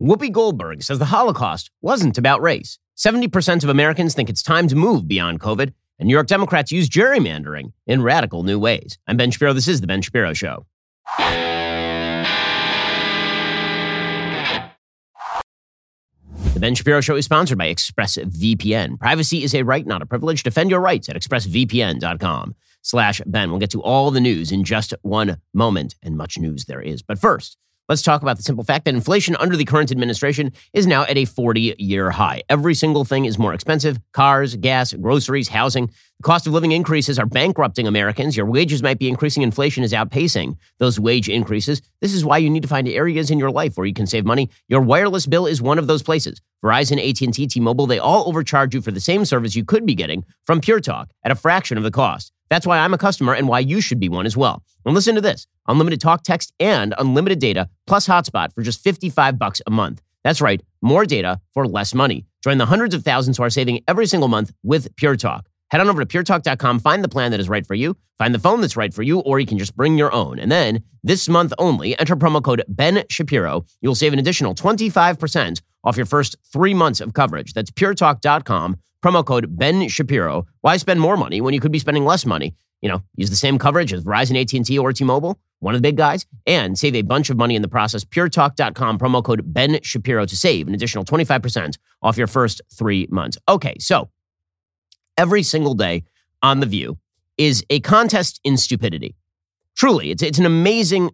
Whoopi 0.00 0.30
Goldberg 0.30 0.82
says 0.82 0.98
the 0.98 1.06
Holocaust 1.06 1.70
wasn't 1.80 2.18
about 2.18 2.42
race. 2.42 2.78
70% 2.98 3.64
of 3.64 3.70
Americans 3.70 4.14
think 4.14 4.28
it's 4.28 4.42
time 4.42 4.68
to 4.68 4.76
move 4.76 5.08
beyond 5.08 5.40
COVID, 5.40 5.72
and 5.98 6.06
New 6.06 6.12
York 6.12 6.26
Democrats 6.26 6.70
use 6.70 6.88
gerrymandering 6.88 7.72
in 7.86 8.02
radical 8.02 8.42
new 8.42 8.58
ways. 8.58 8.98
I'm 9.06 9.16
Ben 9.16 9.30
Shapiro. 9.30 9.54
This 9.54 9.68
is 9.68 9.80
The 9.80 9.86
Ben 9.86 10.02
Shapiro 10.02 10.34
Show. 10.34 10.66
The 16.52 16.60
Ben 16.60 16.74
Shapiro 16.74 17.00
Show 17.00 17.16
is 17.16 17.24
sponsored 17.24 17.56
by 17.56 17.72
ExpressVPN. 17.72 18.98
Privacy 18.98 19.42
is 19.44 19.54
a 19.54 19.62
right, 19.62 19.86
not 19.86 20.02
a 20.02 20.06
privilege. 20.06 20.42
Defend 20.42 20.70
your 20.70 20.80
rights 20.80 21.08
at 21.08 21.16
expressvpn.com 21.16 22.54
slash 22.82 23.22
Ben. 23.24 23.50
We'll 23.50 23.60
get 23.60 23.70
to 23.70 23.82
all 23.82 24.10
the 24.10 24.20
news 24.20 24.52
in 24.52 24.62
just 24.64 24.92
one 25.00 25.38
moment, 25.54 25.94
and 26.02 26.18
much 26.18 26.38
news 26.38 26.66
there 26.66 26.82
is. 26.82 27.00
But 27.02 27.18
first, 27.18 27.56
Let's 27.88 28.02
talk 28.02 28.22
about 28.22 28.36
the 28.36 28.42
simple 28.42 28.64
fact 28.64 28.84
that 28.86 28.96
inflation 28.96 29.36
under 29.36 29.56
the 29.56 29.64
current 29.64 29.92
administration 29.92 30.52
is 30.72 30.88
now 30.88 31.04
at 31.04 31.16
a 31.16 31.24
40 31.24 31.76
year 31.78 32.10
high. 32.10 32.42
Every 32.48 32.74
single 32.74 33.04
thing 33.04 33.26
is 33.26 33.38
more 33.38 33.54
expensive 33.54 34.00
cars, 34.12 34.56
gas, 34.56 34.92
groceries, 34.92 35.48
housing. 35.48 35.86
The 35.86 36.22
cost 36.24 36.48
of 36.48 36.52
living 36.52 36.72
increases 36.72 37.16
are 37.16 37.26
bankrupting 37.26 37.86
Americans. 37.86 38.36
Your 38.36 38.46
wages 38.46 38.82
might 38.82 38.98
be 38.98 39.08
increasing. 39.08 39.44
Inflation 39.44 39.84
is 39.84 39.92
outpacing 39.92 40.56
those 40.78 40.98
wage 40.98 41.28
increases. 41.28 41.80
This 42.00 42.12
is 42.12 42.24
why 42.24 42.38
you 42.38 42.50
need 42.50 42.62
to 42.62 42.68
find 42.68 42.88
areas 42.88 43.30
in 43.30 43.38
your 43.38 43.52
life 43.52 43.76
where 43.76 43.86
you 43.86 43.94
can 43.94 44.08
save 44.08 44.24
money. 44.24 44.50
Your 44.66 44.80
wireless 44.80 45.26
bill 45.26 45.46
is 45.46 45.62
one 45.62 45.78
of 45.78 45.86
those 45.86 46.02
places. 46.02 46.40
Verizon, 46.64 46.98
AT&T, 46.98 47.46
T-Mobile, 47.46 47.86
they 47.86 48.00
all 48.00 48.26
overcharge 48.26 48.74
you 48.74 48.80
for 48.80 48.90
the 48.90 49.00
same 49.00 49.24
service 49.24 49.54
you 49.54 49.64
could 49.64 49.86
be 49.86 49.94
getting 49.94 50.24
from 50.44 50.60
Pure 50.60 50.80
Talk 50.80 51.12
at 51.22 51.30
a 51.30 51.36
fraction 51.36 51.76
of 51.78 51.84
the 51.84 51.92
cost. 51.92 52.32
That's 52.48 52.66
why 52.66 52.78
I'm 52.78 52.94
a 52.94 52.98
customer 52.98 53.34
and 53.34 53.48
why 53.48 53.60
you 53.60 53.80
should 53.80 54.00
be 54.00 54.08
one 54.08 54.26
as 54.26 54.36
well. 54.36 54.62
And 54.84 54.94
listen 54.94 55.14
to 55.14 55.20
this 55.20 55.46
unlimited 55.68 56.00
talk, 56.00 56.22
text, 56.22 56.52
and 56.60 56.94
unlimited 56.98 57.38
data 57.38 57.68
plus 57.86 58.06
hotspot 58.06 58.52
for 58.52 58.62
just 58.62 58.82
55 58.82 59.38
bucks 59.38 59.60
a 59.66 59.70
month. 59.70 60.00
That's 60.22 60.40
right, 60.40 60.60
more 60.82 61.04
data 61.04 61.40
for 61.52 61.66
less 61.66 61.94
money. 61.94 62.26
Join 62.42 62.58
the 62.58 62.66
hundreds 62.66 62.94
of 62.94 63.04
thousands 63.04 63.36
who 63.36 63.44
are 63.44 63.50
saving 63.50 63.82
every 63.88 64.06
single 64.06 64.28
month 64.28 64.52
with 64.62 64.94
Pure 64.96 65.16
Talk. 65.16 65.48
Head 65.70 65.80
on 65.80 65.88
over 65.88 66.04
to 66.04 66.06
puretalk.com, 66.06 66.78
find 66.78 67.02
the 67.02 67.08
plan 67.08 67.32
that 67.32 67.40
is 67.40 67.48
right 67.48 67.66
for 67.66 67.74
you, 67.74 67.96
find 68.18 68.34
the 68.34 68.38
phone 68.38 68.60
that's 68.60 68.76
right 68.76 68.94
for 68.94 69.02
you, 69.02 69.18
or 69.20 69.40
you 69.40 69.46
can 69.46 69.58
just 69.58 69.74
bring 69.76 69.98
your 69.98 70.12
own. 70.12 70.38
And 70.38 70.50
then 70.50 70.82
this 71.02 71.28
month 71.28 71.52
only, 71.58 71.98
enter 71.98 72.14
promo 72.14 72.42
code 72.42 72.62
Ben 72.68 73.02
Shapiro. 73.08 73.64
You'll 73.80 73.96
save 73.96 74.12
an 74.12 74.18
additional 74.18 74.54
25% 74.54 75.60
off 75.82 75.96
your 75.96 76.06
first 76.06 76.36
three 76.52 76.74
months 76.74 77.00
of 77.00 77.14
coverage. 77.14 77.52
That's 77.52 77.70
puretalk.com, 77.70 78.76
promo 79.02 79.24
code 79.24 79.56
Ben 79.58 79.88
Shapiro. 79.88 80.46
Why 80.60 80.76
spend 80.76 81.00
more 81.00 81.16
money 81.16 81.40
when 81.40 81.52
you 81.52 81.60
could 81.60 81.72
be 81.72 81.80
spending 81.80 82.04
less 82.04 82.24
money? 82.24 82.54
You 82.80 82.90
know, 82.90 83.02
use 83.16 83.30
the 83.30 83.36
same 83.36 83.58
coverage 83.58 83.92
as 83.92 84.04
Verizon, 84.04 84.40
AT&T, 84.40 84.78
or 84.78 84.92
T-Mobile, 84.92 85.40
one 85.60 85.74
of 85.74 85.78
the 85.82 85.88
big 85.88 85.96
guys, 85.96 86.26
and 86.46 86.78
save 86.78 86.94
a 86.94 87.02
bunch 87.02 87.30
of 87.30 87.36
money 87.36 87.56
in 87.56 87.62
the 87.62 87.68
process. 87.68 88.04
PureTalk.com, 88.04 88.98
promo 88.98 89.24
code 89.24 89.42
Ben 89.46 89.80
Shapiro 89.82 90.26
to 90.26 90.36
save 90.36 90.68
an 90.68 90.74
additional 90.74 91.04
25% 91.04 91.78
off 92.02 92.16
your 92.16 92.26
first 92.26 92.60
three 92.72 93.08
months. 93.10 93.38
Okay, 93.48 93.74
so 93.80 94.10
every 95.16 95.42
single 95.42 95.74
day 95.74 96.04
on 96.42 96.60
The 96.60 96.66
View 96.66 96.98
is 97.36 97.64
a 97.70 97.80
contest 97.80 98.40
in 98.44 98.56
stupidity. 98.56 99.14
Truly, 99.76 100.10
it's, 100.10 100.22
it's 100.22 100.38
an 100.38 100.46
amazing, 100.46 101.10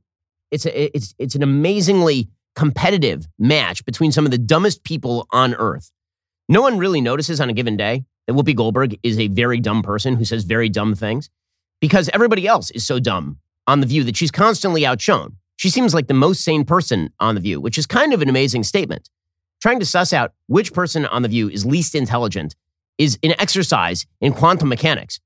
it's, 0.51 0.67
a, 0.67 0.97
it's, 0.97 1.15
it's 1.19 1.35
an 1.35 1.43
amazingly 1.43 2.29
competitive 2.55 3.27
match 3.39 3.85
between 3.85 4.13
some 4.13 4.25
of 4.25 4.31
the 4.31 4.39
dumbest 4.39 4.85
people 4.85 5.27
on 5.33 5.55
earth. 5.55 5.91
No 6.49 6.63
one 6.63 6.79
really 6.79 7.01
notices 7.01 7.41
on 7.41 7.49
a 7.49 7.55
given 7.55 7.77
day 7.77 8.05
that 8.27 8.35
Whoopi 8.35 8.55
Goldberg 8.55 8.99
is 9.03 9.19
a 9.19 9.29
very 9.29 9.59
dumb 9.59 9.83
person 9.83 10.17
who 10.17 10.25
says 10.25 10.45
very 10.45 10.69
dumb 10.69 10.95
things 10.95 11.31
because 11.81 12.09
everybody 12.13 12.47
else 12.47 12.71
is 12.71 12.87
so 12.87 13.01
dumb 13.01 13.39
on 13.67 13.81
The 13.81 13.87
View 13.87 14.05
that 14.05 14.17
she's 14.17 14.31
constantly 14.31 14.85
outshone. 14.85 15.37
She 15.57 15.71
seems 15.71 15.95
like 15.95 16.09
the 16.09 16.15
most 16.15 16.45
sane 16.45 16.65
person 16.65 17.11
on 17.21 17.35
The 17.35 17.41
View, 17.41 17.61
which 17.61 17.79
is 17.79 17.87
kind 17.87 18.13
of 18.13 18.23
an 18.23 18.29
amazing 18.29 18.65
statement. 18.65 19.09
Trying 19.61 19.81
to 19.81 19.87
suss 19.87 20.13
out 20.13 20.33
which 20.47 20.73
person 20.73 21.07
on 21.07 21.23
The 21.23 21.29
View 21.29 21.49
is 21.49 21.65
least 21.65 21.95
intelligent 21.95 22.55
is 23.03 23.19
an 23.23 23.35
exercise 23.39 24.07
in 24.21 24.33
quantum 24.33 24.69
mechanics. 24.69 25.19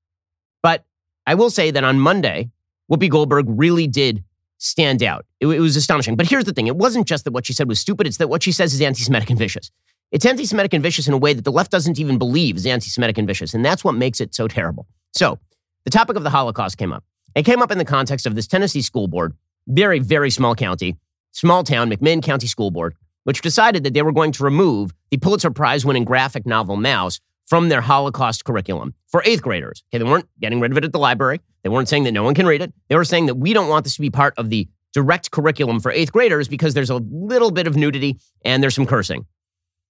But 0.62 0.84
I 1.26 1.34
will 1.34 1.50
say 1.50 1.70
that 1.70 1.84
on 1.84 2.00
Monday, 2.00 2.50
Whoopi 2.90 3.10
Goldberg 3.10 3.46
really 3.48 3.86
did 3.86 4.24
stand 4.58 5.02
out. 5.02 5.26
It, 5.40 5.46
it, 5.46 5.60
was 5.60 5.76
astonishing. 5.76 6.16
But 6.16 6.26
here's 6.26 6.44
the 6.44 6.54
thing 6.54 6.66
it 6.66 6.76
wasn't 6.76 7.06
just 7.06 7.24
that 7.24 7.32
what 7.32 7.44
she 7.44 7.52
said 7.52 7.68
was 7.68 7.78
stupid, 7.78 8.06
it's 8.06 8.16
that 8.16 8.28
what 8.28 8.42
she 8.42 8.52
says 8.52 8.72
is 8.72 8.80
anti 8.80 9.02
Semitic 9.02 9.28
and 9.28 9.38
vicious. 9.38 9.70
It's 10.10 10.24
anti 10.24 10.46
Semitic 10.46 10.72
and 10.72 10.82
vicious 10.82 11.06
in 11.06 11.12
a 11.12 11.18
way 11.18 11.34
that 11.34 11.44
the 11.44 11.52
left 11.52 11.70
doesn't 11.70 11.98
even 11.98 12.16
believe 12.16 12.56
is 12.56 12.64
anti 12.66 12.88
Semitic 12.88 13.18
and 13.18 13.26
vicious. 13.26 13.52
And 13.52 13.64
that's 13.64 13.84
what 13.84 13.94
makes 13.94 14.20
it 14.20 14.34
so 14.34 14.48
terrible. 14.48 14.86
So, 15.12 15.38
the 15.84 15.90
topic 15.90 16.16
of 16.16 16.24
the 16.24 16.30
Holocaust 16.30 16.78
came 16.78 16.92
up. 16.92 17.04
It 17.34 17.44
came 17.44 17.60
up 17.60 17.70
in 17.70 17.76
the 17.78 17.84
context 17.84 18.26
of 18.26 18.34
this 18.34 18.46
Tennessee 18.46 18.80
school 18.80 19.06
board, 19.06 19.34
very, 19.68 19.98
very 19.98 20.30
small 20.30 20.54
county, 20.54 20.96
small 21.32 21.62
town, 21.62 21.90
McMinn 21.90 22.22
County 22.22 22.46
School 22.46 22.70
Board, 22.70 22.94
which 23.24 23.42
decided 23.42 23.84
that 23.84 23.92
they 23.92 24.02
were 24.02 24.12
going 24.12 24.32
to 24.32 24.44
remove 24.44 24.92
the 25.10 25.18
Pulitzer 25.18 25.50
Prize 25.50 25.84
winning 25.84 26.04
graphic 26.04 26.46
novel 26.46 26.76
Maus 26.76 27.20
from 27.46 27.68
their 27.68 27.80
Holocaust 27.80 28.44
curriculum 28.44 28.94
for 29.08 29.22
eighth 29.24 29.42
graders. 29.42 29.82
Okay, 29.88 30.02
they 30.02 30.08
weren't 30.08 30.28
getting 30.40 30.60
rid 30.60 30.72
of 30.72 30.78
it 30.78 30.84
at 30.84 30.92
the 30.92 30.98
library. 30.98 31.40
They 31.62 31.68
weren't 31.68 31.88
saying 31.88 32.04
that 32.04 32.12
no 32.12 32.22
one 32.22 32.34
can 32.34 32.46
read 32.46 32.62
it. 32.62 32.72
They 32.88 32.96
were 32.96 33.04
saying 33.04 33.26
that 33.26 33.36
we 33.36 33.52
don't 33.52 33.68
want 33.68 33.84
this 33.84 33.94
to 33.94 34.00
be 34.00 34.10
part 34.10 34.34
of 34.36 34.50
the 34.50 34.68
direct 34.92 35.30
curriculum 35.30 35.80
for 35.80 35.90
eighth 35.90 36.12
graders 36.12 36.48
because 36.48 36.74
there's 36.74 36.90
a 36.90 36.96
little 36.96 37.50
bit 37.50 37.66
of 37.66 37.76
nudity 37.76 38.18
and 38.44 38.62
there's 38.62 38.74
some 38.74 38.86
cursing. 38.86 39.26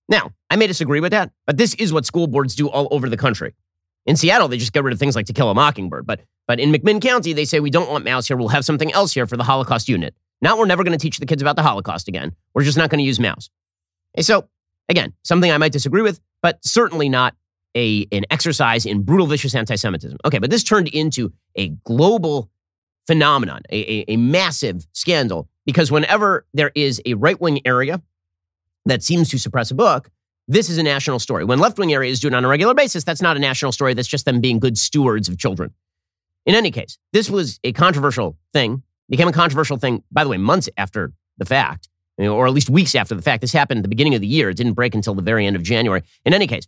Now, 0.08 0.32
I 0.50 0.56
may 0.56 0.66
disagree 0.66 1.00
with 1.00 1.12
that, 1.12 1.32
but 1.46 1.56
this 1.56 1.74
is 1.74 1.92
what 1.92 2.06
school 2.06 2.26
boards 2.26 2.54
do 2.54 2.68
all 2.68 2.88
over 2.90 3.08
the 3.08 3.16
country. 3.16 3.54
In 4.04 4.16
Seattle, 4.16 4.48
they 4.48 4.56
just 4.56 4.72
get 4.72 4.84
rid 4.84 4.92
of 4.92 4.98
things 4.98 5.16
like 5.16 5.26
To 5.26 5.32
Kill 5.32 5.50
a 5.50 5.54
Mockingbird. 5.54 6.06
But, 6.06 6.20
but 6.46 6.60
in 6.60 6.70
McMinn 6.70 7.00
County, 7.00 7.32
they 7.32 7.44
say 7.44 7.58
we 7.58 7.70
don't 7.70 7.90
want 7.90 8.04
Maus 8.04 8.28
here. 8.28 8.36
We'll 8.36 8.48
have 8.48 8.64
something 8.64 8.92
else 8.92 9.12
here 9.12 9.26
for 9.26 9.36
the 9.36 9.44
Holocaust 9.44 9.88
unit. 9.88 10.14
Now 10.40 10.58
we're 10.58 10.66
never 10.66 10.84
going 10.84 10.96
to 10.96 11.02
teach 11.02 11.18
the 11.18 11.26
kids 11.26 11.42
about 11.42 11.56
the 11.56 11.62
Holocaust 11.62 12.08
again. 12.08 12.34
We're 12.54 12.62
just 12.62 12.78
not 12.78 12.90
going 12.90 13.00
to 13.00 13.04
use. 13.04 13.18
And 13.18 13.36
so, 14.20 14.48
again, 14.88 15.12
something 15.24 15.50
I 15.50 15.58
might 15.58 15.72
disagree 15.72 16.02
with, 16.02 16.20
but 16.42 16.64
certainly 16.64 17.08
not 17.08 17.34
a, 17.76 18.08
an 18.10 18.24
exercise 18.30 18.86
in 18.86 19.02
brutal, 19.02 19.26
vicious 19.26 19.54
anti 19.54 19.76
Semitism. 19.76 20.18
Okay, 20.24 20.38
but 20.38 20.50
this 20.50 20.64
turned 20.64 20.88
into 20.88 21.32
a 21.54 21.68
global 21.84 22.50
phenomenon, 23.06 23.60
a, 23.70 23.76
a, 23.76 24.04
a 24.14 24.16
massive 24.16 24.86
scandal, 24.92 25.48
because 25.64 25.92
whenever 25.92 26.46
there 26.54 26.72
is 26.74 27.00
a 27.06 27.14
right 27.14 27.40
wing 27.40 27.60
area 27.64 28.02
that 28.86 29.02
seems 29.02 29.28
to 29.28 29.38
suppress 29.38 29.70
a 29.70 29.74
book, 29.74 30.10
this 30.48 30.70
is 30.70 30.78
a 30.78 30.82
national 30.82 31.18
story. 31.18 31.44
When 31.44 31.58
left 31.58 31.78
wing 31.78 31.92
areas 31.92 32.20
do 32.20 32.28
it 32.28 32.34
on 32.34 32.44
a 32.44 32.48
regular 32.48 32.74
basis, 32.74 33.04
that's 33.04 33.22
not 33.22 33.36
a 33.36 33.40
national 33.40 33.72
story. 33.72 33.94
That's 33.94 34.08
just 34.08 34.24
them 34.24 34.40
being 34.40 34.58
good 34.58 34.78
stewards 34.78 35.28
of 35.28 35.38
children. 35.38 35.72
In 36.46 36.54
any 36.54 36.70
case, 36.70 36.98
this 37.12 37.28
was 37.28 37.58
a 37.64 37.72
controversial 37.72 38.38
thing, 38.52 38.82
became 39.08 39.28
a 39.28 39.32
controversial 39.32 39.76
thing, 39.76 40.04
by 40.12 40.22
the 40.22 40.30
way, 40.30 40.36
months 40.36 40.68
after 40.76 41.12
the 41.38 41.44
fact, 41.44 41.88
or 42.18 42.46
at 42.46 42.52
least 42.52 42.70
weeks 42.70 42.94
after 42.94 43.14
the 43.14 43.22
fact. 43.22 43.40
This 43.40 43.52
happened 43.52 43.78
at 43.78 43.82
the 43.82 43.88
beginning 43.88 44.14
of 44.14 44.20
the 44.20 44.26
year. 44.26 44.48
It 44.50 44.56
didn't 44.56 44.74
break 44.74 44.94
until 44.94 45.14
the 45.14 45.22
very 45.22 45.44
end 45.46 45.56
of 45.56 45.62
January. 45.62 46.02
In 46.24 46.32
any 46.32 46.46
case, 46.46 46.66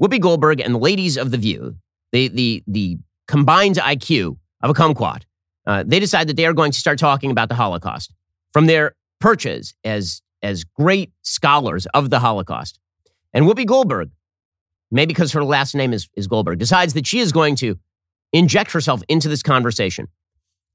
Whoopi 0.00 0.20
Goldberg 0.20 0.60
and 0.60 0.74
the 0.74 0.78
ladies 0.78 1.16
of 1.16 1.30
The 1.30 1.38
View, 1.38 1.76
the, 2.12 2.28
the, 2.28 2.62
the 2.66 2.98
combined 3.28 3.76
IQ 3.76 4.36
of 4.62 4.70
a 4.70 4.74
kumquat, 4.74 5.22
uh, 5.66 5.84
they 5.86 6.00
decide 6.00 6.28
that 6.28 6.36
they 6.36 6.46
are 6.46 6.52
going 6.52 6.72
to 6.72 6.78
start 6.78 6.98
talking 6.98 7.30
about 7.30 7.48
the 7.48 7.54
Holocaust 7.54 8.12
from 8.52 8.66
their 8.66 8.94
perches 9.20 9.74
as, 9.84 10.20
as 10.42 10.64
great 10.64 11.12
scholars 11.22 11.86
of 11.94 12.10
the 12.10 12.18
Holocaust. 12.18 12.78
And 13.32 13.46
Whoopi 13.46 13.66
Goldberg, 13.66 14.10
maybe 14.90 15.14
because 15.14 15.32
her 15.32 15.44
last 15.44 15.74
name 15.74 15.92
is, 15.92 16.08
is 16.16 16.26
Goldberg, 16.26 16.58
decides 16.58 16.94
that 16.94 17.06
she 17.06 17.20
is 17.20 17.32
going 17.32 17.56
to 17.56 17.78
inject 18.32 18.72
herself 18.72 19.02
into 19.08 19.28
this 19.28 19.42
conversation. 19.42 20.08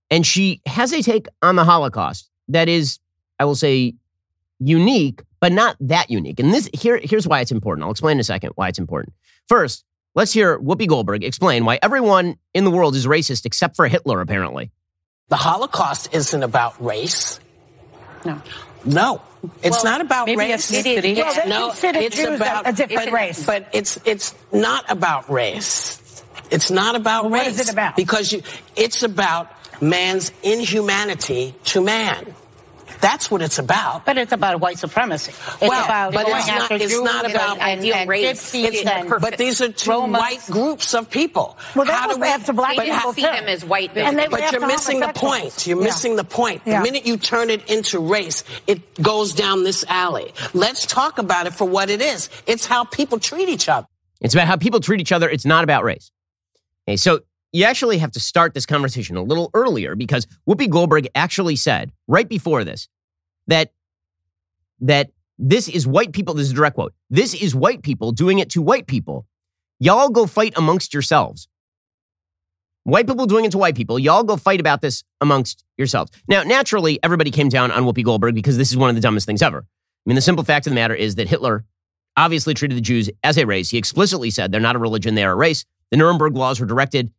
And 0.10 0.26
she 0.26 0.62
has 0.66 0.92
a 0.92 1.04
take 1.04 1.28
on 1.42 1.56
the 1.56 1.66
Holocaust 1.66 2.30
that 2.48 2.68
is, 2.68 3.00
I 3.38 3.46
will 3.46 3.56
say, 3.56 3.94
unique, 4.60 5.24
but 5.40 5.52
not 5.52 5.76
that 5.80 6.10
unique. 6.10 6.40
And 6.40 6.54
this 6.54 6.70
here, 6.74 7.00
here's 7.02 7.28
why 7.28 7.42
it's 7.42 7.52
important. 7.52 7.86
I'll 7.86 7.92
explain 7.92 8.14
in 8.14 8.20
a 8.20 8.24
second 8.24 8.52
why 8.56 8.68
it's 8.68 8.80
important. 8.80 9.14
First, 9.48 9.84
let's 10.16 10.34
hear 10.34 10.60
Whoopi 10.60 10.88
Goldberg 10.88 11.24
explain 11.24 11.66
why 11.66 11.80
everyone 11.82 12.38
in 12.54 12.64
the 12.66 12.72
world 12.72 12.96
is 12.96 13.08
racist 13.08 13.46
except 13.46 13.76
for 13.76 13.88
Hitler, 13.88 14.22
apparently. 14.22 14.72
The 15.30 15.38
Holocaust 15.38 16.14
isn't 16.14 16.44
about 16.44 16.84
race. 16.84 17.40
No. 18.26 18.42
No. 18.86 19.22
It's 19.64 19.84
well, 19.84 19.94
not 19.94 20.02
about 20.02 20.26
maybe 20.26 20.40
race. 20.40 20.70
Ethnicity. 20.70 21.18
It's, 21.18 21.38
well, 21.38 21.48
no, 21.48 21.74
it's 21.84 22.16
Jews 22.16 22.36
about 22.36 22.68
a 22.68 22.74
different 22.74 23.10
it, 23.10 23.14
race. 23.14 23.46
But 23.46 23.70
it's 23.72 23.98
it's 24.06 24.36
not 24.52 24.92
about 24.92 25.30
race. 25.30 26.24
It's 26.52 26.70
not 26.72 26.96
about 26.96 27.26
well, 27.26 27.34
race. 27.34 27.44
What 27.44 27.52
is 27.52 27.70
it 27.70 27.72
about? 27.72 27.96
Because 27.96 28.34
you, 28.34 28.42
it's 28.76 29.04
about 29.04 29.50
man's 29.82 30.32
inhumanity 30.44 31.56
to 31.66 31.82
man. 31.82 32.36
That's 33.02 33.32
what 33.32 33.42
it's 33.42 33.60
about. 33.60 34.06
But 34.06 34.18
it's 34.18 34.32
about 34.32 34.60
white 34.60 34.78
supremacy. 34.78 35.32
It's 35.32 35.62
well, 35.62 35.86
about 35.86 36.14
but 36.14 36.26
going 36.26 36.38
it's 36.38 36.50
after 36.50 36.74
not, 36.74 36.82
it's 36.82 36.94
Jews 36.94 37.04
not 37.04 37.30
about 37.30 37.58
and, 37.60 37.80
ideal 37.80 37.96
and 37.96 38.10
race. 38.10 38.54
It's 38.54 38.84
not, 38.84 39.22
but 39.22 39.38
these 39.38 39.62
are 39.62 39.72
two 39.72 39.92
Romans. 39.92 40.20
white 40.20 40.46
groups 40.48 40.94
of 40.94 41.10
people. 41.10 41.58
Well, 41.76 41.86
they 41.86 41.92
must 41.92 42.22
have 42.22 42.46
some 42.46 42.56
black 42.56 42.76
but 42.76 42.86
people 42.86 43.00
how, 43.00 43.12
too. 43.12 43.22
see 43.22 43.28
them 43.28 43.48
as 43.48 43.64
white 43.64 43.96
And 43.96 44.18
they 44.18 44.28
but 44.28 44.52
you're 44.52 44.68
missing 44.68 45.00
the 45.00 45.14
point. 45.14 45.66
You're 45.66 45.78
yeah. 45.80 45.84
missing 45.84 46.16
the 46.16 46.24
point. 46.24 46.62
Yeah. 46.66 46.80
The 46.80 46.84
minute 46.84 47.06
you 47.06 47.18
turn 47.18 47.50
it 47.50 47.70
into 47.70 48.00
race, 48.00 48.44
it 48.68 49.02
goes 49.02 49.34
down 49.34 49.64
this 49.64 49.86
alley. 49.88 50.34
Let's 50.54 50.86
talk 50.86 51.18
about 51.18 51.48
it 51.48 51.54
for 51.54 51.66
what 51.66 51.90
it 51.90 52.02
is. 52.02 52.30
It's 52.48 52.66
how 52.66 52.84
people 52.84 53.20
treat 53.20 53.50
each 53.50 53.70
other. 53.70 53.88
It's 54.22 54.34
about 54.34 54.48
how 54.48 54.58
people 54.58 54.80
treat 54.80 55.00
each 55.00 55.12
other. 55.12 55.30
It's 55.30 55.46
not 55.46 55.64
about 55.64 55.84
race. 55.84 56.12
Okay, 56.88 56.98
so 56.98 57.22
you 57.52 57.64
actually 57.66 57.98
have 57.98 58.12
to 58.12 58.20
start 58.20 58.54
this 58.54 58.66
conversation 58.66 59.18
a 59.18 59.24
little 59.24 59.50
earlier 59.54 59.96
because 59.96 60.28
Whoopi 60.48 60.70
Goldberg 60.70 61.08
actually 61.16 61.56
said 61.56 61.92
right 62.08 62.28
before 62.28 62.64
this 62.64 62.88
that 63.48 63.72
that 64.82 65.12
This 65.38 65.68
is 65.70 65.88
white 65.88 66.12
people. 66.12 66.34
This 66.34 66.48
is 66.48 66.52
a 66.52 66.56
direct 66.56 66.76
quote. 66.76 66.94
This 67.10 67.34
is 67.34 67.56
white 67.56 67.82
people 67.82 68.12
doing 68.12 68.40
it 68.40 68.50
to 68.52 68.62
white 68.62 68.88
people. 68.88 69.26
Y'all 69.80 70.10
go 70.10 70.28
fight 70.28 70.54
amongst 70.58 70.94
yourselves. 70.94 71.48
White 72.84 73.08
people 73.08 73.26
doing 73.26 73.46
it 73.46 73.52
to 73.52 73.58
white 73.58 73.76
people. 73.76 73.98
Y'all 73.98 74.24
go 74.24 74.36
fight 74.36 74.60
about 74.60 74.82
this 74.82 75.04
amongst 75.22 75.64
yourselves. 75.78 76.12
Now, 76.28 76.44
naturally, 76.44 77.00
everybody 77.04 77.32
came 77.32 77.50
down 77.50 77.72
on 77.72 77.84
Whoopi 77.84 78.04
Goldberg 78.04 78.36
because 78.36 78.58
this 78.58 78.72
is 78.72 78.78
one 78.78 78.90
of 78.90 78.96
the 78.96 79.02
dumbest 79.02 79.26
things 79.26 79.42
ever. 79.42 79.60
I 79.60 80.06
mean, 80.06 80.16
the 80.16 80.22
simple 80.22 80.44
fact 80.44 80.68
of 80.68 80.72
the 80.72 80.76
matter 80.76 80.96
is 80.96 81.16
that 81.16 81.30
Hitler 81.30 81.66
obviously 82.18 82.54
treated 82.54 82.76
the 82.76 82.82
Jews 82.82 83.10
as 83.24 83.38
a 83.38 83.46
race. 83.46 83.70
He 83.70 83.78
explicitly 83.78 84.32
said 84.32 84.52
they're 84.52 84.60
not 84.60 84.76
a 84.76 84.80
religion, 84.80 85.16
they 85.16 85.24
are 85.24 85.34
a 85.34 85.36
race. 85.36 85.66
The 85.92 85.98
Nuremberg 85.98 86.36
laws 86.36 86.60
were 86.60 86.66
directed 86.66 87.12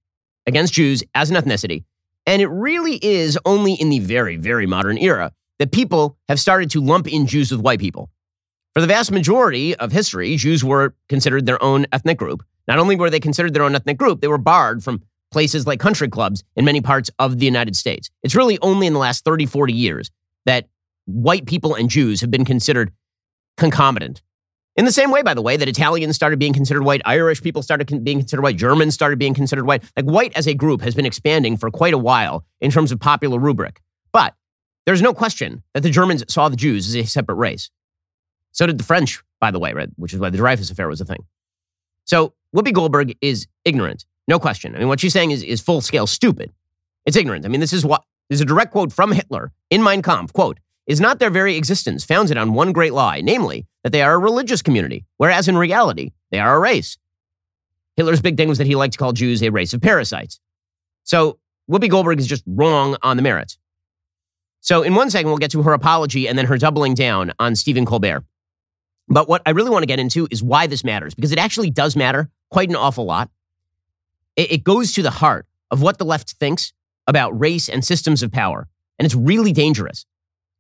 against 0.47 0.73
Jews 0.75 1.03
as 1.15 1.31
an 1.31 1.37
ethnicity. 1.37 1.85
And 2.27 2.43
it 2.43 2.49
really 2.49 2.99
is 3.03 3.39
only 3.45 3.75
in 3.75 3.91
the 3.91 3.99
very, 3.99 4.37
very 4.37 4.67
modern 4.67 4.99
era 4.99 5.33
that 5.59 5.73
people 5.73 6.17
have 6.29 6.41
started 6.41 6.71
to 6.71 6.81
lump 6.81 7.07
in 7.07 7.27
Jews 7.27 7.51
with 7.51 7.61
white 7.61 7.81
people. 7.81 8.11
For 8.75 8.81
the 8.81 8.87
vast 8.87 9.11
majority 9.11 9.75
of 9.77 9.93
history, 9.93 10.37
Jews 10.37 10.63
were 10.63 10.95
considered 11.09 11.47
their 11.47 11.63
own 11.63 11.87
ethnic 11.93 12.19
group. 12.19 12.43
Not 12.69 12.79
only 12.79 12.97
were 12.97 13.11
they 13.11 13.21
considered 13.21 13.53
their 13.53 13.65
own 13.65 13.75
ethnic 13.75 13.99
group, 13.99 14.21
they 14.21 14.29
were 14.29 14.39
barred 14.39 14.85
from 14.85 15.03
places 15.33 15.67
like 15.67 15.81
country 15.81 16.09
clubs 16.09 16.45
in 16.57 16.65
many 16.65 16.81
parts 16.81 17.11
of 17.19 17.39
the 17.39 17.47
United 17.47 17.77
States. 17.77 18.11
It's 18.23 18.35
really 18.35 18.59
only 18.63 18.87
in 18.87 18.93
the 18.93 18.99
last 18.99 19.25
30, 19.25 19.47
40 19.47 19.73
years 19.73 20.11
that 20.47 20.69
white 21.07 21.47
people 21.47 21.75
and 21.75 21.91
Jews 21.91 22.21
have 22.21 22.31
been 22.31 22.45
considered 22.45 22.93
concomitant. 23.57 24.23
In 24.77 24.85
the 24.85 24.93
same 24.93 25.11
way, 25.11 25.23
by 25.23 25.35
the 25.35 25.43
way, 25.43 25.57
that 25.57 25.69
Italians 25.69 26.15
started 26.15 26.39
being 26.39 26.53
considered 26.53 26.85
white, 26.85 27.03
Irish 27.05 27.43
people 27.43 27.63
started 27.63 27.87
being 28.05 28.19
considered 28.19 28.43
white, 28.43 28.57
Germans 28.57 28.95
started 28.95 29.19
being 29.19 29.35
considered 29.35 29.67
white. 29.67 29.83
Like 29.97 30.07
white 30.07 30.33
as 30.37 30.47
a 30.47 30.55
group 30.55 30.81
has 30.83 30.95
been 30.95 31.07
expanding 31.07 31.57
for 31.57 31.71
quite 31.71 31.95
a 31.95 31.99
while 31.99 32.45
in 32.61 32.71
terms 32.71 32.93
of 32.93 33.01
popular 33.01 33.39
rubric. 33.39 33.83
But 34.13 34.35
there's 34.87 35.03
no 35.03 35.13
question 35.13 35.63
that 35.75 35.83
the 35.83 35.91
Germans 35.91 36.25
saw 36.29 36.49
the 36.49 36.57
Jews 36.57 36.89
as 36.89 36.97
a 36.97 37.05
separate 37.05 37.35
race. 37.35 37.71
So 38.53 38.67
did 38.67 38.79
the 38.79 38.85
French, 38.85 39.23
by 39.41 39.51
the 39.51 39.59
way, 39.59 39.73
right? 39.73 39.89
which 39.97 40.13
is 40.13 40.21
why 40.21 40.31
the 40.31 40.39
Dreyfus 40.39 40.71
affair 40.71 40.89
was 40.89 41.01
a 41.01 41.05
thing. 41.05 41.25
So 42.05 42.35
Whoopi 42.55 42.73
Goldberg 42.73 43.17
is 43.21 43.47
ignorant, 43.65 44.07
no 44.27 44.39
question. 44.39 44.75
I 44.75 44.79
mean, 44.79 44.89
what 44.89 45.01
she's 45.01 45.13
saying 45.13 45.31
is, 45.31 45.43
is 45.43 45.61
full 45.61 45.81
scale 45.81 46.07
stupid. 46.07 46.53
It's 47.05 47.17
ignorant. 47.17 47.45
I 47.45 47.49
mean, 47.49 47.61
this 47.61 47.73
is 47.73 47.85
what 47.85 48.05
this 48.29 48.37
is 48.37 48.43
a 48.43 48.47
direct 48.47 48.73
quote 48.73 48.93
from 48.93 49.13
Hitler 49.13 49.53
in 49.71 49.83
Mein 49.83 50.03
Kampf. 50.03 50.33
Quote, 50.33 50.59
is 50.87 51.01
not 51.01 51.19
their 51.19 51.31
very 51.31 51.57
existence 51.57 52.05
founded 52.05 52.37
on 52.37 52.55
one 52.55 52.73
great 52.73 52.93
lie, 52.93 53.21
namely 53.21 53.67
that 53.85 53.93
they 53.93 54.03
are 54.03 54.15
a 54.15 54.19
religious 54.19 54.63
community, 54.63 55.05
whereas 55.19 55.49
in 55.49 55.57
reality, 55.57 56.11
they 56.31 56.41
are 56.41 56.57
a 56.57 56.61
race. 56.61 56.99
Hitler's 57.97 58.23
big 58.23 58.37
thing 58.37 58.49
was 58.49 58.59
that 58.59 58.67
he 58.67 58.75
liked 58.75 58.95
to 58.95 58.99
call 58.99 59.13
Jews 59.13 59.43
a 59.43 59.51
race 59.51 59.73
of 59.73 59.81
parasites. 59.81 60.41
So 61.05 61.39
Whoopi 61.71 61.89
Goldberg 61.89 62.19
is 62.19 62.27
just 62.27 62.45
wrong 62.47 62.97
on 63.03 63.17
the 63.17 63.23
merits. 63.23 63.59
So 64.61 64.83
in 64.83 64.95
one 64.95 65.11
second, 65.11 65.29
we'll 65.29 65.39
get 65.39 65.51
to 65.53 65.63
her 65.63 65.73
apology 65.73 66.29
and 66.29 66.39
then 66.39 66.47
her 66.47 66.59
doubling 66.59 66.95
down 66.95 67.33
on 67.39 67.57
Stephen 67.57 67.87
Colbert. 67.87 68.25
But 69.09 69.29
what 69.29 69.43
I 69.47 69.51
really 69.51 69.71
want 69.71 69.83
to 69.83 69.87
get 69.87 69.99
into 69.99 70.29
is 70.31 70.43
why 70.43 70.67
this 70.67 70.85
matters, 70.85 71.15
because 71.15 71.33
it 71.33 71.39
actually 71.39 71.71
does 71.71 71.97
matter 71.97 72.31
quite 72.51 72.69
an 72.69 72.77
awful 72.77 73.05
lot. 73.05 73.31
It, 74.37 74.65
goes 74.65 74.93
to 74.93 75.03
the 75.03 75.11
heart 75.11 75.47
of 75.71 75.83
what 75.83 75.99
the 75.99 76.05
left 76.05 76.33
thinks 76.33 76.73
about 77.07 77.39
race 77.39 77.69
and 77.69 77.85
systems 77.85 78.23
of 78.23 78.33
power. 78.33 78.69
And 78.99 79.05
it's 79.05 79.15
really 79.15 79.53
dangerous. 79.53 80.07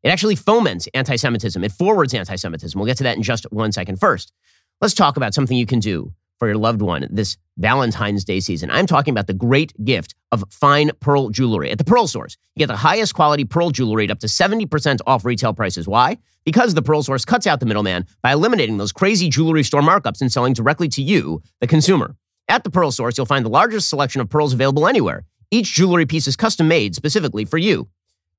It 0.02 0.08
actually 0.08 0.37
foments 0.37 0.88
anti 0.94 1.17
Semitism, 1.17 1.62
it 1.62 1.73
forwards 1.73 2.14
anti 2.14 2.37
Semitism. 2.37 2.79
We'll 2.79 2.87
get 2.87 2.97
to 2.99 3.05
that 3.05 3.17
in 3.17 3.23
just 3.23 3.47
one 3.50 3.73
second. 3.73 4.00
First, 4.00 4.32
let's 4.81 4.94
talk 4.94 5.17
about 5.17 5.35
something 5.35 5.56
you 5.56 5.67
can 5.67 5.81
do 5.81 6.12
for 6.38 6.49
your 6.49 6.56
loved 6.56 6.81
one 6.81 7.06
this 7.11 7.37
Valentine's 7.58 8.25
Day 8.25 8.41
season. 8.41 8.70
I'm 8.70 8.87
talking 8.87 9.12
about 9.12 9.26
the 9.26 9.35
great 9.35 9.73
gift 9.85 10.14
of 10.32 10.43
fine 10.50 10.91
pearl 11.00 11.29
jewelry. 11.29 11.70
At 11.70 11.76
the 11.76 11.85
Pearl 11.85 12.06
Source, 12.06 12.38
you 12.56 12.61
get 12.61 12.69
the 12.69 12.76
highest 12.76 13.14
quality 13.14 13.44
pearl 13.44 13.70
jewelry 13.70 14.05
at 14.05 14.11
up 14.11 14.20
to 14.20 14.26
70% 14.26 15.00
off 15.06 15.25
retail 15.26 15.52
prices. 15.52 15.87
Why? 15.87 16.19
Because 16.44 16.73
the 16.73 16.82
Pearl 16.82 17.03
Source 17.03 17.26
cuts 17.26 17.46
out 17.46 17.61
the 17.61 17.67
middleman 17.67 18.06
by 18.23 18.32
eliminating 18.32 18.79
those 18.79 18.93
crazy 18.93 19.29
jewelry 19.29 19.62
store 19.62 19.82
markups 19.82 20.23
and 20.23 20.32
selling 20.32 20.55
directly 20.55 20.88
to 20.88 21.03
you, 21.03 21.43
the 21.61 21.67
consumer. 21.67 22.17
At 22.49 22.64
the 22.64 22.70
Pearl 22.70 22.91
Source, 22.91 23.19
you'll 23.19 23.26
find 23.26 23.44
the 23.44 23.50
largest 23.50 23.91
selection 23.91 24.23
of 24.23 24.31
pearls 24.31 24.55
available 24.55 24.88
anywhere. 24.88 25.26
Each 25.50 25.73
jewelry 25.73 26.06
piece 26.06 26.26
is 26.26 26.37
custom 26.37 26.69
made 26.69 26.94
specifically 26.94 27.44
for 27.44 27.58
you. 27.58 27.88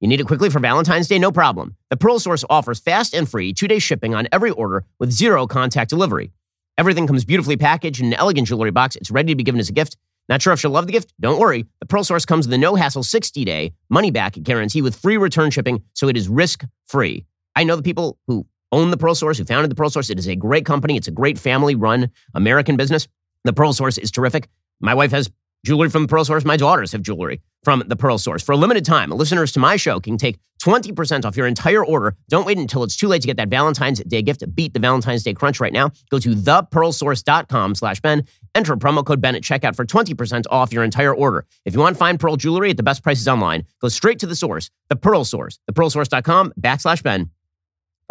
You 0.01 0.07
need 0.07 0.19
it 0.19 0.25
quickly 0.25 0.49
for 0.49 0.59
Valentine's 0.59 1.07
Day? 1.07 1.19
No 1.19 1.31
problem. 1.31 1.75
The 1.91 1.95
Pearl 1.95 2.17
Source 2.17 2.43
offers 2.49 2.79
fast 2.79 3.13
and 3.13 3.29
free 3.29 3.53
two 3.53 3.67
day 3.67 3.77
shipping 3.77 4.15
on 4.15 4.27
every 4.31 4.49
order 4.49 4.83
with 4.99 5.11
zero 5.11 5.45
contact 5.45 5.91
delivery. 5.91 6.31
Everything 6.75 7.05
comes 7.05 7.23
beautifully 7.23 7.55
packaged 7.55 7.99
in 7.99 8.07
an 8.07 8.15
elegant 8.15 8.47
jewelry 8.47 8.71
box. 8.71 8.95
It's 8.95 9.11
ready 9.11 9.31
to 9.31 9.35
be 9.35 9.43
given 9.43 9.59
as 9.59 9.69
a 9.69 9.73
gift. 9.73 9.97
Not 10.27 10.41
sure 10.41 10.53
if 10.53 10.59
she'll 10.59 10.71
love 10.71 10.87
the 10.87 10.91
gift? 10.91 11.13
Don't 11.19 11.39
worry. 11.39 11.67
The 11.81 11.85
Pearl 11.85 12.03
Source 12.03 12.25
comes 12.25 12.47
with 12.47 12.53
a 12.53 12.57
no 12.57 12.73
hassle 12.73 13.03
60 13.03 13.45
day 13.45 13.73
money 13.91 14.09
back 14.09 14.33
guarantee 14.41 14.81
with 14.81 14.95
free 14.95 15.17
return 15.17 15.51
shipping, 15.51 15.83
so 15.93 16.07
it 16.07 16.17
is 16.17 16.27
risk 16.27 16.65
free. 16.87 17.27
I 17.55 17.63
know 17.63 17.75
the 17.75 17.83
people 17.83 18.17
who 18.25 18.47
own 18.71 18.89
the 18.89 18.97
Pearl 18.97 19.13
Source, 19.13 19.37
who 19.37 19.43
founded 19.43 19.69
the 19.69 19.75
Pearl 19.75 19.91
Source. 19.91 20.09
It 20.09 20.17
is 20.17 20.27
a 20.27 20.35
great 20.35 20.65
company. 20.65 20.97
It's 20.97 21.09
a 21.09 21.11
great 21.11 21.37
family 21.37 21.75
run 21.75 22.09
American 22.33 22.75
business. 22.75 23.07
The 23.43 23.53
Pearl 23.53 23.71
Source 23.71 23.99
is 23.99 24.09
terrific. 24.09 24.49
My 24.79 24.95
wife 24.95 25.11
has 25.11 25.29
jewelry 25.63 25.89
from 25.89 26.03
the 26.03 26.07
Pearl 26.07 26.25
Source. 26.25 26.43
My 26.43 26.57
daughters 26.57 26.91
have 26.93 27.03
jewelry 27.03 27.41
from 27.63 27.83
the 27.87 27.95
Pearl 27.95 28.17
Source. 28.17 28.43
For 28.43 28.53
a 28.53 28.57
limited 28.57 28.85
time, 28.85 29.09
listeners 29.11 29.51
to 29.53 29.59
my 29.59 29.75
show 29.75 29.99
can 29.99 30.17
take 30.17 30.39
20% 30.61 31.25
off 31.25 31.35
your 31.35 31.47
entire 31.47 31.83
order. 31.83 32.15
Don't 32.29 32.45
wait 32.45 32.57
until 32.57 32.83
it's 32.83 32.95
too 32.95 33.07
late 33.07 33.21
to 33.21 33.27
get 33.27 33.37
that 33.37 33.49
Valentine's 33.49 33.99
Day 34.03 34.21
gift. 34.21 34.43
Beat 34.55 34.73
the 34.73 34.79
Valentine's 34.79 35.23
Day 35.23 35.33
crunch 35.33 35.59
right 35.59 35.73
now. 35.73 35.91
Go 36.09 36.19
to 36.19 36.29
thepearlsource.com 36.35 37.75
slash 37.75 37.99
Ben. 37.99 38.25
Enter 38.53 38.75
promo 38.77 39.03
code 39.05 39.21
Ben 39.21 39.35
at 39.35 39.41
checkout 39.41 39.75
for 39.75 39.85
20% 39.85 40.45
off 40.51 40.71
your 40.71 40.83
entire 40.83 41.13
order. 41.13 41.45
If 41.65 41.73
you 41.73 41.79
want 41.79 41.97
fine 41.97 42.17
pearl 42.17 42.35
jewelry 42.35 42.69
at 42.69 42.77
the 42.77 42.83
best 42.83 43.01
prices 43.01 43.27
online, 43.27 43.65
go 43.81 43.87
straight 43.87 44.19
to 44.19 44.27
the 44.27 44.35
source, 44.35 44.69
the 44.89 44.95
Pearl 44.95 45.25
Source, 45.25 45.59
thepearlsource.com 45.69 46.53
backslash 46.59 47.01
Ben. 47.01 47.31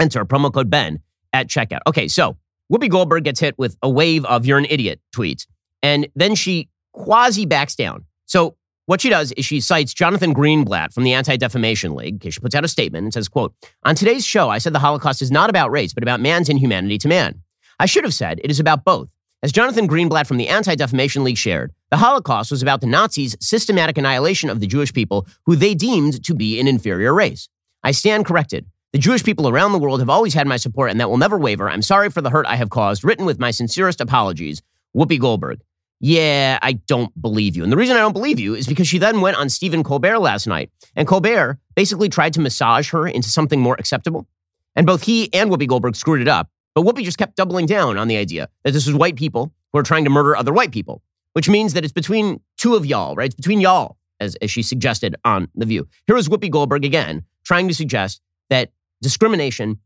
Enter 0.00 0.24
promo 0.24 0.52
code 0.52 0.70
Ben 0.70 1.00
at 1.32 1.46
checkout. 1.46 1.80
Okay, 1.86 2.08
so 2.08 2.36
Whoopi 2.72 2.88
Goldberg 2.88 3.24
gets 3.24 3.40
hit 3.40 3.56
with 3.58 3.76
a 3.82 3.90
wave 3.90 4.24
of 4.24 4.46
you're 4.46 4.58
an 4.58 4.66
idiot 4.68 5.00
tweets. 5.14 5.46
And 5.82 6.08
then 6.14 6.34
she 6.34 6.68
quasi 6.92 7.46
backs 7.46 7.74
down. 7.74 8.06
So 8.26 8.56
what 8.86 9.00
she 9.00 9.10
does 9.10 9.32
is 9.32 9.44
she 9.44 9.60
cites 9.60 9.94
Jonathan 9.94 10.34
Greenblatt 10.34 10.92
from 10.92 11.04
the 11.04 11.12
Anti-Defamation 11.12 11.94
League. 11.94 12.26
She 12.28 12.40
puts 12.40 12.54
out 12.54 12.64
a 12.64 12.68
statement 12.68 13.04
and 13.04 13.14
says, 13.14 13.28
quote, 13.28 13.54
On 13.84 13.94
today's 13.94 14.26
show, 14.26 14.48
I 14.48 14.58
said 14.58 14.72
the 14.72 14.80
Holocaust 14.80 15.22
is 15.22 15.30
not 15.30 15.50
about 15.50 15.70
race, 15.70 15.92
but 15.92 16.02
about 16.02 16.20
man's 16.20 16.48
inhumanity 16.48 16.98
to 16.98 17.08
man. 17.08 17.42
I 17.78 17.86
should 17.86 18.04
have 18.04 18.14
said 18.14 18.40
it 18.42 18.50
is 18.50 18.60
about 18.60 18.84
both. 18.84 19.08
As 19.42 19.52
Jonathan 19.52 19.88
Greenblatt 19.88 20.26
from 20.26 20.36
the 20.36 20.48
Anti-Defamation 20.48 21.24
League 21.24 21.38
shared, 21.38 21.72
the 21.90 21.96
Holocaust 21.96 22.50
was 22.50 22.62
about 22.62 22.80
the 22.80 22.86
Nazis' 22.86 23.36
systematic 23.40 23.96
annihilation 23.96 24.50
of 24.50 24.60
the 24.60 24.66
Jewish 24.66 24.92
people 24.92 25.26
who 25.46 25.56
they 25.56 25.74
deemed 25.74 26.22
to 26.24 26.34
be 26.34 26.60
an 26.60 26.68
inferior 26.68 27.14
race. 27.14 27.48
I 27.82 27.92
stand 27.92 28.26
corrected. 28.26 28.66
The 28.92 28.98
Jewish 28.98 29.22
people 29.22 29.48
around 29.48 29.72
the 29.72 29.78
world 29.78 30.00
have 30.00 30.10
always 30.10 30.34
had 30.34 30.46
my 30.46 30.56
support, 30.56 30.90
and 30.90 31.00
that 31.00 31.08
will 31.08 31.16
never 31.16 31.38
waver. 31.38 31.70
I'm 31.70 31.80
sorry 31.80 32.10
for 32.10 32.20
the 32.20 32.30
hurt 32.30 32.44
I 32.46 32.56
have 32.56 32.70
caused. 32.70 33.04
Written 33.04 33.24
with 33.24 33.38
my 33.38 33.50
sincerest 33.50 34.00
apologies, 34.00 34.62
Whoopi 34.96 35.18
Goldberg 35.18 35.60
yeah, 36.00 36.58
I 36.62 36.72
don't 36.72 37.12
believe 37.20 37.56
you. 37.56 37.62
And 37.62 37.70
the 37.70 37.76
reason 37.76 37.96
I 37.96 38.00
don't 38.00 38.14
believe 38.14 38.40
you 38.40 38.54
is 38.54 38.66
because 38.66 38.88
she 38.88 38.98
then 38.98 39.20
went 39.20 39.36
on 39.36 39.50
Stephen 39.50 39.82
Colbert 39.84 40.18
last 40.18 40.46
night, 40.46 40.70
and 40.96 41.06
Colbert 41.06 41.58
basically 41.76 42.08
tried 42.08 42.32
to 42.34 42.40
massage 42.40 42.90
her 42.90 43.06
into 43.06 43.28
something 43.28 43.60
more 43.60 43.76
acceptable. 43.78 44.26
And 44.74 44.86
both 44.86 45.02
he 45.02 45.32
and 45.34 45.50
Whoopi 45.50 45.68
Goldberg 45.68 45.96
screwed 45.96 46.22
it 46.22 46.28
up. 46.28 46.48
But 46.74 46.84
Whoopi 46.84 47.04
just 47.04 47.18
kept 47.18 47.36
doubling 47.36 47.66
down 47.66 47.98
on 47.98 48.08
the 48.08 48.16
idea 48.16 48.48
that 48.64 48.72
this 48.72 48.86
was 48.86 48.94
white 48.94 49.16
people 49.16 49.52
who 49.72 49.78
are 49.78 49.82
trying 49.82 50.04
to 50.04 50.10
murder 50.10 50.36
other 50.36 50.52
white 50.52 50.72
people, 50.72 51.02
which 51.34 51.48
means 51.48 51.74
that 51.74 51.84
it's 51.84 51.92
between 51.92 52.40
two 52.56 52.76
of 52.76 52.86
y'all, 52.86 53.14
right? 53.14 53.26
It's 53.26 53.34
between 53.34 53.60
y'all, 53.60 53.98
as, 54.20 54.36
as 54.36 54.50
she 54.50 54.62
suggested 54.62 55.16
on 55.24 55.48
The 55.54 55.66
View. 55.66 55.88
Here 56.06 56.16
was 56.16 56.28
Whoopi 56.28 56.50
Goldberg 56.50 56.84
again 56.84 57.24
trying 57.44 57.68
to 57.68 57.74
suggest 57.74 58.20
that 58.48 58.70
discrimination 59.02 59.78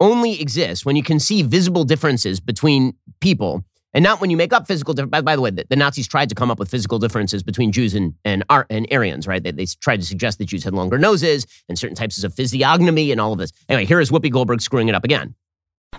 only 0.00 0.40
exists 0.40 0.84
when 0.84 0.96
you 0.96 1.02
can 1.02 1.18
see 1.18 1.42
visible 1.42 1.84
differences 1.84 2.38
between 2.38 2.94
people 3.20 3.64
and 3.96 4.02
not 4.02 4.20
when 4.20 4.28
you 4.28 4.36
make 4.36 4.52
up 4.52 4.66
physical 4.66 4.92
differences. 4.92 5.10
By, 5.10 5.22
by, 5.22 5.36
the 5.36 5.42
way, 5.42 5.50
the, 5.50 5.64
the, 5.70 5.74
Nazis 5.74 6.06
tried 6.06 6.28
to 6.28 6.34
come 6.34 6.50
up 6.50 6.58
with 6.58 6.70
physical 6.70 6.98
differences 6.98 7.42
between 7.42 7.72
Jews 7.72 7.94
and 7.94 8.14
and, 8.24 8.44
and 8.68 8.86
Aryans, 8.92 9.26
right? 9.26 9.42
They, 9.42 9.50
they 9.50 9.64
tried 9.64 10.00
to 10.00 10.06
suggest 10.06 10.38
that 10.38 10.44
Jews 10.44 10.62
had 10.62 10.74
longer 10.74 10.98
noses 10.98 11.46
and 11.68 11.78
certain 11.78 11.96
types 11.96 12.22
of 12.22 12.34
physiognomy 12.34 13.10
and 13.10 13.20
all 13.20 13.32
of 13.32 13.38
this. 13.38 13.52
Anyway, 13.70 13.86
here 13.86 13.98
is 13.98 14.10
Whoopi 14.10 14.30
Goldberg 14.30 14.60
screwing 14.60 14.88
it 14.88 14.94
up 14.94 15.04
again. 15.04 15.34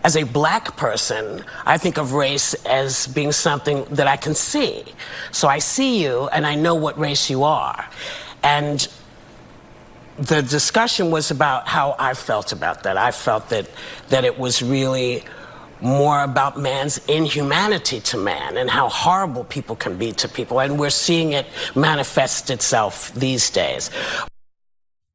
As 0.04 0.16
a 0.16 0.24
black 0.24 0.78
person, 0.78 1.44
I 1.66 1.80
think 1.80 1.98
of 1.98 2.14
race 2.14 2.54
as 2.66 3.08
being 3.08 3.32
something 3.32 3.84
that 3.86 4.08
I 4.08 4.16
can 4.16 4.36
see. 4.36 4.84
So 5.32 5.48
I 5.48 5.58
see 5.58 6.04
you 6.04 6.28
and 6.28 6.46
I 6.46 6.54
know 6.54 6.76
what 6.76 7.00
race 7.00 7.32
you 7.32 7.44
are. 7.44 7.84
And 8.44 8.88
the 10.20 10.44
discussion 10.44 11.10
was 11.10 11.32
about 11.32 11.68
how 11.68 11.96
I 11.98 12.14
felt 12.14 12.52
about 12.52 12.84
that. 12.84 12.96
I 12.96 13.10
felt 13.10 13.50
that 13.50 13.68
that 14.10 14.24
it 14.24 14.38
was 14.38 14.62
really 14.62 15.24
more 15.82 16.24
about 16.24 16.60
man's 16.60 16.98
inhumanity 17.08 18.00
to 18.02 18.18
man 18.18 18.58
and 18.58 18.70
how 18.70 18.90
horrible 18.90 19.44
people 19.44 19.76
can 19.76 19.98
be 19.98 20.12
to 20.14 20.28
people. 20.28 20.60
And 20.60 20.80
we're 20.80 20.90
seeing 20.90 21.34
it 21.34 21.46
manifest 21.76 22.50
itself 22.50 23.14
these 23.14 23.50
days. 23.50 23.90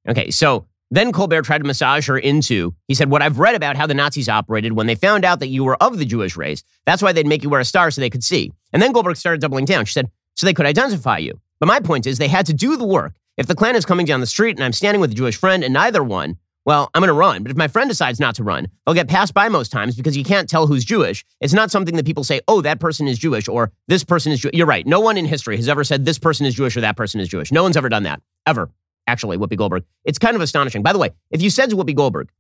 Okay, 0.09 0.31
so 0.31 0.67
then 0.91 1.13
Colbert 1.13 1.43
tried 1.43 1.59
to 1.59 1.65
massage 1.65 2.07
her 2.09 2.19
into, 2.19 2.75
he 2.87 2.95
said, 2.95 3.11
What 3.11 3.23
I've 3.23 3.39
read 3.39 3.55
about 3.55 3.77
how 3.77 3.87
the 3.87 3.95
Nazis 3.95 4.29
operated 4.29 4.73
when 4.73 4.87
they 4.87 4.95
found 4.95 5.25
out 5.25 5.41
that 5.41 5.49
you 5.49 5.65
were 5.65 5.83
of 5.83 5.99
the 5.99 6.05
Jewish 6.05 6.37
race, 6.37 6.63
that's 6.85 7.03
why 7.03 7.13
they'd 7.13 7.27
make 7.27 7.43
you 7.43 7.49
wear 7.49 7.61
a 7.61 7.65
star 7.65 7.91
so 7.91 8.01
they 8.01 8.11
could 8.11 8.25
see. 8.25 8.53
And 8.73 8.83
then 8.83 8.93
Goldberg 8.93 9.17
started 9.17 9.41
doubling 9.41 9.65
down. 9.65 9.85
She 9.85 9.93
said, 9.93 10.11
So 10.35 10.45
they 10.45 10.55
could 10.55 10.67
identify 10.67 11.19
you. 11.19 11.41
But 11.61 11.67
my 11.67 11.81
point 11.81 12.07
is, 12.07 12.19
they 12.19 12.29
had 12.29 12.47
to 12.47 12.53
do 12.53 12.77
the 12.77 12.87
work. 12.87 13.15
If 13.39 13.47
the 13.47 13.55
Klan 13.55 13.77
is 13.77 13.87
coming 13.87 14.05
down 14.05 14.21
the 14.21 14.27
street 14.27 14.57
and 14.57 14.65
I'm 14.65 14.75
standing 14.75 15.01
with 15.01 15.13
a 15.13 15.15
Jewish 15.15 15.37
friend 15.37 15.65
and 15.65 15.73
neither 15.73 16.05
one 16.05 16.37
well, 16.65 16.91
I'm 16.95 17.01
going 17.01 17.09
to 17.09 17.15
run. 17.15 17.43
But 17.43 17.51
if 17.51 17.57
my 17.57 17.69
friend 17.69 17.89
decides 17.89 18.21
not 18.21 18.37
to 18.37 18.45
run, 18.45 18.69
they'll 18.85 18.95
get 18.95 19.09
passed 19.09 19.35
by 19.35 19.49
most 19.49 19.73
times 19.73 19.97
because 19.97 20.17
you 20.17 20.25
can't 20.25 20.49
tell 20.49 20.67
who's 20.67 20.85
Jewish. 20.85 21.25
It's 21.41 21.53
not 21.53 21.71
something 21.71 21.97
that 21.97 22.07
people 22.07 22.25
say, 22.25 22.41
oh, 22.47 22.61
that 22.61 22.79
person 22.79 23.09
is 23.09 23.19
Jewish 23.19 23.49
or 23.49 23.73
this 23.89 24.05
person 24.05 24.31
is 24.31 24.41
Jewish. 24.41 24.55
You're 24.55 24.67
right. 24.67 24.87
No 24.87 25.01
one 25.01 25.17
in 25.17 25.27
history 25.27 25.57
has 25.57 25.69
ever 25.69 25.83
said 25.83 26.05
this 26.05 26.19
person 26.19 26.47
is 26.47 26.55
Jewish 26.55 26.77
or 26.77 26.81
that 26.83 26.97
person 26.97 27.21
is 27.21 27.29
Jewish. 27.29 27.51
No 27.51 27.63
one's 27.63 27.77
ever 27.77 27.89
done 27.89 28.05
that, 28.05 28.23
ever. 28.47 28.71
Actually, 29.09 29.37
Whoopi 29.37 29.57
Goldberg. 29.57 29.85
It's 30.05 30.19
kind 30.19 30.37
of 30.37 30.43
astonishing. 30.43 30.83
By 30.83 30.93
the 30.93 30.99
way, 30.99 31.11
if 31.31 31.43
you 31.43 31.51
said 31.51 31.71
to 31.71 31.77
Whoopi 31.77 31.97
Goldberg, 31.97 32.31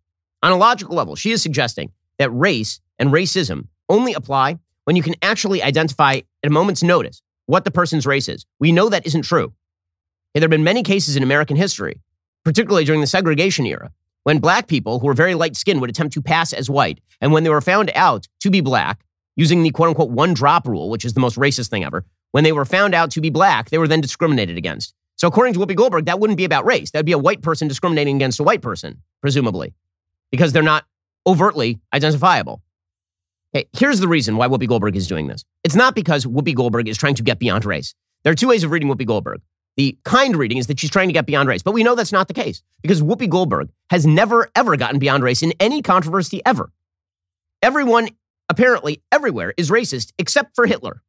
on 0.43 0.53
a 0.53 0.57
logical 0.57 0.95
level, 0.97 1.17
she 1.17 1.33
is 1.33 1.43
suggesting 1.43 1.93
that 2.19 2.31
race 2.31 2.81
and 2.99 3.11
racism 3.11 3.67
only 3.89 4.13
apply 4.13 4.59
when 4.85 4.97
you 4.97 5.03
can 5.03 5.15
actually 5.23 5.63
identify 5.63 6.15
at 6.15 6.25
a 6.45 6.51
moment's 6.51 6.83
notice 6.83 7.23
what 7.47 7.65
the 7.65 7.71
person's 7.71 8.07
race 8.07 8.29
is. 8.29 8.47
We 8.59 8.73
know 8.73 8.89
that 8.89 9.07
isn't 9.07 9.23
true. 9.23 9.53
There 10.35 10.43
have 10.43 10.51
been 10.51 10.65
many 10.65 10.83
cases 10.83 11.17
in 11.17 11.23
American 11.23 11.57
history, 11.57 12.01
particularly 12.45 12.85
during 12.85 13.01
the 13.01 13.07
segregation 13.07 13.67
era, 13.67 13.91
when 14.25 14.39
black 14.39 14.69
people 14.69 14.99
who 14.99 15.07
were 15.07 15.15
very 15.15 15.35
light 15.35 15.57
skinned 15.57 15.81
would 15.81 15.91
attempt 15.91 16.15
to 16.15 16.23
pass 16.23 16.53
as 16.53 16.71
white. 16.71 17.01
And 17.21 17.33
when 17.33 17.45
they 17.45 17.51
were 17.51 17.61
found 17.61 17.91
out 17.95 18.29
to 18.41 18.51
be 18.51 18.61
black, 18.61 19.05
using 19.37 19.63
the 19.63 19.71
quote 19.71 19.89
unquote 19.89 20.11
one 20.11 20.35
drop 20.35 20.67
rule, 20.67 20.91
which 20.91 21.05
is 21.05 21.15
the 21.15 21.21
most 21.21 21.37
racist 21.37 21.69
thing 21.71 21.85
ever, 21.85 22.05
when 22.33 22.45
they 22.45 22.53
were 22.53 22.65
found 22.65 22.95
out 22.95 23.11
to 23.13 23.21
be 23.21 23.31
black, 23.31 23.71
they 23.71 23.79
were 23.79 23.89
then 23.89 24.01
discriminated 24.01 24.57
against. 24.57 24.95
So, 25.17 25.29
according 25.29 25.55
to 25.55 25.61
Whoopi 25.61 25.77
Goldberg, 25.77 26.07
that 26.07 26.19
wouldn't 26.19 26.37
be 26.37 26.45
about 26.45 26.65
race. 26.65 26.91
That 26.91 27.01
would 27.01 27.07
be 27.07 27.13
a 27.13 27.19
white 27.19 27.43
person 27.43 27.69
discriminating 27.69 28.17
against 28.17 28.41
a 28.41 28.43
white 28.43 28.63
person, 28.63 29.03
presumably, 29.21 29.75
because 30.31 30.53
they're 30.53 30.63
not 30.63 30.85
overtly 31.27 31.81
identifiable. 31.93 32.63
Here's 33.77 34.01
the 34.01 34.09
reason 34.09 34.37
why 34.37 34.49
Whoopi 34.49 34.67
Goldberg 34.67 34.97
is 34.97 35.07
doing 35.07 35.27
this. 35.27 35.45
It's 35.63 35.77
not 35.77 35.95
because 35.95 36.25
Whoopi 36.25 36.55
Goldberg 36.55 36.89
is 36.89 36.97
trying 36.97 37.15
to 37.17 37.23
get 37.23 37.39
beyond 37.39 37.65
race. 37.67 37.95
There 38.25 38.33
are 38.33 38.37
two 38.37 38.49
ways 38.49 38.65
of 38.65 38.71
reading 38.71 38.89
Whoopi 38.89 39.07
Goldberg. 39.07 39.43
The 39.77 39.97
kind 40.05 40.37
reading 40.37 40.59
is 40.59 40.67
that 40.67 40.79
she's 40.79 40.91
trying 40.91 41.09
to 41.09 41.15
get 41.15 41.27
beyond 41.27 41.49
race, 41.49 41.63
but 41.63 41.73
we 41.73 41.83
know 41.83 41.95
that's 41.95 42.13
not 42.13 42.29
the 42.29 42.35
case 42.35 42.63
because 42.83 43.03
Whoopi 43.03 43.29
Goldberg 43.29 43.71
has 43.91 44.07
never, 44.07 44.51
ever 44.55 44.77
gotten 44.77 44.99
beyond 44.99 45.23
race 45.23 45.43
in 45.43 45.53
any 45.61 45.81
controversy 45.81 46.43
ever. 46.45 46.71
Everyone, 47.63 48.09
apparently, 48.49 49.03
everywhere 49.11 49.55
is 49.57 49.71
racist 49.71 50.13
except 50.19 50.55
for 50.55 50.67
Hitler, 50.67 51.03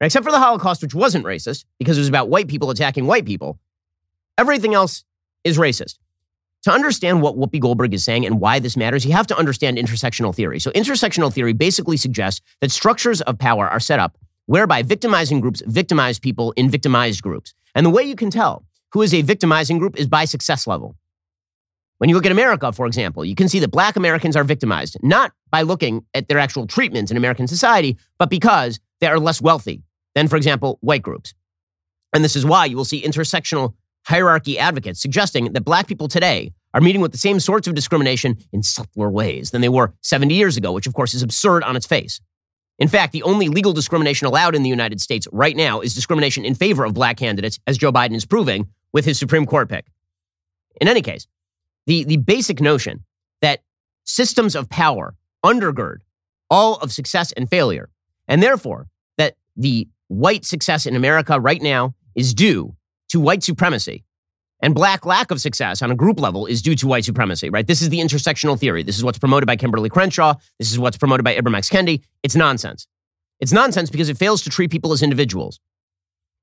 except 0.00 0.24
for 0.24 0.30
the 0.30 0.38
Holocaust, 0.38 0.82
which 0.82 0.94
wasn't 0.94 1.24
racist 1.24 1.64
because 1.78 1.96
it 1.96 2.02
was 2.02 2.08
about 2.08 2.28
white 2.28 2.46
people 2.46 2.70
attacking 2.70 3.06
white 3.06 3.26
people. 3.26 3.58
Everything 4.38 4.74
else 4.74 5.04
is 5.42 5.58
racist. 5.58 5.98
To 6.64 6.70
understand 6.70 7.20
what 7.20 7.36
Whoopi 7.36 7.60
Goldberg 7.60 7.92
is 7.92 8.04
saying 8.04 8.24
and 8.24 8.40
why 8.40 8.58
this 8.58 8.76
matters, 8.76 9.04
you 9.04 9.12
have 9.12 9.26
to 9.26 9.36
understand 9.36 9.76
intersectional 9.76 10.34
theory. 10.34 10.58
So, 10.60 10.70
intersectional 10.70 11.32
theory 11.32 11.52
basically 11.52 11.96
suggests 11.96 12.40
that 12.60 12.70
structures 12.70 13.20
of 13.22 13.38
power 13.38 13.68
are 13.68 13.80
set 13.80 13.98
up 13.98 14.16
whereby 14.46 14.82
victimizing 14.82 15.40
groups 15.40 15.62
victimize 15.66 16.18
people 16.18 16.52
in 16.52 16.70
victimized 16.70 17.22
groups. 17.22 17.54
And 17.74 17.84
the 17.84 17.90
way 17.90 18.02
you 18.02 18.16
can 18.16 18.30
tell 18.30 18.64
who 18.92 19.02
is 19.02 19.12
a 19.12 19.22
victimizing 19.22 19.78
group 19.78 19.98
is 19.98 20.06
by 20.06 20.24
success 20.24 20.66
level. 20.66 20.96
When 21.98 22.10
you 22.10 22.16
look 22.16 22.26
at 22.26 22.32
America, 22.32 22.72
for 22.72 22.86
example, 22.86 23.24
you 23.24 23.34
can 23.34 23.48
see 23.48 23.58
that 23.60 23.70
black 23.70 23.96
Americans 23.96 24.36
are 24.36 24.44
victimized, 24.44 24.96
not 25.02 25.32
by 25.50 25.62
looking 25.62 26.04
at 26.12 26.28
their 26.28 26.38
actual 26.38 26.66
treatments 26.66 27.10
in 27.10 27.16
American 27.16 27.46
society, 27.46 27.96
but 28.18 28.30
because 28.30 28.78
they 29.00 29.06
are 29.06 29.18
less 29.18 29.40
wealthy 29.40 29.82
than, 30.14 30.28
for 30.28 30.36
example, 30.36 30.78
white 30.80 31.02
groups. 31.02 31.34
And 32.12 32.22
this 32.24 32.36
is 32.36 32.44
why 32.44 32.66
you 32.66 32.76
will 32.76 32.84
see 32.84 33.02
intersectional 33.02 33.74
hierarchy 34.06 34.58
advocates 34.58 35.00
suggesting 35.00 35.52
that 35.52 35.64
black 35.64 35.86
people 35.86 36.08
today 36.08 36.52
are 36.74 36.80
meeting 36.80 37.00
with 37.00 37.12
the 37.12 37.18
same 37.18 37.40
sorts 37.40 37.66
of 37.66 37.74
discrimination 37.74 38.36
in 38.52 38.62
subtler 38.62 39.10
ways 39.10 39.50
than 39.50 39.60
they 39.60 39.68
were 39.68 39.94
70 40.02 40.34
years 40.34 40.56
ago, 40.56 40.72
which 40.72 40.86
of 40.86 40.94
course 40.94 41.14
is 41.14 41.22
absurd 41.22 41.62
on 41.62 41.76
its 41.76 41.86
face. 41.86 42.20
In 42.78 42.88
fact, 42.88 43.12
the 43.12 43.22
only 43.22 43.48
legal 43.48 43.72
discrimination 43.72 44.26
allowed 44.26 44.54
in 44.54 44.62
the 44.62 44.68
United 44.68 45.00
States 45.00 45.28
right 45.32 45.56
now 45.56 45.80
is 45.80 45.94
discrimination 45.94 46.44
in 46.44 46.54
favor 46.54 46.84
of 46.84 46.94
black 46.94 47.16
candidates, 47.16 47.58
as 47.66 47.78
Joe 47.78 47.92
Biden 47.92 48.14
is 48.14 48.26
proving 48.26 48.68
with 48.92 49.04
his 49.04 49.18
Supreme 49.18 49.46
Court 49.46 49.68
pick. 49.68 49.86
In 50.80 50.88
any 50.88 51.02
case, 51.02 51.26
the, 51.86 52.04
the 52.04 52.16
basic 52.16 52.60
notion 52.60 53.04
that 53.42 53.60
systems 54.04 54.56
of 54.56 54.68
power 54.68 55.14
undergird 55.44 55.98
all 56.50 56.76
of 56.76 56.92
success 56.92 57.32
and 57.32 57.48
failure, 57.48 57.90
and 58.26 58.42
therefore 58.42 58.88
that 59.18 59.36
the 59.56 59.88
white 60.08 60.44
success 60.44 60.86
in 60.86 60.96
America 60.96 61.40
right 61.40 61.62
now 61.62 61.94
is 62.14 62.34
due 62.34 62.74
to 63.08 63.20
white 63.20 63.42
supremacy, 63.42 64.04
and 64.64 64.74
black 64.74 65.04
lack 65.04 65.30
of 65.30 65.42
success 65.42 65.82
on 65.82 65.90
a 65.90 65.94
group 65.94 66.18
level 66.18 66.46
is 66.46 66.62
due 66.62 66.74
to 66.74 66.86
white 66.86 67.04
supremacy, 67.04 67.50
right? 67.50 67.66
This 67.66 67.82
is 67.82 67.90
the 67.90 67.98
intersectional 67.98 68.58
theory. 68.58 68.82
This 68.82 68.96
is 68.96 69.04
what's 69.04 69.18
promoted 69.18 69.46
by 69.46 69.58
Kimberlé 69.58 69.90
Crenshaw. 69.90 70.36
This 70.58 70.72
is 70.72 70.78
what's 70.78 70.96
promoted 70.96 71.22
by 71.22 71.36
Ibram 71.36 71.54
X. 71.54 71.68
Kendi. 71.68 72.02
It's 72.22 72.34
nonsense. 72.34 72.88
It's 73.40 73.52
nonsense 73.52 73.90
because 73.90 74.08
it 74.08 74.16
fails 74.16 74.40
to 74.40 74.48
treat 74.48 74.70
people 74.70 74.94
as 74.94 75.02
individuals. 75.02 75.60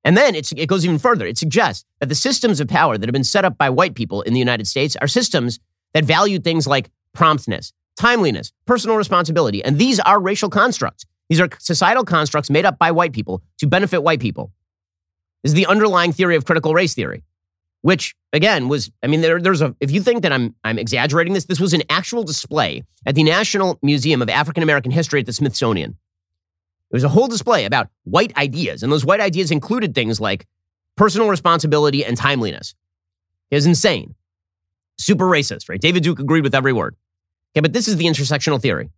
And 0.03 0.15
then 0.15 0.35
it 0.35 0.67
goes 0.67 0.85
even 0.85 0.99
further. 0.99 1.25
It 1.25 1.39
suggests 1.39 1.83
that 1.99 2.09
the 2.09 2.15
systems 2.15 2.59
of 2.59 2.67
power 2.67 2.95
that 2.95 3.07
have 3.09 3.13
been 3.13 3.23
set 3.23 3.43
up 3.43 3.57
by 3.57 3.71
white 3.71 3.95
people 3.95 4.21
in 4.21 4.33
the 4.33 4.39
United 4.39 4.67
States 4.67 4.95
are 4.97 5.07
systems 5.07 5.59
that 5.95 6.05
value 6.05 6.37
things 6.37 6.67
like 6.67 6.91
promptness, 7.13 7.73
timeliness, 7.99 8.51
personal 8.67 8.97
responsibility. 8.97 9.63
And 9.63 9.79
these 9.79 9.99
are 9.99 10.19
racial 10.19 10.51
constructs. 10.51 11.05
These 11.29 11.39
are 11.39 11.49
societal 11.57 12.03
constructs 12.03 12.51
made 12.51 12.65
up 12.65 12.77
by 12.77 12.91
white 12.91 13.13
people 13.13 13.41
to 13.57 13.65
benefit 13.65 14.03
white 14.03 14.19
people. 14.19 14.51
This 15.41 15.53
is 15.53 15.55
the 15.55 15.65
underlying 15.65 16.13
theory 16.13 16.35
of 16.35 16.45
critical 16.45 16.75
race 16.75 16.93
theory 16.93 17.23
which 17.81 18.15
again 18.33 18.67
was 18.67 18.91
i 19.03 19.07
mean 19.07 19.21
there, 19.21 19.39
there's 19.39 19.61
a 19.61 19.75
if 19.79 19.91
you 19.91 20.01
think 20.01 20.21
that 20.21 20.31
i'm 20.31 20.55
i'm 20.63 20.79
exaggerating 20.79 21.33
this 21.33 21.45
this 21.45 21.59
was 21.59 21.73
an 21.73 21.83
actual 21.89 22.23
display 22.23 22.83
at 23.05 23.15
the 23.15 23.23
national 23.23 23.79
museum 23.81 24.21
of 24.21 24.29
african 24.29 24.63
american 24.63 24.91
history 24.91 25.19
at 25.19 25.25
the 25.25 25.33
smithsonian. 25.33 25.97
It 26.91 26.95
was 26.95 27.03
a 27.05 27.09
whole 27.09 27.29
display 27.29 27.63
about 27.63 27.87
white 28.03 28.35
ideas 28.37 28.83
and 28.83 28.91
those 28.91 29.05
white 29.05 29.21
ideas 29.21 29.49
included 29.49 29.95
things 29.95 30.19
like 30.19 30.45
personal 30.97 31.29
responsibility 31.29 32.03
and 32.03 32.17
timeliness. 32.17 32.75
It 33.49 33.55
was 33.55 33.65
insane. 33.65 34.15
Super 34.97 35.25
racist 35.25 35.69
right? 35.69 35.79
David 35.79 36.03
duke 36.03 36.19
agreed 36.19 36.43
with 36.43 36.55
every 36.55 36.73
word. 36.73 36.95
Okay 37.53 37.61
but 37.61 37.73
this 37.73 37.87
is 37.87 37.97
the 37.97 38.05
intersectional 38.05 38.61
theory. 38.61 38.89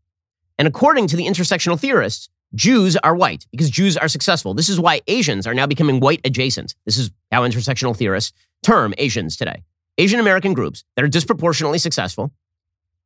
And 0.58 0.68
according 0.68 1.08
to 1.08 1.16
the 1.16 1.25
intersectional 1.25 1.80
theorists 1.80 2.30
Jews 2.56 2.96
are 2.98 3.16
white 3.16 3.48
because 3.52 3.70
Jews 3.70 3.98
are 3.98 4.08
successful. 4.08 4.54
This 4.54 4.70
is 4.70 4.80
why 4.80 5.02
Asians 5.08 5.48
are 5.48 5.54
now 5.54 5.66
becoming 5.66 6.00
white 6.00 6.22
adjacent. 6.24 6.76
This 6.86 6.98
is 6.98 7.12
how 7.32 7.42
intersectional 7.42 7.96
theorists 7.96 8.34
term 8.62 8.94
Asians 8.98 9.36
today. 9.36 9.64
Asian 9.98 10.20
American 10.20 10.54
groups 10.54 10.84
that 10.96 11.04
are 11.04 11.08
disproportionately 11.08 11.78
successful 11.78 12.32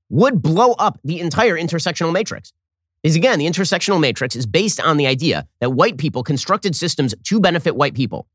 would 0.09 0.41
blow 0.41 0.71
up 0.73 0.99
the 1.03 1.19
entire 1.19 1.55
intersectional 1.55 2.13
matrix. 2.13 2.53
Because 3.03 3.15
again, 3.15 3.39
the 3.39 3.45
intersectional 3.45 3.99
matrix 3.99 4.35
is 4.35 4.45
based 4.45 4.79
on 4.79 4.97
the 4.97 5.07
idea 5.07 5.47
that 5.59 5.71
white 5.71 5.97
people 5.97 6.23
constructed 6.23 6.75
systems 6.75 7.13
to 7.23 7.39
benefit 7.39 7.75
white 7.75 7.93
people. 7.93 8.27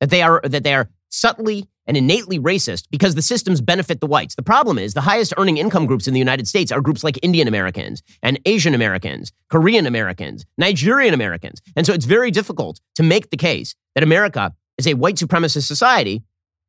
That 0.00 0.10
they 0.10 0.22
are 0.22 0.40
that 0.44 0.64
they 0.64 0.74
are 0.74 0.90
subtly 1.08 1.66
and 1.86 1.96
innately 1.96 2.38
racist 2.38 2.86
because 2.90 3.14
the 3.14 3.22
systems 3.22 3.60
benefit 3.60 4.00
the 4.00 4.06
whites. 4.06 4.34
The 4.34 4.42
problem 4.42 4.78
is 4.78 4.94
the 4.94 5.00
highest 5.00 5.34
earning 5.36 5.58
income 5.58 5.86
groups 5.86 6.06
in 6.06 6.14
the 6.14 6.18
United 6.18 6.48
States 6.48 6.72
are 6.72 6.80
groups 6.80 7.04
like 7.04 7.18
Indian 7.22 7.48
Americans 7.48 8.02
and 8.22 8.38
Asian 8.46 8.74
Americans, 8.74 9.32
Korean 9.50 9.86
Americans, 9.86 10.44
Nigerian 10.58 11.14
Americans. 11.14 11.60
And 11.76 11.86
so 11.86 11.92
it's 11.92 12.06
very 12.06 12.30
difficult 12.30 12.80
to 12.96 13.02
make 13.02 13.30
the 13.30 13.36
case 13.36 13.74
that 13.94 14.04
America 14.04 14.54
is 14.78 14.86
a 14.86 14.94
white 14.94 15.16
supremacist 15.16 15.66
society 15.66 16.22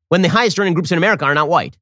when 0.09 0.21
the 0.21 0.29
highest 0.29 0.59
earning 0.59 0.73
groups 0.73 0.91
in 0.91 0.97
America 0.97 1.25
are 1.25 1.33
not 1.33 1.49
white. 1.49 1.77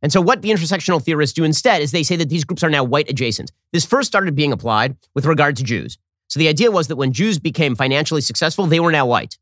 And 0.00 0.12
so, 0.12 0.20
what 0.20 0.42
the 0.42 0.50
intersectional 0.50 1.02
theorists 1.02 1.34
do 1.34 1.44
instead 1.44 1.82
is 1.82 1.90
they 1.90 2.04
say 2.04 2.16
that 2.16 2.28
these 2.28 2.44
groups 2.44 2.62
are 2.62 2.70
now 2.70 2.84
white 2.84 3.10
adjacent. 3.10 3.50
This 3.72 3.84
first 3.84 4.06
started 4.06 4.34
being 4.34 4.52
applied 4.52 4.96
with 5.14 5.26
regard 5.26 5.56
to 5.56 5.64
Jews. 5.64 5.98
So, 6.28 6.38
the 6.38 6.48
idea 6.48 6.70
was 6.70 6.88
that 6.88 6.96
when 6.96 7.12
Jews 7.12 7.38
became 7.38 7.74
financially 7.74 8.20
successful, 8.20 8.66
they 8.66 8.80
were 8.80 8.92
now 8.92 9.06
white. 9.06 9.38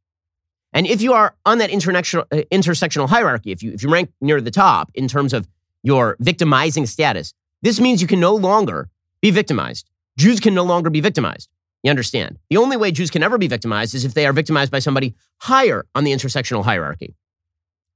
And 0.72 0.86
if 0.86 1.00
you 1.00 1.12
are 1.12 1.34
on 1.44 1.58
that 1.58 1.70
intersectional, 1.70 2.26
uh, 2.32 2.42
intersectional 2.52 3.08
hierarchy, 3.08 3.50
if 3.52 3.62
you, 3.62 3.72
if 3.72 3.82
you 3.82 3.88
rank 3.88 4.10
near 4.20 4.40
the 4.40 4.50
top 4.50 4.90
in 4.94 5.08
terms 5.08 5.32
of 5.32 5.48
your 5.82 6.16
victimizing 6.20 6.86
status, 6.86 7.32
this 7.62 7.80
means 7.80 8.02
you 8.02 8.08
can 8.08 8.20
no 8.20 8.34
longer 8.34 8.90
be 9.20 9.30
victimized. 9.30 9.88
Jews 10.18 10.40
can 10.40 10.54
no 10.54 10.64
longer 10.64 10.90
be 10.90 11.00
victimized. 11.00 11.48
You 11.82 11.90
understand? 11.90 12.38
The 12.50 12.56
only 12.56 12.76
way 12.76 12.90
Jews 12.90 13.10
can 13.10 13.22
ever 13.22 13.38
be 13.38 13.48
victimized 13.48 13.94
is 13.94 14.04
if 14.04 14.14
they 14.14 14.26
are 14.26 14.32
victimized 14.32 14.72
by 14.72 14.80
somebody 14.80 15.14
higher 15.38 15.86
on 15.94 16.04
the 16.04 16.12
intersectional 16.12 16.64
hierarchy 16.64 17.14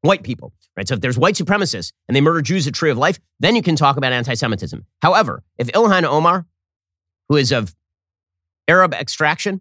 white 0.03 0.23
people, 0.23 0.53
right? 0.77 0.89
So 0.89 0.95
if 0.95 1.01
there's 1.01 1.19
white 1.19 1.35
supremacists 1.35 1.93
and 2.09 2.17
they 2.17 2.21
murder 2.21 2.41
Jews 2.41 2.67
at 2.67 2.75
Tree 2.75 2.91
of 2.91 2.99
Life, 2.99 3.19
then 3.39 3.57
you 3.57 3.63
can 3.63 3.77
talk 3.77 3.97
about 3.97 4.13
anti 4.13 4.35
Semitism. 4.35 4.85
However, 5.03 5.43
if 5.59 5.69
Ilhan 5.69 6.05
Omar, 6.05 6.47
who 7.29 7.37
is 7.37 7.53
of 7.53 7.75
Arab 8.69 8.95
extraction, 8.95 9.61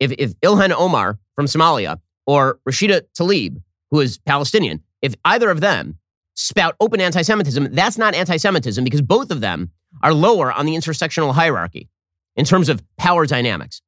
if, 0.00 0.12
if 0.18 0.38
Ilhan 0.40 0.72
Omar 0.72 1.18
from 1.34 1.46
Somalia 1.46 2.00
or 2.28 2.60
Rashida 2.68 3.00
Tlaib, 3.18 3.62
who 3.90 4.00
is 4.00 4.18
Palestinian, 4.18 4.82
if 5.00 5.14
either 5.24 5.50
of 5.50 5.62
them 5.62 5.98
spout 6.34 6.76
open 6.78 7.00
anti 7.00 7.22
Semitism, 7.22 7.74
that's 7.74 7.96
not 7.96 8.14
anti 8.14 8.36
Semitism 8.36 8.84
because 8.84 9.00
both 9.00 9.30
of 9.30 9.40
them 9.40 9.70
are 10.02 10.12
lower 10.12 10.52
on 10.52 10.66
the 10.66 10.74
intersectional 10.74 11.32
hierarchy 11.32 11.88
in 12.36 12.44
terms 12.44 12.68
of 12.68 12.82
power 12.98 13.24
dynamics. 13.26 13.80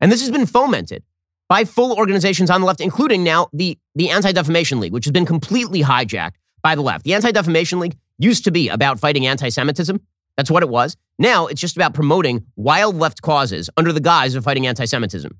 And 0.00 0.12
this 0.12 0.20
has 0.20 0.30
been 0.30 0.46
fomented 0.46 1.02
by 1.48 1.64
full 1.64 1.92
organizations 1.96 2.50
on 2.50 2.60
the 2.60 2.66
left, 2.68 2.80
including 2.80 3.24
now 3.24 3.48
the, 3.52 3.76
the 3.96 4.10
Anti 4.10 4.30
Defamation 4.30 4.78
League, 4.78 4.92
which 4.92 5.04
has 5.04 5.12
been 5.12 5.26
completely 5.26 5.82
hijacked 5.82 6.36
by 6.62 6.76
the 6.76 6.82
left. 6.82 7.04
The 7.04 7.14
Anti 7.14 7.32
Defamation 7.32 7.80
League 7.80 7.98
used 8.16 8.44
to 8.44 8.52
be 8.52 8.68
about 8.68 9.00
fighting 9.00 9.26
anti 9.26 9.48
Semitism. 9.48 10.00
That's 10.36 10.52
what 10.52 10.62
it 10.62 10.68
was. 10.68 10.96
Now 11.18 11.48
it's 11.48 11.60
just 11.60 11.76
about 11.76 11.94
promoting 11.94 12.46
wild 12.54 12.94
left 12.94 13.22
causes 13.22 13.68
under 13.76 13.92
the 13.92 14.00
guise 14.00 14.36
of 14.36 14.44
fighting 14.44 14.68
anti 14.68 14.84
Semitism. 14.84 15.32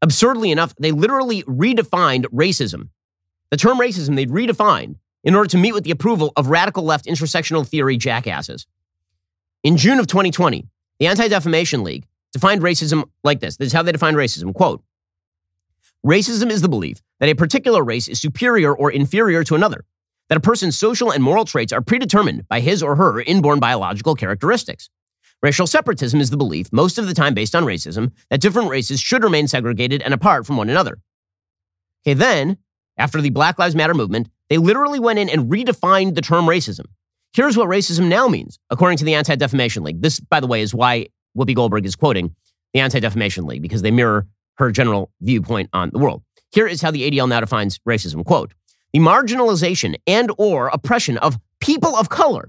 Absurdly 0.00 0.50
enough, 0.50 0.74
they 0.78 0.92
literally 0.92 1.42
redefined 1.44 2.26
racism. 2.26 2.88
The 3.50 3.56
term 3.56 3.78
racism, 3.78 4.14
they'd 4.16 4.30
redefined 4.30 4.96
in 5.24 5.34
order 5.34 5.48
to 5.48 5.58
meet 5.58 5.72
with 5.72 5.84
the 5.84 5.90
approval 5.90 6.32
of 6.36 6.48
radical 6.48 6.84
left 6.84 7.06
intersectional 7.06 7.66
theory 7.66 7.96
jackasses. 7.96 8.66
In 9.64 9.76
June 9.76 9.98
of 9.98 10.06
2020, 10.06 10.68
the 11.00 11.06
Anti 11.06 11.28
Defamation 11.28 11.82
League 11.82 12.06
defined 12.32 12.62
racism 12.62 13.08
like 13.24 13.40
this. 13.40 13.56
This 13.56 13.66
is 13.68 13.72
how 13.72 13.82
they 13.82 13.92
defined 13.92 14.16
racism. 14.16 14.54
Quote 14.54 14.82
Racism 16.06 16.50
is 16.50 16.62
the 16.62 16.68
belief 16.68 17.00
that 17.18 17.28
a 17.28 17.34
particular 17.34 17.82
race 17.82 18.06
is 18.06 18.20
superior 18.20 18.74
or 18.74 18.90
inferior 18.90 19.42
to 19.44 19.56
another, 19.56 19.84
that 20.28 20.38
a 20.38 20.40
person's 20.40 20.78
social 20.78 21.10
and 21.10 21.22
moral 21.22 21.44
traits 21.44 21.72
are 21.72 21.80
predetermined 21.80 22.46
by 22.48 22.60
his 22.60 22.82
or 22.82 22.94
her 22.96 23.20
inborn 23.22 23.58
biological 23.58 24.14
characteristics. 24.14 24.90
Racial 25.40 25.68
separatism 25.68 26.20
is 26.20 26.30
the 26.30 26.36
belief, 26.36 26.72
most 26.72 26.98
of 26.98 27.06
the 27.06 27.14
time 27.14 27.32
based 27.32 27.54
on 27.54 27.64
racism, 27.64 28.10
that 28.28 28.40
different 28.40 28.70
races 28.70 29.00
should 29.00 29.22
remain 29.22 29.46
segregated 29.46 30.02
and 30.02 30.12
apart 30.12 30.44
from 30.46 30.56
one 30.56 30.68
another. 30.68 30.98
Okay, 32.04 32.14
then, 32.14 32.58
after 32.96 33.20
the 33.20 33.30
Black 33.30 33.58
Lives 33.58 33.76
Matter 33.76 33.94
movement, 33.94 34.28
they 34.50 34.58
literally 34.58 34.98
went 34.98 35.18
in 35.20 35.28
and 35.28 35.50
redefined 35.50 36.16
the 36.16 36.22
term 36.22 36.46
racism. 36.46 36.86
Here's 37.34 37.56
what 37.56 37.68
racism 37.68 38.08
now 38.08 38.26
means, 38.26 38.58
according 38.70 38.98
to 38.98 39.04
the 39.04 39.14
Anti 39.14 39.36
Defamation 39.36 39.84
League. 39.84 40.02
This, 40.02 40.18
by 40.18 40.40
the 40.40 40.46
way, 40.48 40.60
is 40.60 40.74
why 40.74 41.06
Whoopi 41.36 41.54
Goldberg 41.54 41.86
is 41.86 41.94
quoting 41.94 42.34
the 42.74 42.80
Anti 42.80 42.98
Defamation 42.98 43.46
League, 43.46 43.62
because 43.62 43.82
they 43.82 43.92
mirror 43.92 44.26
her 44.54 44.72
general 44.72 45.12
viewpoint 45.20 45.70
on 45.72 45.90
the 45.92 45.98
world. 45.98 46.22
Here 46.50 46.66
is 46.66 46.82
how 46.82 46.90
the 46.90 47.08
ADL 47.08 47.28
now 47.28 47.40
defines 47.40 47.78
racism. 47.80 48.24
Quote, 48.24 48.54
the 48.92 48.98
marginalization 48.98 49.94
and 50.06 50.32
or 50.38 50.68
oppression 50.68 51.16
of 51.18 51.38
people 51.60 51.94
of 51.94 52.08
color 52.08 52.48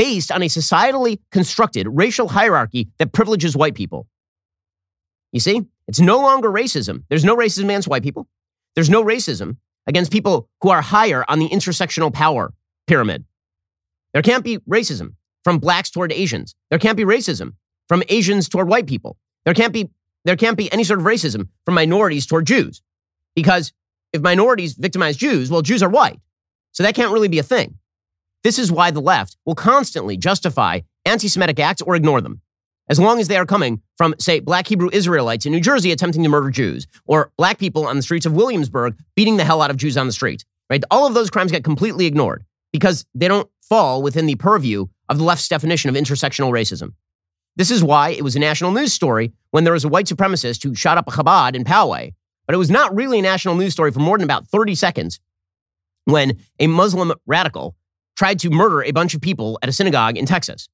based 0.00 0.32
on 0.32 0.40
a 0.40 0.46
societally 0.46 1.18
constructed 1.30 1.86
racial 1.90 2.26
hierarchy 2.26 2.88
that 2.96 3.12
privileges 3.12 3.54
white 3.54 3.74
people. 3.74 4.06
You 5.30 5.40
see, 5.40 5.66
it's 5.86 6.00
no 6.00 6.20
longer 6.20 6.48
racism. 6.48 7.02
There's 7.10 7.22
no 7.22 7.36
racism 7.36 7.64
against 7.64 7.86
white 7.86 8.02
people. 8.02 8.26
There's 8.74 8.88
no 8.88 9.04
racism 9.04 9.58
against 9.86 10.10
people 10.10 10.48
who 10.62 10.70
are 10.70 10.80
higher 10.80 11.22
on 11.28 11.38
the 11.38 11.50
intersectional 11.50 12.10
power 12.10 12.54
pyramid. 12.86 13.26
There 14.14 14.22
can't 14.22 14.42
be 14.42 14.56
racism 14.60 15.16
from 15.44 15.58
blacks 15.58 15.90
toward 15.90 16.14
Asians. 16.14 16.54
There 16.70 16.78
can't 16.78 16.96
be 16.96 17.04
racism 17.04 17.52
from 17.86 18.02
Asians 18.08 18.48
toward 18.48 18.68
white 18.70 18.86
people. 18.86 19.18
There 19.44 19.52
can't 19.52 19.74
be 19.74 19.90
there 20.24 20.36
can't 20.36 20.56
be 20.56 20.72
any 20.72 20.84
sort 20.84 21.00
of 21.00 21.04
racism 21.04 21.48
from 21.66 21.74
minorities 21.74 22.24
toward 22.24 22.46
Jews. 22.46 22.80
Because 23.34 23.74
if 24.14 24.22
minorities 24.22 24.72
victimize 24.72 25.18
Jews, 25.18 25.50
well, 25.50 25.60
Jews 25.60 25.82
are 25.82 25.90
white. 25.90 26.20
So 26.72 26.84
that 26.84 26.94
can't 26.94 27.12
really 27.12 27.28
be 27.28 27.38
a 27.38 27.42
thing. 27.42 27.76
This 28.42 28.58
is 28.58 28.72
why 28.72 28.90
the 28.90 29.00
left 29.00 29.36
will 29.44 29.54
constantly 29.54 30.16
justify 30.16 30.80
anti 31.04 31.28
Semitic 31.28 31.58
acts 31.58 31.82
or 31.82 31.94
ignore 31.94 32.20
them, 32.20 32.40
as 32.88 32.98
long 32.98 33.20
as 33.20 33.28
they 33.28 33.36
are 33.36 33.46
coming 33.46 33.82
from, 33.96 34.14
say, 34.18 34.40
black 34.40 34.66
Hebrew 34.66 34.88
Israelites 34.92 35.46
in 35.46 35.52
New 35.52 35.60
Jersey 35.60 35.92
attempting 35.92 36.22
to 36.22 36.28
murder 36.28 36.50
Jews, 36.50 36.86
or 37.04 37.32
black 37.36 37.58
people 37.58 37.86
on 37.86 37.96
the 37.96 38.02
streets 38.02 38.26
of 38.26 38.32
Williamsburg 38.32 38.96
beating 39.14 39.36
the 39.36 39.44
hell 39.44 39.62
out 39.62 39.70
of 39.70 39.76
Jews 39.76 39.96
on 39.96 40.06
the 40.06 40.12
street. 40.12 40.44
Right? 40.68 40.82
All 40.90 41.06
of 41.06 41.14
those 41.14 41.30
crimes 41.30 41.52
get 41.52 41.64
completely 41.64 42.06
ignored 42.06 42.44
because 42.72 43.04
they 43.14 43.28
don't 43.28 43.50
fall 43.60 44.02
within 44.02 44.26
the 44.26 44.36
purview 44.36 44.86
of 45.08 45.18
the 45.18 45.24
left's 45.24 45.48
definition 45.48 45.90
of 45.90 45.96
intersectional 45.96 46.50
racism. 46.50 46.94
This 47.56 47.70
is 47.70 47.82
why 47.82 48.10
it 48.10 48.22
was 48.22 48.36
a 48.36 48.40
national 48.40 48.70
news 48.70 48.92
story 48.92 49.32
when 49.50 49.64
there 49.64 49.72
was 49.72 49.84
a 49.84 49.88
white 49.88 50.06
supremacist 50.06 50.62
who 50.62 50.74
shot 50.74 50.96
up 50.96 51.08
a 51.08 51.10
Chabad 51.10 51.54
in 51.54 51.64
Poway, 51.64 52.14
but 52.46 52.54
it 52.54 52.58
was 52.58 52.70
not 52.70 52.94
really 52.94 53.18
a 53.18 53.22
national 53.22 53.56
news 53.56 53.72
story 53.72 53.90
for 53.90 53.98
more 53.98 54.16
than 54.16 54.24
about 54.24 54.46
30 54.46 54.74
seconds 54.76 55.20
when 56.04 56.38
a 56.58 56.68
Muslim 56.68 57.12
radical 57.26 57.76
tried 58.20 58.38
to 58.38 58.50
murder 58.50 58.82
a 58.82 58.90
bunch 58.90 59.14
of 59.14 59.20
people 59.22 59.58
at 59.62 59.68
a 59.70 59.72
synagogue 59.72 60.18
in 60.18 60.26
Texas. 60.26 60.68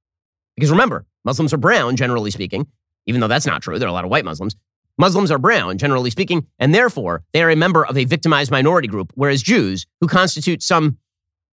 Because 0.57 0.69
remember, 0.69 1.07
Muslims 1.25 1.55
are 1.55 1.57
brown, 1.57 1.95
generally 1.95 2.33
speaking, 2.33 2.67
even 3.07 3.21
though 3.21 3.29
that's 3.29 3.47
not 3.47 3.63
true. 3.63 3.79
There 3.79 3.87
are 3.87 3.89
a 3.89 3.93
lot 3.93 4.03
of 4.03 4.11
white 4.11 4.25
Muslims. 4.25 4.57
Muslims 4.99 5.31
are 5.31 5.39
brown, 5.39 5.79
generally 5.79 6.11
speaking, 6.11 6.45
and 6.59 6.75
therefore 6.75 7.23
they 7.33 7.45
are 7.45 7.51
a 7.51 7.55
member 7.55 7.87
of 7.87 7.97
a 7.97 8.05
victimized 8.05 8.51
minority 8.51 8.89
group, 8.89 9.13
whereas 9.15 9.45
Jews, 9.45 9.87
who 10.01 10.09
constitute 10.09 10.61
some, 10.61 10.99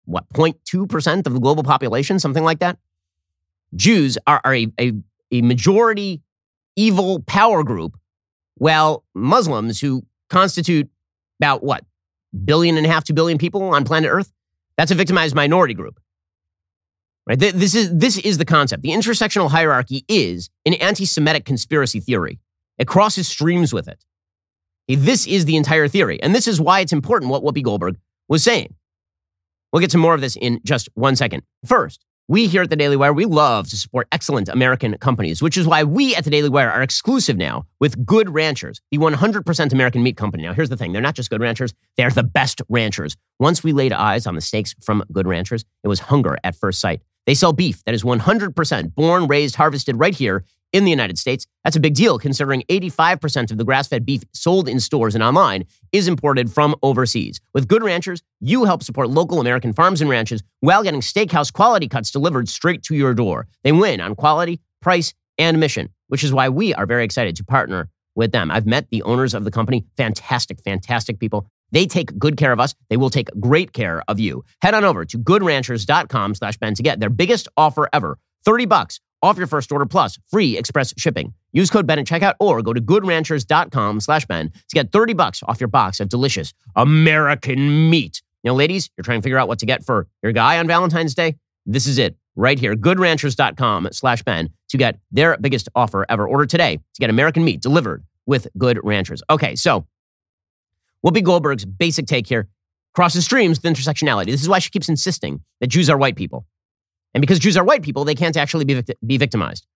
what, 0.05 0.27
0.2% 0.33 1.27
of 1.27 1.33
the 1.33 1.39
global 1.39 1.62
population, 1.62 2.17
something 2.17 2.43
like 2.43 2.57
that, 2.57 2.79
Jews 3.75 4.17
are, 4.25 4.41
are 4.43 4.55
a, 4.55 4.67
a, 4.79 4.93
a 5.31 5.43
majority 5.43 6.23
evil 6.75 7.21
power 7.27 7.63
group, 7.63 8.00
while 8.55 9.03
Muslims, 9.13 9.79
who 9.79 10.03
constitute 10.31 10.89
about 11.39 11.63
what, 11.63 11.85
billion 12.46 12.77
and 12.77 12.87
a 12.87 12.89
half, 12.89 13.03
two 13.03 13.13
billion 13.13 13.37
people 13.37 13.61
on 13.61 13.83
planet 13.83 14.09
Earth, 14.09 14.33
that's 14.77 14.92
a 14.92 14.96
victimized 14.96 15.36
minority 15.36 15.74
group. 15.74 16.00
Right? 17.25 17.40
This 17.40 17.74
is, 17.74 17.96
this 17.96 18.18
is 18.18 18.38
the 18.38 18.46
concept. 18.46 18.83
The 18.83 18.90
intersectional 18.90 19.50
hierarchy 19.50 20.03
is 20.09 20.50
an 20.66 20.74
anti 20.74 21.05
Semitic 21.05 21.46
conspiracy 21.46 22.00
theory. 22.00 22.40
It 22.77 22.88
crosses 22.88 23.27
streams 23.27 23.74
with 23.74 23.88
it. 23.88 24.03
This 24.88 25.25
is 25.25 25.46
the 25.46 25.55
entire 25.55 25.88
theory. 25.88 26.22
And 26.22 26.36
this 26.36 26.48
is 26.48 26.59
why 26.59 26.81
it's 26.81 26.92
important 26.92 27.31
what 27.31 27.44
Whoopi 27.44 27.64
Goldberg 27.64 27.98
was 28.27 28.44
saying. 28.44 28.75
We'll 29.72 29.79
get 29.79 29.92
to 29.92 29.98
more 29.98 30.14
of 30.14 30.22
this 30.22 30.36
in 30.36 30.59
just 30.64 30.90
one 30.94 31.16
second. 31.16 31.44
First, 31.66 32.05
we 32.29 32.48
here 32.48 32.62
at 32.62 32.70
the 32.70 32.75
Daily 32.75 32.96
Wire, 32.96 33.12
we 33.12 33.25
love 33.25 33.68
to 33.70 33.77
support 33.77 34.07
excellent 34.12 34.48
American 34.48 34.98
companies, 35.00 35.42
which 35.42 35.57
is 35.57 35.68
why 35.68 35.83
we 35.83 36.16
at 36.16 36.24
the 36.24 36.29
Daily 36.29 36.48
Wire 36.48 36.70
are 36.70 36.81
exclusive 36.81 37.36
now 37.36 37.66
with 37.81 38.05
Good 38.05 38.29
Ranchers, 38.29 38.79
the 38.92 38.98
100% 38.98 39.74
American 39.74 40.03
meat 40.03 40.16
company. 40.16 40.44
Now, 40.44 40.53
here's 40.53 40.70
the 40.70 40.77
thing 40.77 40.94
they're 40.94 41.01
not 41.01 41.16
just 41.16 41.29
good 41.29 41.42
ranchers, 41.42 41.74
they're 41.98 42.09
the 42.09 42.24
best 42.24 42.62
ranchers. 42.70 43.18
Once 43.40 43.64
we 43.64 43.74
laid 43.74 43.92
eyes 43.92 44.25
on 44.25 44.36
the 44.36 44.42
steaks 44.42 44.74
from 44.81 45.03
Good 45.12 45.27
Ranchers, 45.27 45.66
it 45.83 45.90
was 45.90 46.00
hunger 46.00 46.38
at 46.44 46.55
first 46.55 46.79
sight. 46.79 47.01
They 47.25 47.33
sell 47.33 47.51
beef 47.51 47.83
that 47.83 47.94
is 47.94 48.03
100% 48.03 48.96
born, 48.96 49.27
raised, 49.27 49.55
harvested 49.55 50.00
right 50.00 50.16
here 50.16 50.46
in 50.74 50.83
the 50.83 50.92
United 50.92 51.18
States. 51.18 51.48
That's 51.64 51.75
a 51.75 51.79
big 51.79 51.94
deal 51.94 52.20
considering 52.20 52.64
85% 52.70 53.51
of 53.51 53.57
the 53.57 53.64
grass 53.64 53.88
fed 53.88 54.05
beef 54.05 54.24
sold 54.33 54.68
in 54.68 54.79
stores 54.79 55.16
and 55.16 55.24
online 55.24 55.66
is 55.92 56.07
imported 56.07 56.51
from 56.51 56.75
overseas. 56.83 57.40
With 57.53 57.68
Good 57.68 57.83
Ranchers, 57.83 58.22
you 58.42 58.66
help 58.66 58.83
support 58.83 59.09
local 59.09 59.40
American 59.40 59.72
farms 59.72 60.01
and 60.01 60.09
ranches 60.09 60.44
while 60.59 60.83
getting 60.83 61.01
steakhouse 61.01 61.53
quality 61.53 61.88
cuts 61.88 62.12
delivered 62.12 62.50
straight 62.50 62.83
to 62.83 62.96
your 62.96 63.14
door. 63.14 63.48
They 63.64 63.72
win 63.72 64.01
on 64.01 64.16
quality, 64.16 64.59
price, 64.81 65.14
and 65.38 65.59
mission, 65.59 65.90
which 66.07 66.24
is 66.24 66.33
why 66.33 66.50
we 66.50 66.74
are 66.74 66.86
very 66.86 67.05
excited 67.05 67.36
to 67.38 67.44
partner 67.46 67.90
with 68.16 68.31
them. 68.31 68.51
I've 68.51 68.66
met 68.66 68.90
the 68.90 69.01
owners 69.03 69.33
of 69.33 69.46
the 69.46 69.51
company, 69.51 69.86
fantastic, 69.98 70.62
fantastic 70.62 71.20
people. 71.20 71.48
They 71.72 71.88
take 71.88 72.18
good 72.20 72.38
care 72.38 72.51
of 72.51 72.59
us. 72.59 72.75
They 72.90 72.98
will 72.98 73.09
take 73.09 73.29
great 73.40 73.74
care 73.74 74.03
of 74.07 74.20
you. 74.20 74.44
Head 74.62 74.75
on 74.75 74.83
over 74.83 75.05
to 75.05 75.18
goodranchers.com 75.18 76.36
slash 76.36 76.57
Ben 76.57 76.75
to 76.75 76.83
get 76.83 77.00
their 77.00 77.09
biggest 77.09 77.48
offer 77.57 77.90
ever. 77.92 78.20
30 78.46 78.66
bucks 78.66 79.00
off 79.24 79.38
your 79.38 79.48
first 79.48 79.72
order 79.72 79.86
plus 79.88 80.20
free 80.29 80.57
express 80.57 80.94
shipping. 80.98 81.33
Use 81.53 81.70
code 81.70 81.88
Ben 81.88 81.98
at 81.98 82.05
checkout 82.05 82.36
or 82.40 82.62
go 82.62 82.74
to 82.74 82.81
goodranchers.com 82.81 84.00
slash 84.01 84.25
Ben 84.25 84.50
to 84.51 84.74
get 84.74 84.92
30 84.92 85.14
bucks 85.14 85.42
off 85.48 85.59
your 85.59 85.68
box 85.70 86.00
of 86.00 86.09
delicious 86.09 86.53
American 86.75 87.90
meat. 87.90 88.22
Now, 88.44 88.53
ladies, 88.53 88.90
you're 88.98 89.03
trying 89.03 89.22
to 89.22 89.24
figure 89.24 89.38
out 89.38 89.48
what 89.48 89.59
to 89.59 89.66
get 89.66 89.86
for 89.86 90.07
your 90.22 90.33
guy 90.33 90.59
on 90.59 90.68
Valentine's 90.68 91.16
Day? 91.16 91.36
This 91.66 91.88
is 91.88 91.98
it 91.98 92.16
right 92.36 92.59
here. 92.59 92.75
Goodranchers.com 92.75 93.90
slash 93.92 94.22
Ben 94.24 94.50
to 94.70 94.77
get 94.77 95.00
their 95.12 95.38
biggest 95.38 95.70
offer 95.75 96.05
ever. 96.09 96.27
Order 96.27 96.46
today 96.46 96.77
to 96.77 97.00
get 97.00 97.09
American 97.09 97.46
meat 97.46 97.62
delivered 97.62 98.03
with 98.25 98.48
Good 98.57 98.79
Ranchers. 98.83 99.22
Okay, 99.29 99.55
so 99.55 99.86
Whoopi 101.05 101.24
Goldberg's 101.24 101.66
basic 101.66 102.05
take 102.05 102.27
here 102.27 102.48
crosses 102.94 103.25
streams 103.25 103.62
with 103.62 103.72
intersectionality. 103.74 104.27
This 104.27 104.42
is 104.42 104.50
why 104.50 104.59
she 104.59 104.70
keeps 104.70 104.90
insisting 104.90 105.42
that 105.59 105.68
Jews 105.68 105.90
are 105.90 105.98
white 105.98 106.16
people. 106.16 106.46
And 107.13 107.21
because 107.21 107.39
Jews 107.39 107.57
are 107.57 107.63
white 107.63 107.83
people, 107.83 108.05
they 108.05 108.15
can't 108.15 108.37
actually 108.37 108.65
be, 108.65 108.75
victi- 108.75 108.95
be 109.05 109.17
victimized. 109.17 109.67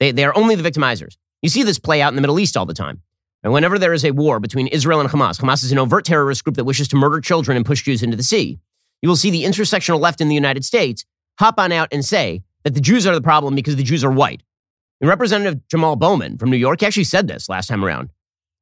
They, 0.00 0.12
they 0.12 0.24
are 0.24 0.36
only 0.36 0.54
the 0.54 0.68
victimizers. 0.68 1.16
You 1.42 1.48
see 1.48 1.62
this 1.62 1.78
play 1.78 2.02
out 2.02 2.08
in 2.08 2.16
the 2.16 2.20
Middle 2.20 2.40
East 2.40 2.56
all 2.56 2.66
the 2.66 2.74
time. 2.74 3.02
And 3.42 3.52
whenever 3.52 3.78
there 3.78 3.92
is 3.92 4.04
a 4.04 4.10
war 4.12 4.40
between 4.40 4.66
Israel 4.68 5.00
and 5.00 5.08
Hamas, 5.08 5.40
Hamas 5.40 5.62
is 5.62 5.70
an 5.70 5.78
overt 5.78 6.04
terrorist 6.06 6.42
group 6.44 6.56
that 6.56 6.64
wishes 6.64 6.88
to 6.88 6.96
murder 6.96 7.20
children 7.20 7.56
and 7.56 7.66
push 7.66 7.82
Jews 7.82 8.02
into 8.02 8.16
the 8.16 8.22
sea. 8.22 8.58
You 9.02 9.08
will 9.08 9.16
see 9.16 9.30
the 9.30 9.44
intersectional 9.44 10.00
left 10.00 10.22
in 10.22 10.28
the 10.28 10.34
United 10.34 10.64
States 10.64 11.04
hop 11.38 11.58
on 11.58 11.72
out 11.72 11.88
and 11.92 12.04
say 12.04 12.42
that 12.62 12.74
the 12.74 12.80
Jews 12.80 13.06
are 13.06 13.14
the 13.14 13.20
problem 13.20 13.54
because 13.54 13.76
the 13.76 13.82
Jews 13.82 14.02
are 14.02 14.10
white. 14.10 14.42
And 15.00 15.08
Representative 15.08 15.66
Jamal 15.68 15.96
Bowman 15.96 16.38
from 16.38 16.50
New 16.50 16.56
York 16.56 16.82
actually 16.82 17.04
said 17.04 17.28
this 17.28 17.48
last 17.48 17.66
time 17.66 17.84
around. 17.84 18.10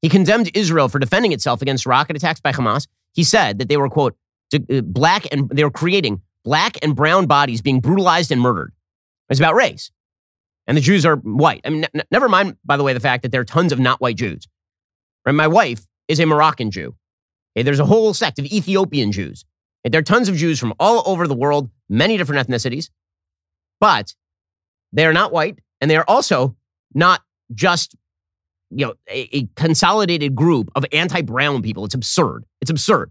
He 0.00 0.08
condemned 0.08 0.50
Israel 0.54 0.88
for 0.88 0.98
defending 0.98 1.30
itself 1.30 1.62
against 1.62 1.86
rocket 1.86 2.16
attacks 2.16 2.40
by 2.40 2.50
Hamas. 2.50 2.88
He 3.12 3.22
said 3.22 3.60
that 3.60 3.68
they 3.68 3.76
were, 3.76 3.88
quote, 3.88 4.16
uh, 4.52 4.80
black 4.80 5.26
and 5.30 5.48
they 5.50 5.62
were 5.62 5.70
creating 5.70 6.22
black 6.44 6.78
and 6.82 6.96
brown 6.96 7.26
bodies 7.26 7.62
being 7.62 7.80
brutalized 7.80 8.32
and 8.32 8.40
murdered. 8.40 8.72
It's 9.28 9.40
about 9.40 9.54
race. 9.54 9.90
And 10.66 10.76
the 10.76 10.80
Jews 10.80 11.04
are 11.06 11.16
white. 11.16 11.60
I 11.64 11.70
mean, 11.70 11.86
n- 11.94 12.02
never 12.10 12.28
mind, 12.28 12.56
by 12.64 12.76
the 12.76 12.84
way, 12.84 12.92
the 12.92 13.00
fact 13.00 13.22
that 13.22 13.32
there 13.32 13.40
are 13.40 13.44
tons 13.44 13.72
of 13.72 13.78
not 13.78 14.00
white 14.00 14.16
Jews. 14.16 14.46
Right? 15.24 15.34
My 15.34 15.48
wife 15.48 15.86
is 16.08 16.20
a 16.20 16.26
Moroccan 16.26 16.70
Jew. 16.70 16.94
Okay? 17.56 17.62
There's 17.62 17.80
a 17.80 17.84
whole 17.84 18.14
sect 18.14 18.38
of 18.38 18.46
Ethiopian 18.46 19.12
Jews. 19.12 19.44
Okay? 19.84 19.90
There 19.90 19.98
are 20.00 20.04
tons 20.04 20.28
of 20.28 20.36
Jews 20.36 20.58
from 20.58 20.74
all 20.78 21.02
over 21.06 21.26
the 21.26 21.34
world, 21.34 21.70
many 21.88 22.16
different 22.16 22.46
ethnicities, 22.46 22.90
but 23.80 24.14
they 24.92 25.06
are 25.06 25.12
not 25.12 25.32
white, 25.32 25.58
and 25.80 25.90
they 25.90 25.96
are 25.96 26.04
also 26.06 26.56
not 26.94 27.22
just 27.54 27.96
you 28.70 28.86
know, 28.86 28.94
a, 29.08 29.36
a 29.36 29.48
consolidated 29.56 30.34
group 30.34 30.70
of 30.74 30.84
anti-brown 30.92 31.62
people. 31.62 31.84
It's 31.84 31.94
absurd. 31.94 32.44
It's 32.60 32.70
absurd. 32.70 33.10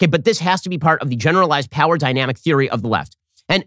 Okay, 0.00 0.06
but 0.06 0.24
this 0.24 0.38
has 0.38 0.60
to 0.62 0.68
be 0.68 0.78
part 0.78 1.02
of 1.02 1.10
the 1.10 1.16
generalized 1.16 1.70
power 1.70 1.98
dynamic 1.98 2.38
theory 2.38 2.70
of 2.70 2.82
the 2.82 2.88
left. 2.88 3.16
And 3.48 3.64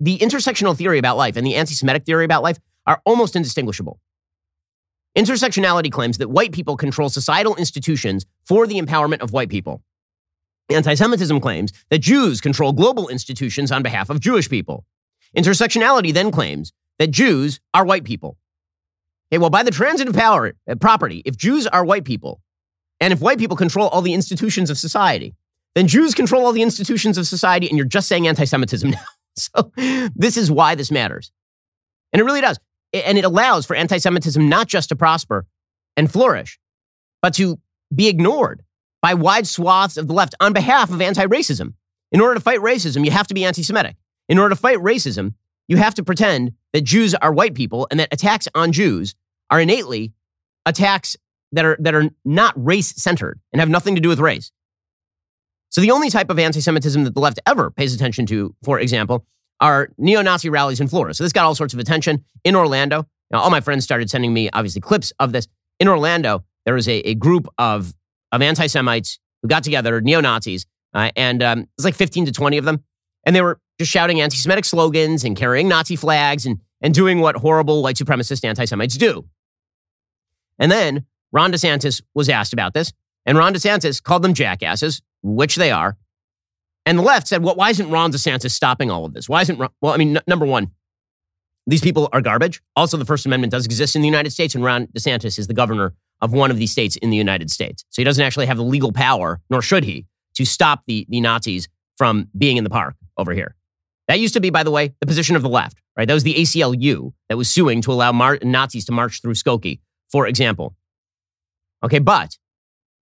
the 0.00 0.18
intersectional 0.18 0.76
theory 0.76 0.98
about 0.98 1.16
life 1.16 1.36
and 1.36 1.46
the 1.46 1.54
anti-Semitic 1.56 2.04
theory 2.04 2.24
about 2.24 2.42
life 2.42 2.58
are 2.86 3.00
almost 3.04 3.36
indistinguishable. 3.36 4.00
Intersectionality 5.16 5.92
claims 5.92 6.18
that 6.18 6.30
white 6.30 6.52
people 6.52 6.76
control 6.76 7.08
societal 7.08 7.54
institutions 7.56 8.26
for 8.44 8.66
the 8.66 8.80
empowerment 8.80 9.20
of 9.20 9.32
white 9.32 9.48
people. 9.48 9.82
Anti 10.70 10.94
Semitism 10.94 11.40
claims 11.40 11.72
that 11.90 11.98
Jews 11.98 12.40
control 12.40 12.72
global 12.72 13.08
institutions 13.08 13.70
on 13.70 13.82
behalf 13.82 14.10
of 14.10 14.20
Jewish 14.20 14.48
people. 14.48 14.84
Intersectionality 15.36 16.12
then 16.12 16.30
claims 16.30 16.72
that 16.98 17.10
Jews 17.10 17.60
are 17.74 17.84
white 17.84 18.04
people. 18.04 18.38
Okay, 19.30 19.38
well, 19.38 19.50
by 19.50 19.62
the 19.62 19.70
transitive 19.70 20.14
power 20.14 20.54
uh, 20.68 20.74
property, 20.76 21.22
if 21.24 21.36
Jews 21.36 21.66
are 21.66 21.84
white 21.84 22.04
people, 22.04 22.40
and 23.00 23.12
if 23.12 23.20
white 23.20 23.38
people 23.38 23.56
control 23.56 23.88
all 23.88 24.02
the 24.02 24.14
institutions 24.14 24.70
of 24.70 24.78
society, 24.78 25.34
then 25.74 25.88
Jews 25.88 26.14
control 26.14 26.46
all 26.46 26.52
the 26.52 26.62
institutions 26.62 27.18
of 27.18 27.26
society, 27.26 27.68
and 27.68 27.76
you're 27.76 27.86
just 27.86 28.08
saying 28.08 28.26
anti 28.26 28.44
Semitism 28.44 28.90
now. 28.90 29.04
So, 29.36 29.72
this 30.14 30.36
is 30.36 30.50
why 30.50 30.74
this 30.76 30.90
matters. 30.90 31.32
And 32.12 32.20
it 32.20 32.24
really 32.24 32.40
does. 32.40 32.58
And 32.92 33.18
it 33.18 33.24
allows 33.24 33.66
for 33.66 33.74
anti 33.74 33.98
Semitism 33.98 34.48
not 34.48 34.68
just 34.68 34.90
to 34.90 34.96
prosper 34.96 35.46
and 35.96 36.10
flourish, 36.10 36.58
but 37.20 37.34
to 37.34 37.58
be 37.94 38.08
ignored 38.08 38.62
by 39.02 39.14
wide 39.14 39.46
swaths 39.46 39.96
of 39.96 40.06
the 40.06 40.14
left 40.14 40.34
on 40.40 40.52
behalf 40.52 40.90
of 40.90 41.00
anti 41.00 41.26
racism. 41.26 41.74
In 42.12 42.20
order 42.20 42.34
to 42.34 42.40
fight 42.40 42.60
racism, 42.60 43.04
you 43.04 43.10
have 43.10 43.26
to 43.26 43.34
be 43.34 43.44
anti 43.44 43.62
Semitic. 43.62 43.96
In 44.28 44.38
order 44.38 44.54
to 44.54 44.60
fight 44.60 44.78
racism, 44.78 45.34
you 45.66 45.76
have 45.76 45.94
to 45.94 46.04
pretend 46.04 46.52
that 46.72 46.82
Jews 46.82 47.14
are 47.14 47.32
white 47.32 47.54
people 47.54 47.88
and 47.90 47.98
that 47.98 48.12
attacks 48.12 48.46
on 48.54 48.72
Jews 48.72 49.14
are 49.50 49.60
innately 49.60 50.12
attacks 50.66 51.16
that 51.52 51.64
are, 51.64 51.76
that 51.80 51.94
are 51.94 52.10
not 52.24 52.52
race 52.56 52.94
centered 52.94 53.40
and 53.52 53.60
have 53.60 53.68
nothing 53.68 53.94
to 53.94 54.00
do 54.00 54.08
with 54.08 54.18
race. 54.18 54.52
So 55.74 55.80
the 55.80 55.90
only 55.90 56.08
type 56.08 56.30
of 56.30 56.38
anti 56.38 56.60
Semitism 56.60 57.02
that 57.02 57.14
the 57.14 57.20
left 57.20 57.40
ever 57.46 57.68
pays 57.68 57.92
attention 57.92 58.26
to, 58.26 58.54
for 58.62 58.78
example, 58.78 59.26
are 59.60 59.88
neo 59.98 60.22
Nazi 60.22 60.48
rallies 60.48 60.80
in 60.80 60.86
Florida. 60.86 61.14
So 61.14 61.24
this 61.24 61.32
got 61.32 61.44
all 61.44 61.56
sorts 61.56 61.74
of 61.74 61.80
attention 61.80 62.24
in 62.44 62.54
Orlando. 62.54 63.08
Now, 63.32 63.40
all 63.40 63.50
my 63.50 63.60
friends 63.60 63.82
started 63.82 64.08
sending 64.08 64.32
me, 64.32 64.48
obviously, 64.52 64.80
clips 64.80 65.12
of 65.18 65.32
this. 65.32 65.48
In 65.80 65.88
Orlando, 65.88 66.44
there 66.64 66.74
was 66.74 66.88
a, 66.88 66.98
a 67.00 67.14
group 67.16 67.48
of, 67.58 67.92
of 68.30 68.40
anti 68.40 68.68
Semites 68.68 69.18
who 69.42 69.48
got 69.48 69.64
together, 69.64 70.00
neo 70.00 70.20
Nazis, 70.20 70.64
uh, 70.94 71.10
and 71.16 71.42
um, 71.42 71.60
it 71.62 71.68
was 71.76 71.84
like 71.84 71.96
15 71.96 72.26
to 72.26 72.32
20 72.32 72.56
of 72.56 72.64
them. 72.64 72.84
And 73.26 73.34
they 73.34 73.42
were 73.42 73.58
just 73.80 73.90
shouting 73.90 74.20
anti 74.20 74.36
Semitic 74.36 74.64
slogans 74.64 75.24
and 75.24 75.36
carrying 75.36 75.66
Nazi 75.66 75.96
flags 75.96 76.46
and, 76.46 76.60
and 76.82 76.94
doing 76.94 77.18
what 77.18 77.34
horrible 77.34 77.82
white 77.82 77.96
supremacist 77.96 78.44
anti 78.44 78.64
Semites 78.64 78.96
do. 78.96 79.24
And 80.56 80.70
then 80.70 81.04
Ron 81.32 81.50
DeSantis 81.50 82.00
was 82.14 82.28
asked 82.28 82.52
about 82.52 82.74
this, 82.74 82.92
and 83.26 83.36
Ron 83.36 83.54
DeSantis 83.54 84.00
called 84.00 84.22
them 84.22 84.34
jackasses, 84.34 85.02
which 85.24 85.56
they 85.56 85.70
are. 85.70 85.96
And 86.86 86.98
the 86.98 87.02
left 87.02 87.28
said, 87.28 87.42
well, 87.42 87.54
why 87.54 87.70
isn't 87.70 87.90
Ron 87.90 88.12
DeSantis 88.12 88.50
stopping 88.50 88.90
all 88.90 89.04
of 89.04 89.14
this? 89.14 89.28
Why 89.28 89.40
isn't, 89.42 89.58
Ron, 89.58 89.70
well, 89.80 89.94
I 89.94 89.96
mean, 89.96 90.18
n- 90.18 90.22
number 90.26 90.44
one, 90.44 90.70
these 91.66 91.80
people 91.80 92.10
are 92.12 92.20
garbage. 92.20 92.60
Also, 92.76 92.98
the 92.98 93.06
First 93.06 93.24
Amendment 93.24 93.50
does 93.50 93.64
exist 93.64 93.96
in 93.96 94.02
the 94.02 94.08
United 94.08 94.30
States, 94.30 94.54
and 94.54 94.62
Ron 94.62 94.86
DeSantis 94.88 95.38
is 95.38 95.46
the 95.46 95.54
governor 95.54 95.94
of 96.20 96.32
one 96.32 96.50
of 96.50 96.58
these 96.58 96.70
states 96.70 96.96
in 96.96 97.08
the 97.08 97.16
United 97.16 97.50
States. 97.50 97.84
So 97.88 98.02
he 98.02 98.04
doesn't 98.04 98.22
actually 98.22 98.46
have 98.46 98.58
the 98.58 98.64
legal 98.64 98.92
power, 98.92 99.40
nor 99.48 99.62
should 99.62 99.84
he, 99.84 100.06
to 100.34 100.44
stop 100.44 100.82
the, 100.86 101.06
the 101.08 101.22
Nazis 101.22 101.68
from 101.96 102.28
being 102.36 102.58
in 102.58 102.64
the 102.64 102.70
park 102.70 102.96
over 103.16 103.32
here. 103.32 103.54
That 104.08 104.20
used 104.20 104.34
to 104.34 104.40
be, 104.40 104.50
by 104.50 104.62
the 104.62 104.70
way, 104.70 104.94
the 105.00 105.06
position 105.06 105.36
of 105.36 105.42
the 105.42 105.48
left, 105.48 105.78
right? 105.96 106.06
That 106.06 106.14
was 106.14 106.24
the 106.24 106.34
ACLU 106.34 107.14
that 107.30 107.38
was 107.38 107.48
suing 107.48 107.80
to 107.82 107.92
allow 107.92 108.12
Mar- 108.12 108.38
Nazis 108.42 108.84
to 108.86 108.92
march 108.92 109.22
through 109.22 109.34
Skokie, 109.34 109.80
for 110.10 110.26
example. 110.26 110.76
Okay, 111.82 111.98
but 111.98 112.36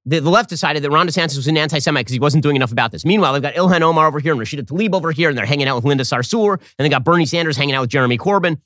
the, 0.06 0.20
the 0.20 0.30
left 0.30 0.48
decided 0.48 0.82
that 0.82 0.90
Ron 0.90 1.06
DeSantis 1.06 1.36
was 1.36 1.46
an 1.46 1.56
anti 1.56 1.78
Semite 1.78 2.06
because 2.06 2.14
he 2.14 2.20
wasn't 2.20 2.42
doing 2.42 2.56
enough 2.56 2.72
about 2.72 2.90
this. 2.90 3.04
Meanwhile, 3.04 3.34
they've 3.34 3.42
got 3.42 3.54
Ilhan 3.54 3.82
Omar 3.82 4.06
over 4.06 4.18
here 4.18 4.32
and 4.32 4.40
Rashida 4.40 4.62
Tlaib 4.62 4.94
over 4.94 5.12
here, 5.12 5.28
and 5.28 5.36
they're 5.36 5.46
hanging 5.46 5.68
out 5.68 5.76
with 5.76 5.84
Linda 5.84 6.04
Sarsour, 6.04 6.54
and 6.54 6.84
they 6.84 6.88
got 6.88 7.04
Bernie 7.04 7.26
Sanders 7.26 7.56
hanging 7.56 7.74
out 7.74 7.82
with 7.82 7.90
Jeremy 7.90 8.16
Corbyn. 8.16 8.58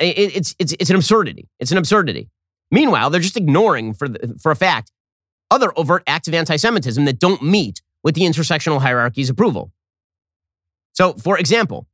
It, 0.00 0.36
it's, 0.36 0.54
it's, 0.58 0.74
it's 0.78 0.90
an 0.90 0.96
absurdity. 0.96 1.48
It's 1.58 1.72
an 1.72 1.78
absurdity. 1.78 2.30
Meanwhile, 2.70 3.10
they're 3.10 3.20
just 3.20 3.36
ignoring, 3.36 3.94
for, 3.94 4.08
the, 4.08 4.38
for 4.40 4.52
a 4.52 4.56
fact, 4.56 4.92
other 5.50 5.72
overt 5.78 6.02
acts 6.06 6.28
of 6.28 6.34
anti 6.34 6.56
Semitism 6.56 7.04
that 7.04 7.18
don't 7.18 7.42
meet 7.42 7.82
with 8.02 8.14
the 8.14 8.22
intersectional 8.22 8.80
hierarchy's 8.80 9.28
approval. 9.28 9.72
So, 10.92 11.14
for 11.14 11.38
example, 11.38 11.86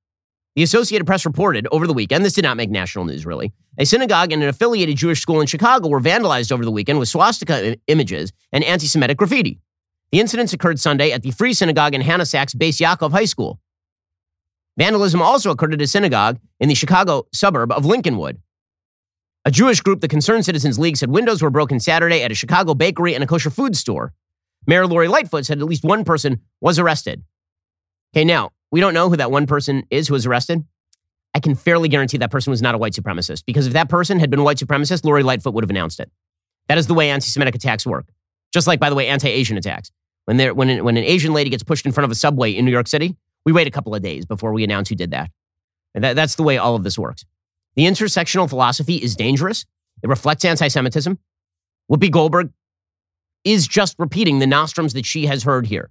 the 0.55 0.62
Associated 0.62 1.05
Press 1.05 1.25
reported 1.25 1.67
over 1.73 1.87
the 1.87 1.93
weekend, 1.93 2.25
this 2.25 2.33
did 2.33 2.45
not 2.45 2.57
make 2.57 2.71
national 2.71 3.05
news 3.05 3.27
really, 3.27 3.53
a 3.79 3.85
synagogue 3.85 4.33
and 4.33 4.43
an 4.43 4.49
affiliated 4.49 4.97
Jewish 4.97 5.21
school 5.21 5.40
in 5.40 5.47
Chicago 5.47 5.88
were 5.88 6.01
vandalized 6.01 6.53
over 6.53 6.64
the 6.64 6.71
weekend 6.71 6.99
with 6.99 7.09
swastika 7.09 7.77
images 7.88 8.33
and 8.53 8.62
anti 8.64 8.87
Semitic 8.87 9.17
graffiti. 9.17 9.61
The 10.12 10.21
incidents 10.21 10.53
occurred 10.53 10.79
Sunday 10.79 11.11
at 11.11 11.23
the 11.23 11.33
Free 11.33 11.55
Synagogue 11.55 11.95
in 11.95 12.01
Hannah 12.01 12.27
Sacks 12.27 12.55
Beis 12.55 12.81
Yaakov 12.81 13.11
High 13.11 13.25
School. 13.25 13.59
Vandalism 14.77 15.21
also 15.21 15.51
occurred 15.51 15.75
at 15.75 15.83
a 15.83 15.87
synagogue 15.87 16.38
in 16.61 16.69
the 16.69 16.75
Chicago 16.75 17.27
suburb 17.33 17.73
of 17.73 17.85
Lincolnwood. 17.85 18.38
A 19.45 19.51
Jewish 19.51 19.81
group, 19.81 20.01
the 20.01 20.09
Concerned 20.09 20.45
Citizens 20.45 20.79
League, 20.79 20.97
said 20.97 21.11
windows 21.11 21.43
were 21.43 21.51
broken 21.51 21.79
Saturday 21.79 22.23
at 22.23 22.33
a 22.33 22.35
Chicago 22.35 22.75
bakery 22.75 23.14
and 23.14 23.23
a 23.23 23.27
kosher 23.27 23.51
food 23.51 23.77
store. 23.77 24.12
Mayor 24.67 24.87
Lori 24.87 25.09
Lightfoot 25.09 25.45
said 25.45 25.59
at 25.59 25.64
least 25.64 25.85
one 25.85 26.05
person 26.05 26.40
was 26.61 26.79
arrested. 26.79 27.23
Okay, 28.14 28.25
now, 28.25 28.51
we 28.75 28.81
don't 28.81 28.93
know 28.93 29.09
who 29.09 29.17
that 29.17 29.31
one 29.31 29.47
person 29.47 29.87
is 29.89 30.09
who 30.09 30.15
was 30.15 30.27
arrested. 30.27 30.65
I 31.33 31.39
can 31.39 31.55
fairly 31.55 31.89
guarantee 31.89 32.19
that 32.19 32.33
person 32.33 32.51
was 32.51 32.61
not 32.61 32.75
a 32.75 32.79
white 32.79 32.93
supremacist 32.93 33.45
because 33.47 33.69
if 33.69 33.73
that 33.75 33.89
person 33.89 34.19
had 34.19 34.31
been 34.31 34.41
a 34.41 34.43
white 34.43 34.57
supremacist, 34.57 35.05
Lori 35.05 35.23
Lightfoot 35.23 35.55
would 35.55 35.63
have 35.63 35.71
announced 35.71 36.01
it. 36.01 36.11
That 36.69 36.77
is 36.77 36.89
the 36.89 36.95
way 36.95 37.09
anti 37.09 37.29
Semitic 37.29 37.55
attacks 37.55 37.87
work. 37.87 38.07
Just 38.53 38.67
like, 38.67 38.81
by 38.81 38.91
the 38.91 38.97
way, 38.97 39.07
anti 39.07 39.29
Asian 39.29 39.57
attacks. 39.57 39.93
When, 40.25 40.41
when, 40.57 40.71
an, 40.71 40.83
when 40.83 40.97
an 40.97 41.05
Asian 41.05 41.33
lady 41.33 41.51
gets 41.51 41.63
pushed 41.63 41.87
in 41.87 41.93
front 41.93 42.07
of 42.07 42.11
a 42.11 42.17
subway 42.17 42.51
in 42.51 42.65
New 42.65 42.73
York 42.73 42.89
City, 42.89 43.15
we 43.45 43.53
wait 43.53 43.69
a 43.69 43.71
couple 43.71 43.95
of 43.95 44.03
days 44.03 44.27
before 44.27 44.53
we 44.53 44.65
announce 44.65 44.89
who 44.89 44.97
did 44.97 45.13
that. 45.13 45.31
that 45.95 46.17
that's 46.17 46.35
the 46.35 46.43
way 46.43 46.59
all 46.59 46.75
of 46.75 46.83
this 46.83 46.99
works. 46.99 47.25
The 47.77 47.85
intersectional 47.85 48.49
philosophy 48.49 48.97
is 48.97 49.15
dangerous. 49.15 49.67
It 50.03 50.09
reflects 50.09 50.45
anti 50.45 50.67
Semitism. 50.67 51.17
Whoopi 51.89 52.11
Goldberg 52.11 52.51
is 53.45 53.69
just 53.69 53.95
repeating 54.01 54.41
the 54.41 54.49
nostrums 54.49 54.95
that 54.95 55.07
she 55.07 55.27
has 55.27 55.45
heard 55.45 55.69
here 55.69 55.91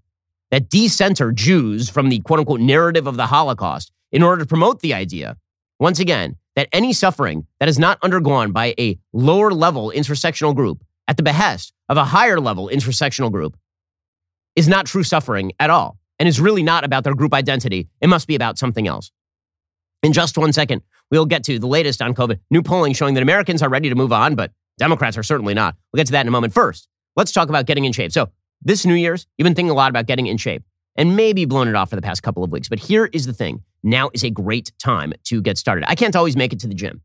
that 0.53 0.69
decenter 0.69 1.31
Jews 1.31 1.89
from 1.89 2.09
the 2.09 2.19
quote 2.19 2.37
unquote 2.37 2.59
narrative 2.59 3.07
of 3.07 3.17
the 3.17 3.25
Holocaust 3.25 3.91
in 4.11 4.21
order 4.21 4.43
to 4.43 4.47
promote 4.47 4.81
the 4.81 4.93
idea, 4.93 5.35
once 5.79 5.97
again, 5.97 6.35
that 6.55 6.69
any 6.71 6.93
suffering 6.93 7.47
that 7.59 7.67
is 7.67 7.79
not 7.79 7.97
undergone 8.03 8.51
by 8.51 8.75
a 8.77 8.99
lower 9.13 9.49
level 9.49 9.91
intersectional 9.95 10.55
group 10.55 10.83
at 11.07 11.17
the 11.17 11.23
behest 11.23 11.73
of 11.89 11.97
a 11.97 12.05
higher 12.05 12.39
level 12.39 12.69
intersectional 12.71 13.31
group 13.31 13.57
is 14.55 14.67
not 14.67 14.85
true 14.85 15.01
suffering 15.01 15.53
at 15.59 15.71
all 15.71 15.97
and 16.19 16.29
is 16.29 16.39
really 16.39 16.61
not 16.61 16.83
about 16.83 17.03
their 17.03 17.15
group 17.15 17.33
identity. 17.33 17.89
It 17.99 18.07
must 18.07 18.27
be 18.27 18.35
about 18.35 18.59
something 18.59 18.87
else. 18.87 19.11
In 20.03 20.13
just 20.13 20.37
one 20.37 20.53
second, 20.53 20.83
we'll 21.09 21.25
get 21.25 21.43
to 21.45 21.57
the 21.57 21.65
latest 21.65 21.99
on 21.99 22.13
COVID. 22.13 22.39
New 22.51 22.61
polling 22.61 22.93
showing 22.93 23.15
that 23.15 23.23
Americans 23.23 23.63
are 23.63 23.69
ready 23.69 23.89
to 23.89 23.95
move 23.95 24.13
on, 24.13 24.35
but 24.35 24.51
Democrats 24.77 25.17
are 25.17 25.23
certainly 25.23 25.55
not. 25.55 25.75
We'll 25.91 26.01
get 26.01 26.05
to 26.05 26.11
that 26.11 26.21
in 26.21 26.27
a 26.27 26.31
moment. 26.31 26.53
First, 26.53 26.87
let's 27.15 27.31
talk 27.31 27.49
about 27.49 27.65
getting 27.65 27.85
in 27.85 27.91
shape. 27.91 28.11
So, 28.11 28.29
this 28.65 28.85
New 28.85 28.95
Year's, 28.95 29.27
you've 29.37 29.45
been 29.45 29.55
thinking 29.55 29.71
a 29.71 29.75
lot 29.75 29.89
about 29.89 30.05
getting 30.05 30.27
in 30.27 30.37
shape 30.37 30.63
and 30.95 31.15
maybe 31.15 31.45
blown 31.45 31.67
it 31.67 31.75
off 31.75 31.89
for 31.89 31.95
the 31.95 32.01
past 32.01 32.23
couple 32.23 32.43
of 32.43 32.51
weeks. 32.51 32.69
But 32.69 32.79
here 32.79 33.09
is 33.13 33.25
the 33.25 33.33
thing 33.33 33.63
now 33.83 34.09
is 34.13 34.23
a 34.23 34.29
great 34.29 34.71
time 34.79 35.13
to 35.25 35.41
get 35.41 35.57
started. 35.57 35.85
I 35.87 35.95
can't 35.95 36.15
always 36.15 36.35
make 36.35 36.53
it 36.53 36.59
to 36.61 36.67
the 36.67 36.73
gym, 36.73 37.01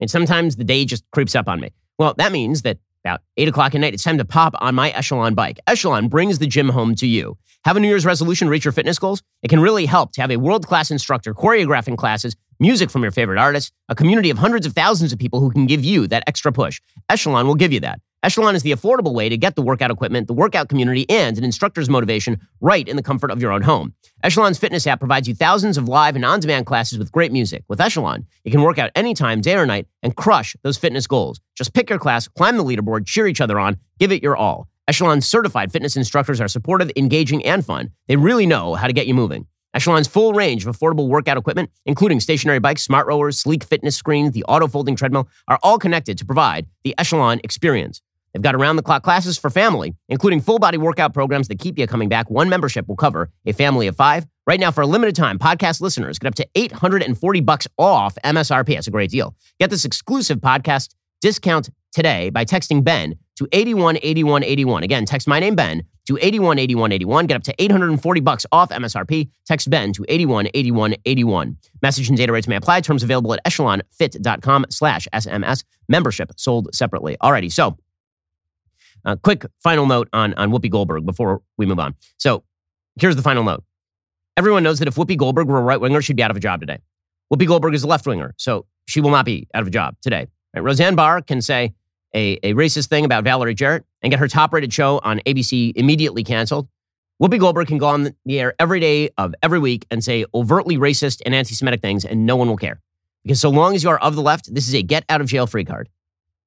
and 0.00 0.10
sometimes 0.10 0.56
the 0.56 0.64
day 0.64 0.84
just 0.84 1.04
creeps 1.12 1.34
up 1.34 1.48
on 1.48 1.60
me. 1.60 1.70
Well, 1.98 2.14
that 2.18 2.32
means 2.32 2.62
that 2.62 2.78
about 3.04 3.20
8 3.36 3.48
o'clock 3.48 3.74
at 3.74 3.80
night, 3.80 3.94
it's 3.94 4.02
time 4.02 4.18
to 4.18 4.24
pop 4.24 4.56
on 4.60 4.74
my 4.74 4.90
Echelon 4.90 5.34
bike. 5.34 5.60
Echelon 5.68 6.08
brings 6.08 6.40
the 6.40 6.46
gym 6.46 6.68
home 6.68 6.96
to 6.96 7.06
you. 7.06 7.38
Have 7.64 7.76
a 7.76 7.80
New 7.80 7.86
Year's 7.86 8.04
resolution, 8.04 8.48
reach 8.48 8.64
your 8.64 8.72
fitness 8.72 8.98
goals? 8.98 9.22
It 9.42 9.48
can 9.48 9.60
really 9.60 9.86
help 9.86 10.12
to 10.12 10.20
have 10.20 10.32
a 10.32 10.38
world 10.38 10.66
class 10.66 10.90
instructor 10.90 11.32
choreographing 11.32 11.96
classes, 11.96 12.34
music 12.58 12.90
from 12.90 13.02
your 13.02 13.12
favorite 13.12 13.38
artists, 13.38 13.70
a 13.88 13.94
community 13.94 14.30
of 14.30 14.38
hundreds 14.38 14.66
of 14.66 14.72
thousands 14.72 15.12
of 15.12 15.20
people 15.20 15.38
who 15.38 15.52
can 15.52 15.66
give 15.66 15.84
you 15.84 16.08
that 16.08 16.24
extra 16.26 16.50
push. 16.50 16.80
Echelon 17.08 17.46
will 17.46 17.54
give 17.54 17.72
you 17.72 17.78
that. 17.80 18.00
Echelon 18.26 18.56
is 18.56 18.64
the 18.64 18.72
affordable 18.72 19.14
way 19.14 19.28
to 19.28 19.36
get 19.36 19.54
the 19.54 19.62
workout 19.62 19.92
equipment, 19.92 20.26
the 20.26 20.34
workout 20.34 20.68
community, 20.68 21.08
and 21.08 21.38
an 21.38 21.44
instructor's 21.44 21.88
motivation 21.88 22.40
right 22.60 22.88
in 22.88 22.96
the 22.96 23.02
comfort 23.02 23.30
of 23.30 23.40
your 23.40 23.52
own 23.52 23.62
home. 23.62 23.94
Echelon's 24.24 24.58
fitness 24.58 24.84
app 24.88 24.98
provides 24.98 25.28
you 25.28 25.34
thousands 25.36 25.78
of 25.78 25.88
live 25.88 26.16
and 26.16 26.24
on 26.24 26.40
demand 26.40 26.66
classes 26.66 26.98
with 26.98 27.12
great 27.12 27.30
music. 27.30 27.62
With 27.68 27.80
Echelon, 27.80 28.26
you 28.42 28.50
can 28.50 28.62
work 28.62 28.78
out 28.78 28.90
anytime, 28.96 29.42
day 29.42 29.54
or 29.54 29.64
night, 29.64 29.86
and 30.02 30.16
crush 30.16 30.56
those 30.64 30.76
fitness 30.76 31.06
goals. 31.06 31.40
Just 31.54 31.72
pick 31.72 31.88
your 31.88 32.00
class, 32.00 32.26
climb 32.26 32.56
the 32.56 32.64
leaderboard, 32.64 33.06
cheer 33.06 33.28
each 33.28 33.40
other 33.40 33.60
on, 33.60 33.78
give 34.00 34.10
it 34.10 34.24
your 34.24 34.36
all. 34.36 34.66
Echelon's 34.88 35.24
certified 35.24 35.70
fitness 35.70 35.96
instructors 35.96 36.40
are 36.40 36.48
supportive, 36.48 36.90
engaging, 36.96 37.46
and 37.46 37.64
fun. 37.64 37.92
They 38.08 38.16
really 38.16 38.44
know 38.44 38.74
how 38.74 38.88
to 38.88 38.92
get 38.92 39.06
you 39.06 39.14
moving. 39.14 39.46
Echelon's 39.72 40.08
full 40.08 40.32
range 40.32 40.66
of 40.66 40.76
affordable 40.76 41.06
workout 41.06 41.36
equipment, 41.36 41.70
including 41.84 42.18
stationary 42.18 42.58
bikes, 42.58 42.82
smart 42.82 43.06
rowers, 43.06 43.38
sleek 43.38 43.62
fitness 43.62 43.94
screens, 43.94 44.32
the 44.32 44.42
auto 44.44 44.66
folding 44.66 44.96
treadmill, 44.96 45.28
are 45.46 45.60
all 45.62 45.78
connected 45.78 46.18
to 46.18 46.24
provide 46.24 46.66
the 46.82 46.92
Echelon 46.98 47.40
experience. 47.44 48.02
They've 48.36 48.42
got 48.42 48.54
around 48.54 48.76
the 48.76 48.82
clock 48.82 49.02
classes 49.02 49.38
for 49.38 49.48
family, 49.48 49.94
including 50.10 50.42
full 50.42 50.58
body 50.58 50.76
workout 50.76 51.14
programs 51.14 51.48
that 51.48 51.58
keep 51.58 51.78
you 51.78 51.86
coming 51.86 52.10
back. 52.10 52.28
One 52.28 52.50
membership 52.50 52.86
will 52.86 52.94
cover 52.94 53.30
a 53.46 53.54
family 53.54 53.86
of 53.86 53.96
five. 53.96 54.26
Right 54.46 54.60
now, 54.60 54.70
for 54.70 54.82
a 54.82 54.86
limited 54.86 55.16
time, 55.16 55.38
podcast 55.38 55.80
listeners 55.80 56.18
get 56.18 56.28
up 56.28 56.34
to 56.34 56.46
840 56.54 57.40
bucks 57.40 57.66
off 57.78 58.14
MSRP. 58.22 58.74
That's 58.74 58.88
a 58.88 58.90
great 58.90 59.08
deal. 59.08 59.34
Get 59.58 59.70
this 59.70 59.86
exclusive 59.86 60.40
podcast 60.40 60.94
discount 61.22 61.70
today 61.92 62.28
by 62.28 62.44
texting 62.44 62.84
Ben 62.84 63.14
to 63.36 63.48
818181. 63.52 64.82
Again, 64.82 65.06
text 65.06 65.26
my 65.26 65.40
name 65.40 65.54
Ben 65.54 65.82
to 66.04 66.18
818181. 66.18 67.26
Get 67.28 67.36
up 67.36 67.42
to 67.44 67.54
840 67.58 68.20
bucks 68.20 68.44
off 68.52 68.68
MSRP. 68.68 69.30
Text 69.46 69.70
Ben 69.70 69.94
to 69.94 70.04
818181. 70.10 71.56
Message 71.80 72.10
and 72.10 72.18
data 72.18 72.32
rates 72.32 72.48
may 72.48 72.56
apply. 72.56 72.82
Terms 72.82 73.02
available 73.02 73.32
at 73.32 73.42
echelonfit.com 73.46 74.66
slash 74.68 75.08
SMS. 75.14 75.64
Membership 75.88 76.32
sold 76.36 76.68
separately. 76.74 77.16
Alrighty, 77.22 77.50
so 77.50 77.78
Uh, 79.06 79.14
quick 79.16 79.46
final 79.62 79.86
note 79.86 80.08
on, 80.12 80.34
on 80.34 80.50
Whoopi 80.50 80.68
Goldberg 80.68 81.06
before 81.06 81.40
we 81.56 81.64
move 81.64 81.78
on. 81.78 81.94
So 82.18 82.42
here's 83.00 83.14
the 83.14 83.22
final 83.22 83.44
note. 83.44 83.62
Everyone 84.36 84.64
knows 84.64 84.80
that 84.80 84.88
if 84.88 84.96
Whoopi 84.96 85.16
Goldberg 85.16 85.46
were 85.46 85.58
a 85.58 85.62
right 85.62 85.80
winger, 85.80 86.02
she'd 86.02 86.16
be 86.16 86.22
out 86.22 86.30
of 86.30 86.36
a 86.36 86.40
job 86.40 86.60
today. 86.60 86.80
Whoopi 87.32 87.46
Goldberg 87.46 87.74
is 87.74 87.84
a 87.84 87.86
left 87.86 88.06
winger, 88.06 88.34
so 88.36 88.66
she 88.86 89.00
will 89.00 89.10
not 89.10 89.24
be 89.24 89.48
out 89.54 89.62
of 89.62 89.68
a 89.68 89.70
job 89.70 89.96
today. 90.02 90.26
Right? 90.54 90.60
Roseanne 90.60 90.96
Barr 90.96 91.22
can 91.22 91.40
say 91.40 91.72
a, 92.14 92.38
a 92.42 92.54
racist 92.54 92.88
thing 92.88 93.04
about 93.04 93.24
Valerie 93.24 93.54
Jarrett 93.54 93.84
and 94.02 94.10
get 94.10 94.18
her 94.18 94.28
top 94.28 94.52
rated 94.52 94.72
show 94.72 95.00
on 95.04 95.20
ABC 95.20 95.72
immediately 95.76 96.24
canceled. 96.24 96.68
Whoopi 97.22 97.38
Goldberg 97.38 97.68
can 97.68 97.78
go 97.78 97.86
on 97.86 98.14
the 98.24 98.40
air 98.40 98.54
every 98.58 98.80
day 98.80 99.10
of 99.16 99.34
every 99.42 99.58
week 99.58 99.86
and 99.90 100.04
say 100.04 100.26
overtly 100.34 100.76
racist 100.76 101.22
and 101.24 101.34
anti 101.34 101.54
Semitic 101.54 101.80
things, 101.80 102.04
and 102.04 102.26
no 102.26 102.36
one 102.36 102.48
will 102.48 102.56
care. 102.56 102.80
Because 103.22 103.40
so 103.40 103.50
long 103.50 103.74
as 103.74 103.82
you 103.82 103.90
are 103.90 103.98
of 103.98 104.16
the 104.16 104.22
left, 104.22 104.52
this 104.52 104.68
is 104.68 104.74
a 104.74 104.82
get 104.82 105.04
out 105.08 105.20
of 105.20 105.26
jail 105.28 105.46
free 105.46 105.64
card. 105.64 105.88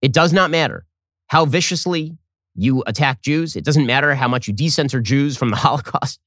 It 0.02 0.14
does 0.14 0.32
not 0.32 0.52
matter 0.52 0.86
how 1.28 1.46
viciously 1.46 2.18
you 2.56 2.84
attack 2.88 3.22
Jews. 3.22 3.56
It 3.56 3.64
doesn't 3.64 3.86
matter 3.86 4.16
how 4.16 4.28
much 4.28 4.48
you 4.48 4.54
decensor 4.54 5.02
Jews 5.02 5.38
from 5.38 5.50
the 5.50 5.56
Holocaust. 5.58 6.20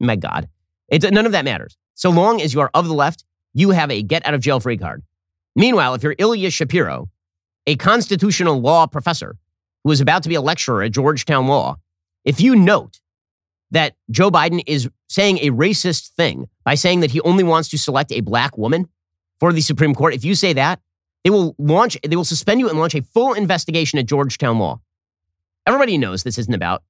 My 0.00 0.16
God. 0.16 0.48
It, 0.88 1.10
none 1.12 1.26
of 1.26 1.32
that 1.32 1.44
matters. 1.44 1.76
So 1.94 2.10
long 2.10 2.40
as 2.40 2.54
you 2.54 2.60
are 2.60 2.70
of 2.74 2.86
the 2.86 2.94
left, 2.94 3.24
you 3.54 3.70
have 3.70 3.90
a 3.90 4.02
get 4.02 4.26
out 4.26 4.34
of 4.34 4.40
jail 4.40 4.60
free 4.60 4.76
card. 4.76 5.02
Meanwhile, 5.56 5.94
if 5.94 6.02
you're 6.02 6.14
Ilya 6.18 6.50
Shapiro, 6.50 7.08
a 7.66 7.76
constitutional 7.76 8.60
law 8.60 8.86
professor 8.86 9.36
who 9.84 9.90
is 9.90 10.00
about 10.00 10.22
to 10.22 10.28
be 10.28 10.34
a 10.34 10.40
lecturer 10.40 10.82
at 10.82 10.92
Georgetown 10.92 11.46
Law, 11.46 11.76
if 12.24 12.40
you 12.40 12.54
note 12.54 13.00
that 13.70 13.94
Joe 14.10 14.30
Biden 14.30 14.62
is 14.66 14.88
saying 15.08 15.38
a 15.38 15.50
racist 15.50 16.10
thing 16.10 16.48
by 16.64 16.74
saying 16.74 17.00
that 17.00 17.10
he 17.10 17.20
only 17.22 17.44
wants 17.44 17.68
to 17.70 17.78
select 17.78 18.12
a 18.12 18.20
black 18.20 18.56
woman 18.56 18.88
for 19.40 19.52
the 19.52 19.60
Supreme 19.60 19.94
Court, 19.94 20.14
if 20.14 20.24
you 20.24 20.34
say 20.34 20.52
that, 20.52 20.80
they 21.24 21.30
will 21.30 21.54
launch, 21.58 21.98
they 22.06 22.16
will 22.16 22.24
suspend 22.24 22.60
you 22.60 22.68
and 22.68 22.78
launch 22.78 22.94
a 22.94 23.02
full 23.02 23.34
investigation 23.34 23.98
at 23.98 24.06
Georgetown 24.06 24.58
Law. 24.58 24.80
Everybody 25.68 25.98
knows 25.98 26.22
this 26.22 26.38
isn't 26.38 26.54
about 26.54 26.82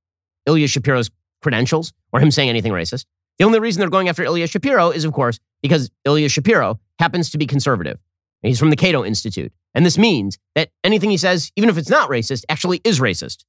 Ilya 0.46 0.68
Shapiro's 0.68 1.10
credentials 1.42 1.92
or 2.12 2.20
him 2.20 2.30
saying 2.30 2.48
anything 2.48 2.70
racist. 2.72 3.06
The 3.38 3.44
only 3.44 3.58
reason 3.58 3.80
they're 3.80 3.90
going 3.90 4.08
after 4.08 4.22
Ilya 4.22 4.46
Shapiro 4.46 4.90
is, 4.90 5.04
of 5.04 5.12
course, 5.12 5.40
because 5.62 5.90
Ilya 6.04 6.28
Shapiro 6.28 6.78
happens 7.00 7.28
to 7.30 7.38
be 7.38 7.46
conservative. 7.46 7.98
He's 8.40 8.60
from 8.60 8.70
the 8.70 8.76
Cato 8.76 9.04
Institute. 9.04 9.52
And 9.74 9.84
this 9.84 9.98
means 9.98 10.38
that 10.54 10.70
anything 10.84 11.10
he 11.10 11.16
says, 11.16 11.50
even 11.56 11.68
if 11.68 11.76
it's 11.76 11.90
not 11.90 12.08
racist, 12.08 12.44
actually 12.48 12.80
is 12.84 13.00
racist. 13.00 13.44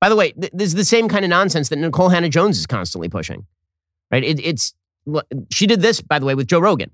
By 0.00 0.10
the 0.10 0.16
way, 0.16 0.32
th- 0.32 0.52
this 0.52 0.68
is 0.68 0.74
the 0.74 0.84
same 0.84 1.08
kind 1.08 1.24
of 1.24 1.30
nonsense 1.30 1.70
that 1.70 1.78
Nikole 1.78 2.12
Hannah 2.12 2.28
Jones 2.28 2.58
is 2.58 2.66
constantly 2.66 3.08
pushing. 3.08 3.46
Right? 4.10 4.22
It, 4.22 4.38
it's 4.38 4.74
she 5.50 5.66
did 5.66 5.80
this, 5.80 6.02
by 6.02 6.18
the 6.18 6.26
way, 6.26 6.34
with 6.34 6.46
Joe 6.46 6.60
Rogan. 6.60 6.90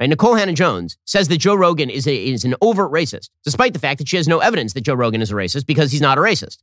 Right? 0.00 0.10
Nikole 0.10 0.38
Hannah 0.38 0.54
Jones 0.54 0.96
says 1.04 1.28
that 1.28 1.38
Joe 1.38 1.54
Rogan 1.54 1.90
is, 1.90 2.06
a, 2.06 2.16
is 2.16 2.44
an 2.44 2.54
overt 2.62 2.90
racist, 2.90 3.28
despite 3.44 3.74
the 3.74 3.78
fact 3.78 3.98
that 3.98 4.08
she 4.08 4.16
has 4.16 4.26
no 4.26 4.38
evidence 4.38 4.72
that 4.72 4.80
Joe 4.80 4.94
Rogan 4.94 5.20
is 5.20 5.30
a 5.30 5.34
racist 5.34 5.66
because 5.66 5.92
he's 5.92 6.00
not 6.00 6.16
a 6.16 6.22
racist. 6.22 6.58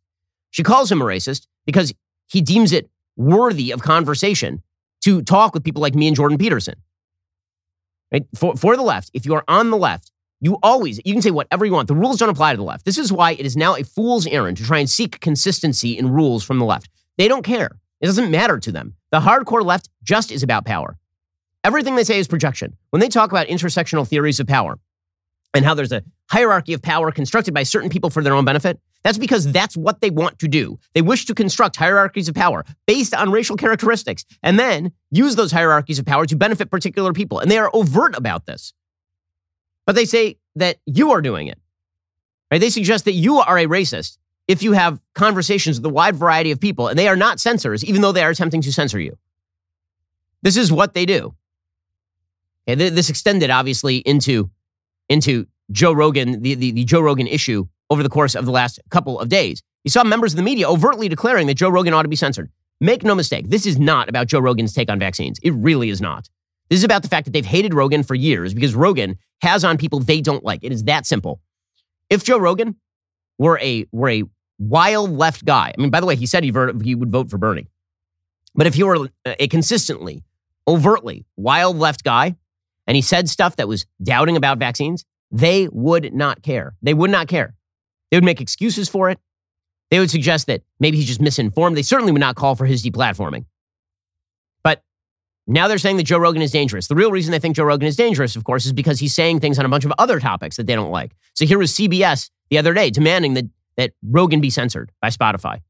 She 0.50 0.64
calls 0.64 0.92
him 0.92 1.02
a 1.02 1.06
racist 1.06 1.46
because 1.66 1.94
he 2.28 2.42
deems 2.42 2.72
it 2.72 2.90
worthy 3.16 3.72
of 3.72 3.82
conversation 3.82 4.64
to 5.02 5.22
talk 5.22 5.54
with 5.54 5.64
people 5.64 5.82
like 5.82 5.94
me 5.94 6.08
and 6.08 6.16
Jordan 6.16 6.40
Peterson. 6.40 6.76
Right? 8.12 8.26
For, 8.36 8.56
for 8.56 8.76
the 8.76 8.82
left, 8.82 9.12
if 9.14 9.26
you 9.26 9.36
are 9.36 9.44
on 9.48 9.70
the 9.70 9.78
left, 9.78 10.12
you 10.40 10.58
always, 10.64 11.00
you 11.06 11.14
can 11.14 11.22
say 11.22 11.32
whatever 11.32 11.66
you 11.66 11.74
want. 11.74 11.88
The 11.88 11.96
rules 11.96 12.18
don't 12.18 12.30
apply 12.30 12.54
to 12.54 12.58
the 12.58 12.64
left. 12.64 12.86
This 12.86 12.98
is 12.98 13.12
why 13.12 13.32
it 13.32 13.46
is 13.46 13.58
now 13.58 13.76
a 13.76 13.84
fool's 13.84 14.26
errand 14.28 14.58
to 14.58 14.64
try 14.64 14.80
and 14.80 14.90
seek 14.90 15.20
consistency 15.20 15.98
in 15.98 16.10
rules 16.10 16.44
from 16.44 16.60
the 16.60 16.66
left. 16.66 16.90
They 17.18 17.28
don't 17.28 17.44
care. 17.44 17.72
It 18.02 18.06
doesn't 18.06 18.32
matter 18.32 18.60
to 18.60 18.72
them. 18.72 18.96
The 19.12 19.20
hardcore 19.20 19.64
left 19.64 19.90
just 20.04 20.32
is 20.32 20.44
about 20.44 20.66
power. 20.66 20.98
Everything 21.68 21.96
they 21.98 22.06
say 22.06 22.18
is 22.18 22.30
projection. 22.30 22.78
When 22.92 23.02
they 23.02 23.10
talk 23.10 23.30
about 23.30 23.48
intersectional 23.48 24.08
theories 24.08 24.40
of 24.40 24.48
power 24.48 24.80
and 25.54 25.66
how 25.66 25.74
there's 25.74 25.92
a 25.92 26.02
hierarchy 26.32 26.72
of 26.72 26.82
power 26.82 27.12
constructed 27.12 27.54
by 27.54 27.64
certain 27.64 27.90
people 27.90 28.10
for 28.10 28.24
their 28.24 28.34
own 28.34 28.46
benefit, 28.46 28.80
that's 29.04 29.18
because 29.18 29.52
that's 29.52 29.76
what 29.76 30.00
they 30.00 30.10
want 30.10 30.40
to 30.40 30.48
do. 30.48 30.80
They 30.94 31.02
wish 31.02 31.26
to 31.26 31.36
construct 31.36 31.76
hierarchies 31.76 32.30
of 32.30 32.36
power 32.36 32.64
based 32.86 33.14
on 33.14 33.32
racial 33.32 33.58
characteristics 33.58 34.24
and 34.42 34.58
then 34.58 34.94
use 35.12 35.36
those 35.36 35.52
hierarchies 35.52 36.00
of 36.00 36.06
power 36.06 36.26
to 36.28 36.38
benefit 36.38 36.72
particular 36.72 37.12
people. 37.12 37.40
And 37.40 37.52
they 37.52 37.58
are 37.58 37.70
overt 37.74 38.18
about 38.18 38.46
this. 38.46 38.72
But 39.86 39.96
they 39.96 40.06
say 40.06 40.38
that 40.56 40.78
you 40.86 41.12
are 41.12 41.22
doing 41.22 41.48
it. 41.48 41.60
Right? 42.50 42.62
They 42.62 42.70
suggest 42.70 43.04
that 43.04 43.12
you 43.12 43.40
are 43.40 43.58
a 43.58 43.66
racist 43.66 44.20
if 44.48 44.64
you 44.64 44.72
have 44.72 45.02
conversations 45.16 45.80
with 45.80 45.86
a 45.88 45.94
wide 45.94 46.16
variety 46.16 46.52
of 46.52 46.62
people, 46.62 46.88
and 46.88 46.98
they 46.98 47.10
are 47.10 47.18
not 47.18 47.42
censors, 47.42 47.84
even 47.84 48.02
though 48.02 48.14
they 48.14 48.24
are 48.24 48.30
attempting 48.30 48.62
to 48.62 48.72
censor 48.72 49.02
you. 49.02 49.18
This 50.42 50.56
is 50.56 50.72
what 50.72 50.94
they 50.94 51.06
do. 51.06 51.36
Okay, 52.68 52.90
this 52.90 53.10
extended 53.10 53.50
obviously 53.50 53.98
into 53.98 54.50
into 55.10 55.48
Joe 55.72 55.94
Rogan, 55.94 56.42
the, 56.42 56.54
the, 56.54 56.72
the 56.72 56.84
Joe 56.84 57.02
Rogan 57.02 57.28
issue 57.28 57.68
over 57.90 58.04
the 58.04 58.10
course 58.10 58.36
of 58.36 58.46
the 58.46 58.52
last 58.52 58.80
couple 58.90 59.20
of 59.20 59.30
days. 59.30 59.62
You 59.84 59.92
saw 59.92 60.04
members 60.04 60.34
of 60.34 60.38
the 60.38 60.44
media 60.44 60.70
overtly 60.70 61.08
declaring 61.08 61.48
that 61.48 61.56
Joe 61.56 61.70
Rogan 61.70 61.94
ought 61.94 62.04
to 62.04 62.10
be 62.10 62.16
censored. 62.16 62.50
Make 62.80 63.04
no 63.04 63.16
mistake, 63.16 63.50
this 63.50 63.66
is 63.66 63.80
not 63.80 64.10
about 64.10 64.28
Joe 64.28 64.40
Rogan's 64.40 64.74
take 64.74 64.92
on 64.92 65.00
vaccines. 65.00 65.40
It 65.42 65.52
really 65.52 65.90
is 65.90 66.02
not. 66.02 66.30
This 66.70 66.80
is 66.80 66.84
about 66.84 67.02
the 67.02 67.08
fact 67.08 67.26
that 67.26 67.32
they've 67.32 67.46
hated 67.46 67.74
Rogan 67.74 68.04
for 68.04 68.14
years 68.14 68.54
because 68.54 68.76
Rogan 68.76 69.18
has 69.42 69.64
on 69.64 69.78
people 69.78 70.00
they 70.00 70.22
don't 70.22 70.44
like. 70.44 70.64
It 70.64 70.72
is 70.72 70.84
that 70.84 71.06
simple. 71.06 71.40
If 72.10 72.24
Joe 72.24 72.38
Rogan 72.38 72.76
were 73.38 73.60
a 73.60 73.86
were 73.92 74.10
a 74.10 74.24
wild 74.60 75.12
left 75.12 75.46
guy, 75.46 75.74
I 75.76 75.82
mean, 75.82 75.90
by 75.90 76.02
the 76.02 76.06
way, 76.06 76.16
he 76.16 76.26
said 76.26 76.44
he, 76.44 76.52
he 76.84 76.96
would 76.96 77.12
vote 77.12 77.30
for 77.30 77.38
Bernie, 77.38 77.68
but 78.56 78.68
if 78.68 78.74
he 78.74 78.84
were 78.84 79.08
uh, 79.26 79.36
a 79.40 79.48
consistently, 79.48 80.24
overtly 80.68 81.26
wild 81.38 81.78
left 81.78 82.04
guy, 82.04 82.36
and 82.88 82.96
he 82.96 83.02
said 83.02 83.30
stuff 83.30 83.58
that 83.58 83.68
was 83.68 83.86
doubting 84.02 84.38
about 84.38 84.58
vaccines, 84.58 85.06
they 85.30 85.68
would 85.72 86.14
not 86.14 86.42
care. 86.42 86.76
They 86.82 86.94
would 86.94 87.12
not 87.12 87.28
care. 87.28 87.54
They 88.10 88.18
would 88.18 88.24
make 88.24 88.42
excuses 88.42 88.88
for 88.88 89.10
it. 89.10 89.20
They 89.92 90.00
would 90.00 90.10
suggest 90.10 90.48
that 90.48 90.64
maybe 90.80 90.98
he's 90.98 91.08
just 91.08 91.22
misinformed. 91.22 91.78
They 91.78 91.82
certainly 91.82 92.12
would 92.12 92.22
not 92.22 92.36
call 92.36 92.56
for 92.56 92.66
his 92.66 92.84
deplatforming. 92.84 93.46
But 94.64 94.82
now 95.46 95.68
they're 95.68 95.78
saying 95.78 95.98
that 95.98 96.04
Joe 96.04 96.18
Rogan 96.18 96.42
is 96.42 96.52
dangerous. 96.52 96.88
The 96.88 96.96
real 96.96 97.12
reason 97.12 97.32
they 97.32 97.40
think 97.40 97.56
Joe 97.56 97.64
Rogan 97.66 97.88
is 97.88 97.96
dangerous, 97.96 98.36
of 98.36 98.44
course, 98.44 98.66
is 98.66 98.74
because 98.74 99.00
he's 99.00 99.16
saying 99.16 99.40
things 99.40 99.60
on 99.60 99.66
a 99.66 99.70
bunch 99.70 99.86
of 99.86 99.94
other 99.98 100.20
topics 100.20 100.58
that 100.58 100.68
they 100.68 100.76
don't 100.76 100.92
like. 100.92 101.12
So 101.34 101.46
here 101.46 101.58
was 101.58 101.74
CBS 101.74 102.30
the 102.50 102.58
other 102.58 102.74
day 102.74 102.90
demanding 102.90 103.34
that, 103.36 103.46
that 103.76 103.92
Rogan 104.04 104.42
be 104.42 104.50
censored 104.50 104.92
by 105.02 105.10
Spotify. 105.10 105.62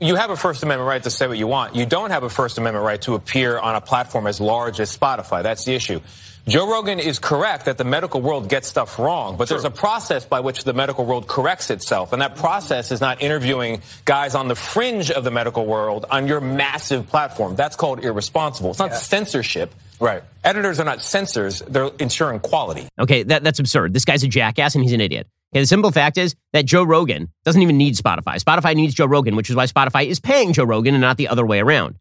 You 0.00 0.16
have 0.16 0.30
a 0.30 0.36
First 0.36 0.62
Amendment 0.62 0.88
right 0.88 1.02
to 1.04 1.10
say 1.10 1.26
what 1.28 1.38
you 1.38 1.46
want. 1.46 1.76
You 1.76 1.86
don't 1.86 2.10
have 2.10 2.24
a 2.24 2.30
First 2.30 2.58
Amendment 2.58 2.84
right 2.84 3.00
to 3.02 3.14
appear 3.14 3.58
on 3.58 3.76
a 3.76 3.80
platform 3.80 4.26
as 4.26 4.40
large 4.40 4.80
as 4.80 4.94
Spotify. 4.94 5.42
That's 5.42 5.64
the 5.64 5.74
issue. 5.74 6.00
Joe 6.46 6.70
Rogan 6.70 7.00
is 7.00 7.18
correct 7.18 7.64
that 7.64 7.78
the 7.78 7.84
medical 7.84 8.20
world 8.20 8.50
gets 8.50 8.68
stuff 8.68 8.98
wrong, 8.98 9.38
but 9.38 9.48
sure. 9.48 9.56
there's 9.56 9.64
a 9.64 9.70
process 9.70 10.26
by 10.26 10.40
which 10.40 10.64
the 10.64 10.74
medical 10.74 11.06
world 11.06 11.26
corrects 11.26 11.70
itself. 11.70 12.12
And 12.12 12.20
that 12.20 12.36
process 12.36 12.92
is 12.92 13.00
not 13.00 13.22
interviewing 13.22 13.80
guys 14.04 14.34
on 14.34 14.48
the 14.48 14.54
fringe 14.54 15.10
of 15.10 15.24
the 15.24 15.30
medical 15.30 15.64
world 15.64 16.04
on 16.10 16.26
your 16.26 16.42
massive 16.42 17.08
platform. 17.08 17.56
That's 17.56 17.76
called 17.76 18.04
irresponsible. 18.04 18.70
It's 18.70 18.78
not 18.78 18.90
yeah. 18.90 18.96
censorship. 18.96 19.74
Right. 19.98 20.22
Editors 20.42 20.80
are 20.80 20.84
not 20.84 21.00
censors. 21.00 21.60
They're 21.60 21.90
ensuring 21.98 22.40
quality. 22.40 22.88
Okay, 22.98 23.22
that, 23.22 23.42
that's 23.42 23.58
absurd. 23.58 23.94
This 23.94 24.04
guy's 24.04 24.22
a 24.22 24.28
jackass 24.28 24.74
and 24.74 24.84
he's 24.84 24.92
an 24.92 25.00
idiot. 25.00 25.26
Okay, 25.54 25.60
the 25.60 25.66
simple 25.66 25.92
fact 25.92 26.18
is 26.18 26.34
that 26.52 26.66
Joe 26.66 26.84
Rogan 26.84 27.32
doesn't 27.44 27.62
even 27.62 27.78
need 27.78 27.94
Spotify. 27.94 28.42
Spotify 28.42 28.74
needs 28.74 28.92
Joe 28.92 29.06
Rogan, 29.06 29.34
which 29.34 29.48
is 29.48 29.56
why 29.56 29.64
Spotify 29.64 30.06
is 30.06 30.20
paying 30.20 30.52
Joe 30.52 30.64
Rogan 30.64 30.94
and 30.94 31.00
not 31.00 31.16
the 31.16 31.28
other 31.28 31.46
way 31.46 31.60
around. 31.60 31.94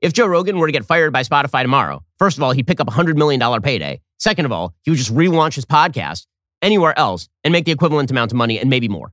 If 0.00 0.14
Joe 0.14 0.26
Rogan 0.26 0.58
were 0.58 0.66
to 0.66 0.72
get 0.72 0.84
fired 0.84 1.12
by 1.12 1.22
Spotify 1.22 1.62
tomorrow, 1.62 2.02
first 2.18 2.38
of 2.38 2.42
all, 2.42 2.52
he'd 2.52 2.66
pick 2.66 2.80
up 2.80 2.88
a 2.88 2.92
$100 2.92 3.16
million 3.16 3.60
payday. 3.60 4.00
Second 4.18 4.46
of 4.46 4.52
all, 4.52 4.74
he 4.82 4.90
would 4.90 4.98
just 4.98 5.14
relaunch 5.14 5.54
his 5.54 5.66
podcast 5.66 6.26
anywhere 6.62 6.98
else 6.98 7.28
and 7.44 7.52
make 7.52 7.64
the 7.64 7.72
equivalent 7.72 8.10
amount 8.10 8.32
of 8.32 8.36
money 8.36 8.58
and 8.58 8.70
maybe 8.70 8.88
more. 8.88 9.12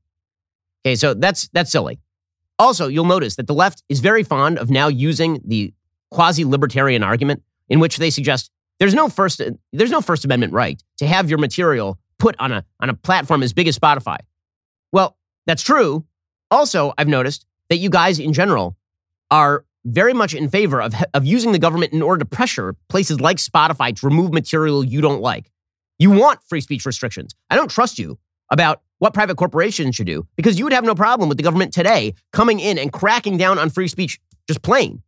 Okay, 0.85 0.95
so 0.95 1.13
that's 1.13 1.49
that's 1.49 1.71
silly. 1.71 1.99
Also, 2.59 2.87
you'll 2.87 3.05
notice 3.05 3.35
that 3.35 3.47
the 3.47 3.53
left 3.53 3.83
is 3.89 3.99
very 3.99 4.23
fond 4.23 4.57
of 4.57 4.69
now 4.69 4.87
using 4.87 5.41
the 5.45 5.73
quasi-libertarian 6.11 7.03
argument 7.03 7.43
in 7.69 7.79
which 7.79 7.97
they 7.97 8.09
suggest 8.09 8.49
there's 8.79 8.93
no 8.93 9.09
first 9.09 9.41
there's 9.73 9.91
no 9.91 10.01
First 10.01 10.23
Amendment 10.23 10.53
right 10.53 10.81
to 10.97 11.07
have 11.07 11.29
your 11.29 11.39
material 11.39 11.99
put 12.19 12.35
on 12.39 12.51
a 12.51 12.63
on 12.79 12.89
a 12.89 12.93
platform 12.93 13.43
as 13.43 13.53
big 13.53 13.67
as 13.67 13.77
Spotify. 13.77 14.17
Well, 14.91 15.17
that's 15.45 15.63
true. 15.63 16.05
Also, 16.49 16.93
I've 16.97 17.07
noticed 17.07 17.45
that 17.69 17.77
you 17.77 17.89
guys 17.89 18.19
in 18.19 18.31
general 18.33 18.77
are 19.29 19.65
very 19.87 20.13
much 20.13 20.33
in 20.33 20.49
favor 20.49 20.81
of, 20.81 20.93
of 21.13 21.25
using 21.25 21.53
the 21.53 21.59
government 21.59 21.93
in 21.93 22.01
order 22.01 22.19
to 22.19 22.25
pressure 22.25 22.75
places 22.89 23.19
like 23.21 23.37
Spotify 23.37 23.95
to 23.95 24.05
remove 24.05 24.33
material 24.33 24.83
you 24.83 25.01
don't 25.01 25.21
like. 25.21 25.49
You 25.97 26.11
want 26.11 26.43
free 26.43 26.61
speech 26.61 26.85
restrictions. 26.85 27.33
I 27.49 27.55
don't 27.55 27.71
trust 27.71 27.97
you 27.97 28.19
about 28.51 28.81
what 28.99 29.13
private 29.13 29.37
corporations 29.37 29.95
should 29.95 30.07
do 30.07 30.27
because 30.35 30.57
you 30.57 30.65
would 30.65 30.73
have 30.73 30.83
no 30.83 30.95
problem 30.95 31.29
with 31.29 31.37
the 31.37 31.43
government 31.43 31.73
today 31.73 32.13
coming 32.33 32.59
in 32.59 32.77
and 32.77 32.91
cracking 32.91 33.37
down 33.37 33.57
on 33.57 33.69
free 33.69 33.87
speech 33.87 34.19
just 34.47 34.61
plain. 34.61 35.01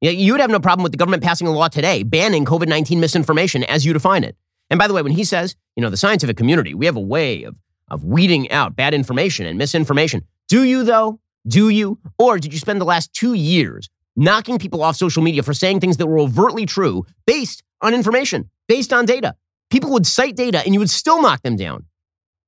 You 0.00 0.32
would 0.32 0.40
have 0.40 0.50
no 0.50 0.60
problem 0.60 0.82
with 0.82 0.92
the 0.92 0.98
government 0.98 1.22
passing 1.22 1.46
a 1.46 1.52
law 1.52 1.68
today 1.68 2.02
banning 2.02 2.44
COVID 2.44 2.68
19 2.68 3.00
misinformation 3.00 3.64
as 3.64 3.84
you 3.86 3.92
define 3.92 4.24
it. 4.24 4.36
And 4.70 4.78
by 4.78 4.88
the 4.88 4.94
way, 4.94 5.02
when 5.02 5.12
he 5.12 5.24
says, 5.24 5.56
you 5.76 5.82
know, 5.82 5.90
the 5.90 5.96
scientific 5.96 6.36
community, 6.36 6.74
we 6.74 6.86
have 6.86 6.96
a 6.96 7.00
way 7.00 7.44
of, 7.44 7.56
of 7.90 8.04
weeding 8.04 8.50
out 8.50 8.76
bad 8.76 8.94
information 8.94 9.46
and 9.46 9.58
misinformation. 9.58 10.22
Do 10.48 10.62
you, 10.62 10.84
though? 10.84 11.20
Do 11.46 11.68
you? 11.68 11.98
Or 12.18 12.38
did 12.38 12.52
you 12.52 12.58
spend 12.58 12.80
the 12.80 12.86
last 12.86 13.12
two 13.12 13.34
years 13.34 13.88
knocking 14.16 14.58
people 14.58 14.82
off 14.82 14.96
social 14.96 15.22
media 15.22 15.42
for 15.42 15.52
saying 15.52 15.80
things 15.80 15.98
that 15.98 16.06
were 16.06 16.18
overtly 16.18 16.66
true 16.66 17.04
based 17.26 17.62
on 17.80 17.94
information, 17.94 18.50
based 18.68 18.92
on 18.92 19.04
data? 19.04 19.34
People 19.70 19.90
would 19.90 20.06
cite 20.06 20.36
data 20.36 20.62
and 20.64 20.72
you 20.72 20.80
would 20.80 20.90
still 20.90 21.20
knock 21.20 21.42
them 21.42 21.56
down. 21.56 21.84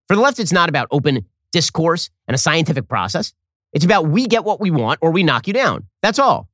For 0.08 0.14
the 0.14 0.22
left, 0.22 0.38
it's 0.38 0.52
not 0.52 0.68
about 0.68 0.88
open 0.90 1.26
discourse 1.52 2.10
and 2.28 2.34
a 2.34 2.38
scientific 2.38 2.88
process. 2.88 3.32
It's 3.72 3.84
about 3.84 4.08
we 4.08 4.26
get 4.26 4.44
what 4.44 4.60
we 4.60 4.70
want 4.70 5.00
or 5.02 5.10
we 5.10 5.22
knock 5.22 5.46
you 5.46 5.52
down. 5.52 5.86
That's 6.02 6.18
all. 6.18 6.48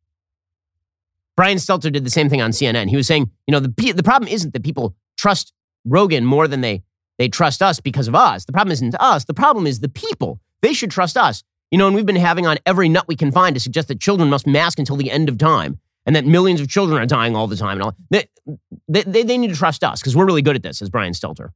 Brian 1.37 1.59
Stelter 1.59 1.93
did 1.93 2.05
the 2.05 2.11
same 2.11 2.29
thing 2.29 2.43
on 2.43 2.51
CNN. 2.51 2.89
He 2.89 2.97
was 2.97 3.07
saying, 3.07 3.31
you 3.47 3.53
know, 3.53 3.61
the, 3.61 3.93
the 3.93 4.03
problem 4.03 4.29
isn't 4.29 4.53
that 4.53 4.65
people 4.65 4.95
trust 5.17 5.53
Rogan 5.85 6.25
more 6.25 6.47
than 6.47 6.61
they, 6.61 6.83
they 7.19 7.29
trust 7.29 7.63
us 7.63 7.81
because 7.81 8.09
of 8.09 8.15
us. 8.15 8.45
The 8.45 8.53
problem 8.53 8.73
isn't 8.73 8.95
us. 9.01 9.25
The 9.25 9.35
problem 9.35 9.67
is 9.67 9.81
the 9.81 9.89
people. 9.89 10.41
They 10.61 10.73
should 10.73 10.91
trust 10.91 11.17
us. 11.17 11.43
You 11.73 11.79
know, 11.79 11.87
and 11.87 11.97
we've 11.97 12.05
been 12.05 12.17
having 12.17 12.47
on 12.47 12.59
every 12.67 12.91
nut 12.91 13.09
we 13.09 13.17
can 13.17 13.33
find 13.33 13.57
to 13.57 13.61
suggest 13.61 13.89
that 13.89 13.99
children 13.99 14.29
must 14.29 14.47
mask 14.47 14.79
until 14.79 14.97
the 14.97 15.11
end 15.11 15.31
of 15.31 15.39
time 15.39 15.81
and 16.05 16.15
that 16.15 16.27
millions 16.27 16.61
of 16.61 16.69
children 16.69 17.01
are 17.01 17.07
dying 17.07 17.35
all 17.35 17.47
the 17.47 17.57
time 17.57 17.81
and 17.81 17.83
all. 17.83 17.97
They, 18.11 18.27
they, 18.89 19.23
they 19.23 19.39
need 19.39 19.49
to 19.49 19.57
trust 19.57 19.83
us 19.83 19.99
because 19.99 20.15
we're 20.15 20.27
really 20.27 20.43
good 20.43 20.55
at 20.55 20.63
this, 20.63 20.83
as 20.83 20.91
Brian 20.91 21.15
Stelter. 21.15 21.49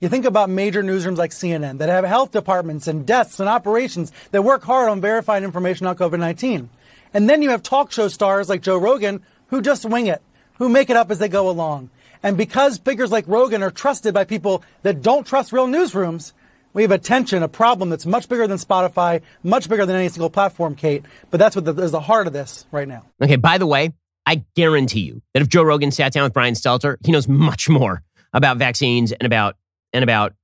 You 0.00 0.08
think 0.08 0.24
about 0.24 0.48
major 0.48 0.82
newsrooms 0.82 1.18
like 1.18 1.32
CNN 1.32 1.78
that 1.78 1.90
have 1.90 2.06
health 2.06 2.30
departments 2.30 2.86
and 2.86 3.06
desks 3.06 3.40
and 3.40 3.48
operations 3.48 4.10
that 4.30 4.40
work 4.40 4.62
hard 4.62 4.88
on 4.88 5.02
verifying 5.02 5.44
information 5.44 5.86
on 5.86 5.96
COVID 5.96 6.18
19. 6.18 6.70
And 7.12 7.28
then 7.28 7.42
you 7.42 7.50
have 7.50 7.62
talk 7.62 7.92
show 7.92 8.08
stars 8.08 8.48
like 8.48 8.62
Joe 8.62 8.78
Rogan 8.78 9.22
who 9.48 9.60
just 9.60 9.84
wing 9.84 10.06
it, 10.06 10.22
who 10.54 10.70
make 10.70 10.88
it 10.88 10.96
up 10.96 11.10
as 11.10 11.18
they 11.18 11.28
go 11.28 11.50
along. 11.50 11.90
And 12.22 12.38
because 12.38 12.78
figures 12.78 13.12
like 13.12 13.28
Rogan 13.28 13.62
are 13.62 13.70
trusted 13.70 14.14
by 14.14 14.24
people 14.24 14.62
that 14.82 15.02
don't 15.02 15.26
trust 15.26 15.52
real 15.52 15.66
newsrooms, 15.66 16.32
we 16.72 16.82
have 16.82 16.90
a 16.90 16.98
tension, 16.98 17.42
a 17.42 17.48
problem 17.48 17.90
that's 17.90 18.06
much 18.06 18.28
bigger 18.28 18.46
than 18.46 18.58
Spotify, 18.58 19.22
much 19.42 19.68
bigger 19.68 19.86
than 19.86 19.96
any 19.96 20.08
single 20.08 20.30
platform, 20.30 20.74
Kate. 20.74 21.04
But 21.30 21.38
that's 21.38 21.56
what 21.56 21.64
the, 21.64 21.74
is 21.82 21.92
the 21.92 22.00
heart 22.00 22.26
of 22.26 22.32
this 22.32 22.66
right 22.70 22.86
now. 22.86 23.04
Okay, 23.22 23.36
by 23.36 23.58
the 23.58 23.66
way, 23.66 23.92
I 24.26 24.44
guarantee 24.54 25.00
you 25.00 25.22
that 25.32 25.42
if 25.42 25.48
Joe 25.48 25.62
Rogan 25.62 25.90
sat 25.90 26.12
down 26.12 26.24
with 26.24 26.32
Brian 26.32 26.54
Stelter, 26.54 26.96
he 27.04 27.12
knows 27.12 27.28
much 27.28 27.68
more 27.68 28.02
about 28.32 28.58
vaccines 28.58 29.12
and 29.12 29.26
about 29.26 29.56
and 29.92 30.04
about 30.04 30.34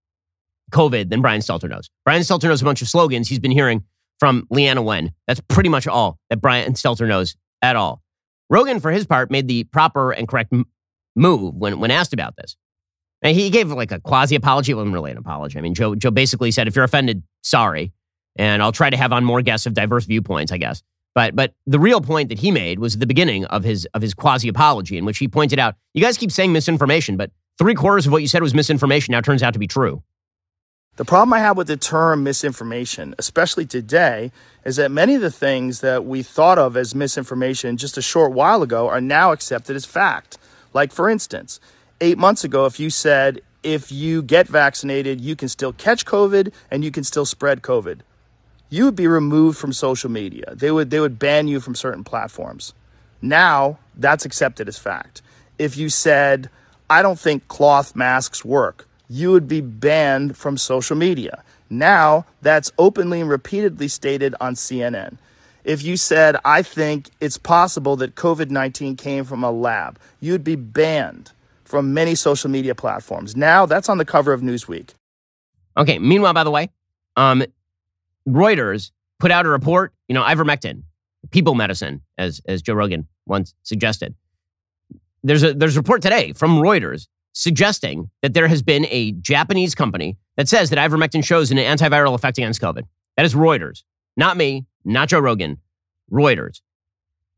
COVID 0.73 1.11
than 1.11 1.21
Brian 1.21 1.41
Stelter 1.41 1.69
knows. 1.69 1.91
Brian 2.05 2.23
Stelter 2.23 2.45
knows 2.45 2.63
a 2.63 2.65
bunch 2.65 2.83
of 2.83 2.89
slogans 2.89 3.29
he's 3.29 3.39
been 3.39 3.51
hearing 3.51 3.85
from 4.19 4.47
Leana 4.53 4.83
Wen. 4.83 5.13
That's 5.27 5.41
pretty 5.49 5.69
much 5.69 5.87
all 5.87 6.19
that 6.31 6.41
Brian 6.41 6.73
Stelter 6.73 7.07
knows 7.07 7.37
at 7.61 7.77
all. 7.77 8.03
Rogan, 8.51 8.81
for 8.81 8.91
his 8.91 9.07
part, 9.07 9.31
made 9.31 9.49
the 9.49 9.65
proper 9.65 10.13
and 10.13 10.29
correct 10.29 10.53
move 11.15 11.55
when, 11.55 11.79
when 11.79 11.91
asked 11.91 12.13
about 12.13 12.37
this. 12.37 12.57
And 13.23 13.37
he 13.37 13.51
gave 13.51 13.71
like 13.71 13.93
a 13.93 14.01
quasi 14.01 14.35
apology. 14.35 14.73
It 14.73 14.75
wasn't 14.75 14.95
really 14.95 15.11
an 15.11 15.17
apology. 15.17 15.59
I 15.59 15.63
mean, 15.63 15.75
Joe, 15.75 15.95
Joe 15.95 16.11
basically 16.11 16.51
said, 16.51 16.69
if 16.69 16.77
you're 16.77 16.85
offended, 16.85 17.23
sorry. 17.43 17.93
And 18.37 18.63
I'll 18.63 18.73
try 18.73 18.91
to 18.91 18.97
have 18.97 19.13
on 19.13 19.25
more 19.25 19.43
guests 19.43 19.67
of 19.67 19.75
diverse 19.75 20.05
viewpoints, 20.05 20.53
I 20.53 20.59
guess. 20.59 20.83
But 21.15 21.37
but 21.37 21.55
the 21.67 21.79
real 21.79 22.01
point 22.01 22.29
that 22.31 22.39
he 22.39 22.51
made 22.51 22.81
was 22.81 22.99
the 22.99 23.07
beginning 23.07 23.45
of 23.47 23.63
his 23.63 23.87
of 23.95 24.03
his 24.03 24.15
quasi 24.15 24.49
apology, 24.49 24.99
in 24.99 25.05
which 25.05 25.19
he 25.19 25.29
pointed 25.29 25.59
out, 25.59 25.77
you 25.95 26.03
guys 26.03 26.19
keep 26.19 26.33
saying 26.33 26.53
misinformation, 26.53 27.17
but 27.17 27.31
three 27.57 27.75
quarters 27.75 28.07
of 28.07 28.13
what 28.13 28.21
you 28.21 28.29
said 28.29 28.43
was 28.43 28.53
misinformation 28.53 29.13
now 29.13 29.21
turns 29.21 29.43
out 29.43 29.53
to 29.53 29.61
be 29.61 29.69
true. 29.69 30.03
The 30.97 31.05
problem 31.05 31.33
I 31.33 31.41
have 31.41 31.57
with 31.57 31.67
the 31.67 31.77
term 31.77 32.23
misinformation, 32.23 33.17
especially 33.19 33.67
today, 33.67 34.31
is 34.65 34.77
that 34.77 34.93
many 34.93 35.15
of 35.15 35.21
the 35.21 35.31
things 35.31 35.81
that 35.81 36.05
we 36.05 36.23
thought 36.23 36.59
of 36.59 36.77
as 36.77 36.95
misinformation 36.95 37.77
just 37.77 37.99
a 37.99 38.03
short 38.03 38.33
while 38.33 38.63
ago 38.63 38.89
are 38.89 39.01
now 39.01 39.33
accepted 39.33 39.75
as 39.75 39.85
fact. 39.85 40.39
Like, 40.73 40.93
for 40.93 41.09
instance, 41.09 41.59
eight 42.01 42.19
months 42.19 42.45
ago, 42.45 42.67
if 42.67 42.79
you 42.79 42.91
said, 42.91 43.41
if 43.63 43.91
you 43.91 44.23
get 44.23 44.47
vaccinated, 44.47 45.21
you 45.21 45.35
can 45.37 45.49
still 45.49 45.73
catch 45.73 46.05
COVID 46.05 46.53
and 46.71 46.85
you 46.85 46.91
can 46.91 47.05
still 47.05 47.25
spread 47.25 47.63
COVID, 47.63 48.01
you 48.69 48.85
would 48.85 48.97
be 48.97 49.07
removed 49.07 49.59
from 49.59 49.73
social 49.73 50.11
media. 50.11 50.55
They 50.55 50.71
would, 50.71 50.91
they 50.91 51.01
would 51.01 51.19
ban 51.19 51.49
you 51.49 51.61
from 51.61 51.75
certain 51.75 52.05
platforms. 52.05 52.75
Now, 53.23 53.79
that's 53.97 54.25
accepted 54.25 54.69
as 54.69 54.79
fact. 54.79 55.23
If 55.59 55.77
you 55.77 55.89
said, 55.89 56.51
I 56.91 57.01
don't 57.01 57.19
think 57.19 57.49
cloth 57.49 57.97
masks 57.97 58.45
work, 58.45 58.87
you 59.09 59.31
would 59.31 59.49
be 59.49 59.61
banned 59.61 60.37
from 60.37 60.57
social 60.57 60.97
media. 60.97 61.43
Now, 61.71 62.27
that's 62.43 62.73
openly 62.79 63.21
and 63.21 63.31
repeatedly 63.31 63.89
stated 63.89 64.35
on 64.41 64.55
CNN. 64.55 65.17
If 65.65 65.83
you 65.83 65.97
said, 65.97 66.37
I 66.45 66.63
think 66.63 67.09
it's 67.21 67.39
possible 67.39 67.97
that 67.97 68.17
COVID 68.17 68.51
19 68.51 68.97
came 68.97 69.25
from 69.25 69.43
a 69.43 69.51
lab, 69.51 69.99
you'd 70.21 70.45
be 70.45 70.57
banned 70.57 71.33
from 71.65 71.95
many 71.95 72.15
social 72.15 72.51
media 72.51 72.75
platforms. 72.75 73.37
Now, 73.37 73.67
that's 73.67 73.89
on 73.89 73.99
the 73.99 74.05
cover 74.05 74.33
of 74.33 74.41
Newsweek. 74.41 74.91
Okay. 75.77 75.99
Meanwhile, 75.99 76.35
by 76.35 76.45
the 76.45 76.51
way, 76.51 76.71
um, 77.17 77.45
Reuters 78.29 78.91
put 79.19 79.31
out 79.31 79.47
a 79.47 79.49
report, 79.49 79.93
you 80.09 80.15
know, 80.15 80.23
ivermectin, 80.23 80.83
people 81.31 81.55
medicine, 81.55 82.03
as, 82.19 82.41
as 82.47 82.63
Joe 82.63 82.75
Rogan 82.75 83.07
once 83.27 83.55
suggested. 83.63 84.15
There's 85.23 85.43
a, 85.43 85.55
there's 85.55 85.77
a 85.77 85.81
report 85.81 86.03
today 86.03 86.33
from 86.33 86.59
Reuters 86.59 87.07
suggesting 87.33 88.11
that 88.23 88.35
there 88.35 88.49
has 88.49 88.63
been 88.63 88.87
a 88.91 89.13
Japanese 89.13 89.75
company 89.75 90.17
that 90.37 90.49
says 90.49 90.71
that 90.71 90.79
ivermectin 90.79 91.25
shows 91.25 91.51
an 91.51 91.59
antiviral 91.59 92.15
effect 92.15 92.39
against 92.39 92.61
COVID. 92.61 92.83
That 93.17 93.27
is 93.27 93.35
Reuters, 93.35 93.83
not 94.17 94.37
me, 94.37 94.67
not 94.85 95.09
Joe 95.09 95.21
Rogan, 95.21 95.59
Reuters. 96.13 96.61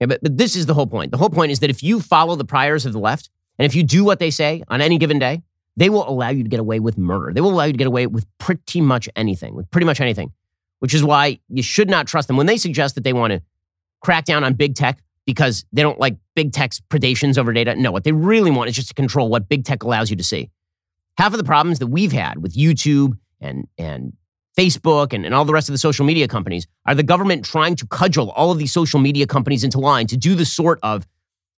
Yeah, 0.01 0.07
but, 0.07 0.23
but 0.23 0.37
this 0.37 0.57
is 0.57 0.67
the 0.67 0.75
whole 0.75 0.87
point. 0.87 1.11
The 1.11 1.17
whole 1.17 1.31
point 1.31 1.53
is 1.53 1.61
that 1.61 1.71
if 1.71 1.83
you 1.83 2.01
follow 2.01 2.37
the 2.37 2.45
priors 2.45 2.85
of 2.85 2.93
the 2.93 2.99
left, 2.99 3.31
and 3.59 3.66
if 3.66 3.75
you 3.75 3.83
do 3.83 4.05
what 4.05 4.19
they 4.19 4.31
say 4.31 4.62
on 4.69 4.81
any 4.81 4.99
given 4.99 5.19
day, 5.19 5.42
they 5.77 5.90
will 5.90 6.09
allow 6.09 6.31
you 6.31 6.42
to 6.42 6.49
get 6.49 6.61
away 6.61 6.81
with 6.81 6.97
murder. 6.97 7.33
They 7.33 7.40
will 7.40 7.51
allow 7.51 7.64
you 7.64 7.73
to 7.73 7.79
get 7.79 7.87
away 7.87 8.07
with 8.07 8.27
pretty 8.38 8.81
much 8.81 9.09
anything, 9.14 9.55
with 9.55 9.71
pretty 9.71 9.85
much 9.85 10.01
anything, 10.01 10.33
which 10.79 10.95
is 10.95 11.05
why 11.05 11.38
you 11.49 11.62
should 11.62 11.90
not 11.90 12.07
trust 12.07 12.29
them. 12.29 12.37
When 12.37 12.47
they 12.47 12.57
suggest 12.57 12.95
that 12.95 13.05
they 13.05 13.12
want 13.12 13.33
to 13.33 13.42
crack 14.01 14.25
down 14.25 14.45
on 14.45 14.55
big 14.55 14.75
tech, 14.75 15.01
because 15.27 15.66
they 15.73 15.83
don't 15.83 15.99
like 15.99 16.16
big 16.35 16.53
tech's 16.53 16.81
predations 16.88 17.37
over 17.37 17.53
data. 17.53 17.75
No, 17.75 17.92
what 17.92 18.05
they 18.05 18.12
really 18.12 18.51
want 18.51 18.71
is 18.71 18.77
just 18.77 18.88
to 18.88 18.95
control 18.95 19.29
what 19.29 19.49
big 19.49 19.64
tech 19.64 19.83
allows 19.83 20.09
you 20.09 20.16
to 20.16 20.25
see. 20.25 20.51
Half 21.19 21.33
of 21.33 21.38
the 21.38 21.45
problems 21.45 21.81
that 21.81 21.88
we've 21.88 22.12
had 22.12 22.40
with 22.42 22.55
YouTube 22.55 23.19
and, 23.40 23.66
and 23.77 24.12
Facebook 24.57 25.12
and, 25.12 25.27
and 25.27 25.35
all 25.35 25.45
the 25.45 25.53
rest 25.53 25.69
of 25.69 25.73
the 25.73 25.79
social 25.79 26.07
media 26.07 26.29
companies 26.29 26.66
are 26.87 26.95
the 26.95 27.03
government 27.03 27.45
trying 27.45 27.75
to 27.77 27.87
cudgel 27.87 28.31
all 28.31 28.53
of 28.53 28.59
these 28.59 28.73
social 28.73 29.01
media 29.01 29.27
companies 29.27 29.64
into 29.64 29.81
line 29.81 30.07
to 30.07 30.16
do 30.16 30.35
the 30.35 30.45
sort 30.45 30.79
of 30.83 31.07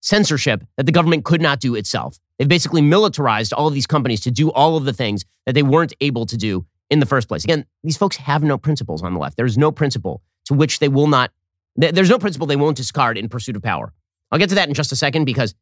censorship 0.00 0.64
that 0.76 0.86
the 0.86 0.92
government 0.92 1.24
could 1.24 1.40
not 1.40 1.60
do 1.60 1.74
itself. 1.74 2.18
They've 2.38 2.48
basically 2.48 2.82
militarized 2.82 3.52
all 3.52 3.66
of 3.66 3.74
these 3.74 3.86
companies 3.86 4.20
to 4.22 4.30
do 4.30 4.50
all 4.52 4.76
of 4.76 4.84
the 4.84 4.92
things 4.92 5.24
that 5.46 5.54
they 5.54 5.62
weren't 5.62 5.92
able 6.00 6.26
to 6.26 6.36
do 6.36 6.66
in 6.90 7.00
the 7.00 7.06
first 7.06 7.28
place. 7.28 7.44
Again, 7.44 7.66
these 7.82 7.96
folks 7.96 8.16
have 8.16 8.42
no 8.42 8.56
principles 8.58 9.02
on 9.02 9.12
the 9.12 9.20
left. 9.20 9.36
There's 9.36 9.58
no 9.58 9.72
principle 9.72 10.22
to 10.46 10.54
which 10.54 10.78
they 10.78 10.88
will 10.88 11.06
not 11.06 11.32
there's 11.76 12.10
no 12.10 12.18
principle 12.18 12.48
they 12.48 12.56
won't 12.56 12.76
discard 12.76 13.16
in 13.16 13.28
pursuit 13.28 13.54
of 13.54 13.62
power. 13.62 13.92
I'll 14.32 14.38
get 14.38 14.48
to 14.48 14.56
that 14.56 14.66
in 14.66 14.74
just 14.74 14.90
a 14.90 14.96
second 14.96 15.26
because 15.26 15.54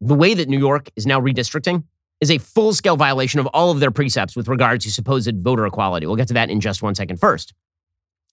the 0.00 0.14
way 0.14 0.32
that 0.32 0.48
New 0.48 0.58
York 0.58 0.88
is 0.96 1.06
now 1.06 1.20
redistricting 1.20 1.84
is 2.20 2.30
a 2.30 2.38
full 2.38 2.72
scale 2.72 2.96
violation 2.96 3.38
of 3.38 3.46
all 3.48 3.70
of 3.70 3.80
their 3.80 3.90
precepts 3.90 4.34
with 4.34 4.48
regard 4.48 4.80
to 4.80 4.90
supposed 4.90 5.36
voter 5.42 5.66
equality. 5.66 6.06
We'll 6.06 6.16
get 6.16 6.28
to 6.28 6.34
that 6.34 6.48
in 6.48 6.60
just 6.60 6.82
one 6.82 6.94
second. 6.94 7.18
First, 7.18 7.52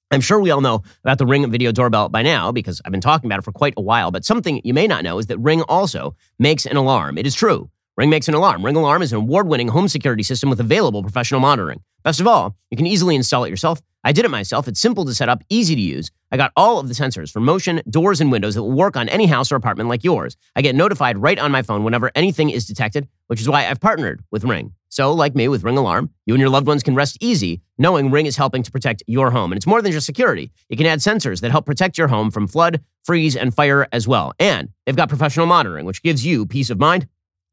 I'm 0.10 0.22
sure 0.22 0.40
we 0.40 0.52
all 0.52 0.62
know 0.62 0.84
about 1.04 1.18
the 1.18 1.26
Ring 1.26 1.50
video 1.52 1.74
doorbell 1.74 2.08
by 2.08 2.22
now 2.22 2.52
because 2.52 2.82
I've 2.86 2.92
been 2.92 3.02
talking 3.02 3.28
about 3.28 3.40
it 3.40 3.42
for 3.42 3.52
quite 3.52 3.74
a 3.76 3.82
while. 3.82 4.10
But 4.10 4.24
something 4.24 4.62
you 4.64 4.74
may 4.74 4.88
not 4.88 5.04
know 5.04 5.20
is 5.20 5.26
that 5.28 5.38
Ring 5.40 5.64
also 5.64 6.16
makes 6.40 6.66
an 6.66 6.78
alarm. 6.78 7.18
It 7.18 7.28
is 7.28 7.36
true. 7.36 7.70
Ring 7.98 8.10
makes 8.10 8.28
an 8.28 8.34
alarm. 8.34 8.64
Ring 8.64 8.76
Alarm 8.76 9.02
is 9.02 9.12
an 9.12 9.18
award 9.18 9.48
winning 9.48 9.68
home 9.68 9.88
security 9.88 10.24
system 10.24 10.50
with 10.50 10.60
available 10.60 11.02
professional 11.02 11.42
monitoring. 11.42 11.82
Best 12.08 12.22
of 12.22 12.28
all, 12.28 12.56
you 12.72 12.78
can 12.78 12.88
easily 12.88 13.18
install 13.18 13.44
it 13.44 13.50
yourself. 13.50 13.82
I 14.06 14.14
did 14.14 14.24
it 14.24 14.32
myself. 14.32 14.70
It's 14.70 14.80
simple 14.80 15.04
to 15.04 15.14
set 15.14 15.28
up, 15.28 15.44
easy 15.50 15.76
to 15.76 15.82
use. 15.82 16.10
I 16.32 16.38
got 16.38 16.54
all 16.56 16.80
of 16.80 16.88
the 16.88 16.94
sensors 16.94 17.30
for 17.30 17.42
motion, 17.42 17.82
doors, 17.90 18.22
and 18.22 18.32
windows 18.32 18.56
that 18.56 18.64
will 18.64 18.72
work 18.72 18.96
on 18.96 19.10
any 19.10 19.26
house 19.26 19.52
or 19.52 19.58
apartment 19.58 19.90
like 19.90 20.06
yours. 20.06 20.38
I 20.56 20.62
get 20.62 20.74
notified 20.74 21.18
right 21.18 21.38
on 21.38 21.52
my 21.52 21.64
phone 21.64 21.84
whenever 21.84 22.10
anything 22.16 22.50
is 22.50 22.66
detected, 22.66 23.10
which 23.28 23.42
is 23.42 23.50
why 23.50 23.68
I've 23.68 23.82
partnered 23.82 24.24
with 24.32 24.46
Ring. 24.46 24.72
So, 24.88 25.12
like 25.12 25.36
me 25.36 25.50
with 25.50 25.66
Ring 25.66 25.78
Alarm, 25.78 26.10
you 26.26 26.34
and 26.34 26.40
your 26.40 26.50
loved 26.50 26.66
ones 26.66 26.82
can 26.82 26.96
rest 26.96 27.18
easy 27.20 27.62
knowing 27.78 28.10
Ring 28.10 28.26
is 28.26 28.38
helping 28.38 28.64
to 28.64 28.72
protect 28.72 29.04
your 29.06 29.30
home. 29.32 29.52
And 29.52 29.58
it's 29.58 29.68
more 29.68 29.82
than 29.82 29.92
just 29.92 30.06
security. 30.06 30.54
You 30.70 30.78
can 30.78 30.86
add 30.86 31.00
sensors 31.00 31.42
that 31.42 31.52
help 31.52 31.66
protect 31.66 31.98
your 31.98 32.08
home 32.08 32.32
from 32.32 32.48
flood, 32.48 32.80
freeze, 33.04 33.36
and 33.36 33.54
fire 33.54 33.86
as 33.92 34.08
well. 34.08 34.32
And 34.40 34.70
they've 34.86 34.96
got 34.96 35.10
professional 35.10 35.46
monitoring, 35.46 35.86
which 35.86 36.04
gives 36.04 36.26
you 36.26 36.46
peace 36.46 36.70
of 36.70 36.80
mind 36.80 37.10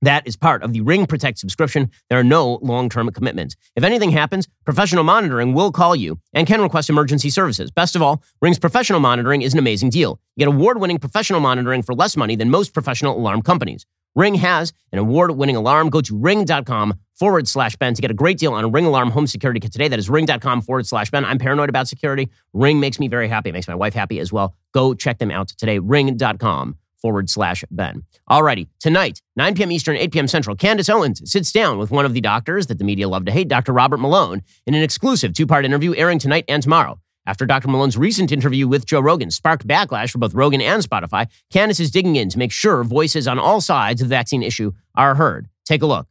that 0.06 0.26
is 0.26 0.36
part 0.36 0.62
of 0.62 0.72
the 0.72 0.80
Ring 0.80 1.06
Protect 1.06 1.38
subscription. 1.38 1.90
There 2.08 2.18
are 2.18 2.24
no 2.24 2.58
long 2.62 2.88
term 2.88 3.10
commitments. 3.10 3.56
If 3.76 3.84
anything 3.84 4.10
happens, 4.10 4.48
professional 4.64 5.04
monitoring 5.04 5.54
will 5.54 5.72
call 5.72 5.94
you 5.96 6.18
and 6.32 6.46
can 6.46 6.60
request 6.60 6.90
emergency 6.90 7.30
services. 7.30 7.70
Best 7.70 7.96
of 7.96 8.02
all, 8.02 8.22
Ring's 8.40 8.58
professional 8.58 9.00
monitoring 9.00 9.42
is 9.42 9.52
an 9.52 9.58
amazing 9.58 9.90
deal. 9.90 10.20
You 10.36 10.46
get 10.46 10.54
award 10.54 10.80
winning 10.80 10.98
professional 10.98 11.40
monitoring 11.40 11.82
for 11.82 11.94
less 11.94 12.16
money 12.16 12.36
than 12.36 12.50
most 12.50 12.72
professional 12.72 13.16
alarm 13.16 13.42
companies. 13.42 13.86
Ring 14.14 14.36
has 14.36 14.72
an 14.92 14.98
award 14.98 15.32
winning 15.32 15.56
alarm. 15.56 15.90
Go 15.90 16.00
to 16.00 16.16
ring.com 16.16 16.94
forward 17.14 17.48
slash 17.48 17.76
Ben 17.76 17.94
to 17.94 18.02
get 18.02 18.10
a 18.10 18.14
great 18.14 18.38
deal 18.38 18.52
on 18.52 18.64
a 18.64 18.68
Ring 18.68 18.86
Alarm 18.86 19.10
home 19.10 19.26
security 19.26 19.60
kit 19.60 19.72
today. 19.72 19.88
That 19.88 19.98
is 19.98 20.08
ring.com 20.08 20.62
forward 20.62 20.86
slash 20.86 21.10
Ben. 21.10 21.24
I'm 21.24 21.38
paranoid 21.38 21.68
about 21.68 21.88
security. 21.88 22.30
Ring 22.52 22.80
makes 22.80 23.00
me 23.00 23.08
very 23.08 23.28
happy. 23.28 23.50
It 23.50 23.54
makes 23.54 23.68
my 23.68 23.74
wife 23.74 23.94
happy 23.94 24.20
as 24.20 24.32
well. 24.32 24.54
Go 24.72 24.94
check 24.94 25.18
them 25.18 25.30
out 25.30 25.48
today. 25.48 25.78
Ring.com 25.78 26.76
forward 27.04 27.28
slash 27.28 27.62
Ben. 27.70 28.02
Alrighty, 28.30 28.66
tonight, 28.80 29.20
9 29.36 29.54
p.m. 29.56 29.70
Eastern, 29.70 29.94
8 29.98 30.10
p.m. 30.10 30.26
Central, 30.26 30.56
Candace 30.56 30.88
Owens 30.88 31.20
sits 31.30 31.52
down 31.52 31.76
with 31.76 31.90
one 31.90 32.06
of 32.06 32.14
the 32.14 32.20
doctors 32.22 32.68
that 32.68 32.78
the 32.78 32.84
media 32.84 33.06
love 33.06 33.26
to 33.26 33.30
hate, 33.30 33.46
Dr. 33.46 33.74
Robert 33.74 33.98
Malone, 33.98 34.40
in 34.66 34.72
an 34.72 34.82
exclusive 34.82 35.34
two 35.34 35.46
part 35.46 35.66
interview 35.66 35.94
airing 35.96 36.18
tonight 36.18 36.46
and 36.48 36.62
tomorrow. 36.62 36.98
After 37.26 37.44
Dr. 37.44 37.68
Malone's 37.68 37.98
recent 37.98 38.32
interview 38.32 38.66
with 38.66 38.86
Joe 38.86 39.00
Rogan 39.00 39.30
sparked 39.30 39.66
backlash 39.66 40.12
for 40.12 40.18
both 40.18 40.32
Rogan 40.32 40.62
and 40.62 40.82
Spotify, 40.82 41.26
Candace 41.52 41.78
is 41.78 41.90
digging 41.90 42.16
in 42.16 42.30
to 42.30 42.38
make 42.38 42.52
sure 42.52 42.82
voices 42.84 43.28
on 43.28 43.38
all 43.38 43.60
sides 43.60 44.00
of 44.00 44.08
the 44.08 44.14
vaccine 44.14 44.42
issue 44.42 44.72
are 44.96 45.14
heard. 45.14 45.48
Take 45.66 45.82
a 45.82 45.86
look. 45.86 46.06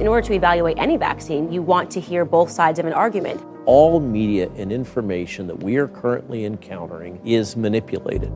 In 0.00 0.08
order 0.08 0.26
to 0.26 0.32
evaluate 0.32 0.78
any 0.78 0.96
vaccine, 0.96 1.52
you 1.52 1.60
want 1.60 1.90
to 1.90 2.00
hear 2.00 2.24
both 2.24 2.50
sides 2.50 2.78
of 2.78 2.86
an 2.86 2.94
argument. 2.94 3.42
All 3.66 4.00
media 4.00 4.50
and 4.56 4.72
information 4.72 5.46
that 5.46 5.62
we 5.62 5.76
are 5.76 5.88
currently 5.88 6.46
encountering 6.46 7.20
is 7.26 7.54
manipulated. 7.54 8.32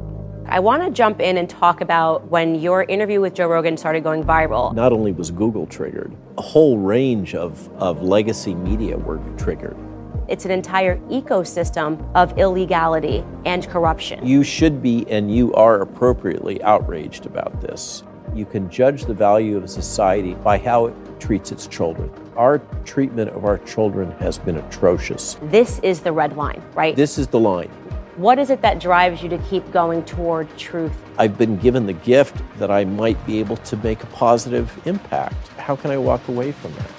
I 0.50 0.60
want 0.60 0.82
to 0.82 0.90
jump 0.90 1.20
in 1.20 1.36
and 1.36 1.48
talk 1.48 1.82
about 1.82 2.26
when 2.28 2.54
your 2.54 2.84
interview 2.84 3.20
with 3.20 3.34
Joe 3.34 3.48
Rogan 3.48 3.76
started 3.76 4.02
going 4.02 4.24
viral. 4.24 4.74
Not 4.74 4.94
only 4.94 5.12
was 5.12 5.30
Google 5.30 5.66
triggered, 5.66 6.16
a 6.38 6.42
whole 6.42 6.78
range 6.78 7.34
of, 7.34 7.68
of 7.74 8.02
legacy 8.02 8.54
media 8.54 8.96
were 8.96 9.20
triggered. 9.36 9.76
It's 10.26 10.46
an 10.46 10.50
entire 10.50 10.96
ecosystem 11.08 12.02
of 12.14 12.38
illegality 12.38 13.22
and 13.44 13.68
corruption. 13.68 14.26
You 14.26 14.42
should 14.42 14.82
be, 14.82 15.04
and 15.10 15.34
you 15.34 15.52
are 15.52 15.82
appropriately 15.82 16.62
outraged 16.62 17.26
about 17.26 17.60
this. 17.60 18.02
You 18.34 18.46
can 18.46 18.70
judge 18.70 19.04
the 19.04 19.14
value 19.14 19.58
of 19.58 19.64
a 19.64 19.68
society 19.68 20.32
by 20.32 20.56
how 20.56 20.86
it 20.86 20.94
treats 21.20 21.52
its 21.52 21.66
children. 21.66 22.10
Our 22.36 22.58
treatment 22.86 23.30
of 23.30 23.44
our 23.44 23.58
children 23.58 24.12
has 24.12 24.38
been 24.38 24.56
atrocious. 24.56 25.36
This 25.42 25.78
is 25.80 26.00
the 26.00 26.12
red 26.12 26.38
line, 26.38 26.62
right? 26.74 26.96
This 26.96 27.18
is 27.18 27.26
the 27.26 27.38
line. 27.38 27.70
What 28.18 28.40
is 28.40 28.50
it 28.50 28.62
that 28.62 28.80
drives 28.80 29.22
you 29.22 29.28
to 29.28 29.38
keep 29.38 29.70
going 29.70 30.04
toward 30.04 30.48
truth? 30.58 30.92
I've 31.18 31.38
been 31.38 31.56
given 31.56 31.86
the 31.86 31.92
gift 31.92 32.42
that 32.58 32.68
I 32.68 32.84
might 32.84 33.24
be 33.24 33.38
able 33.38 33.58
to 33.58 33.76
make 33.76 34.02
a 34.02 34.06
positive 34.06 34.76
impact. 34.88 35.36
How 35.56 35.76
can 35.76 35.92
I 35.92 35.98
walk 35.98 36.26
away 36.26 36.50
from 36.50 36.74
that? 36.74 36.90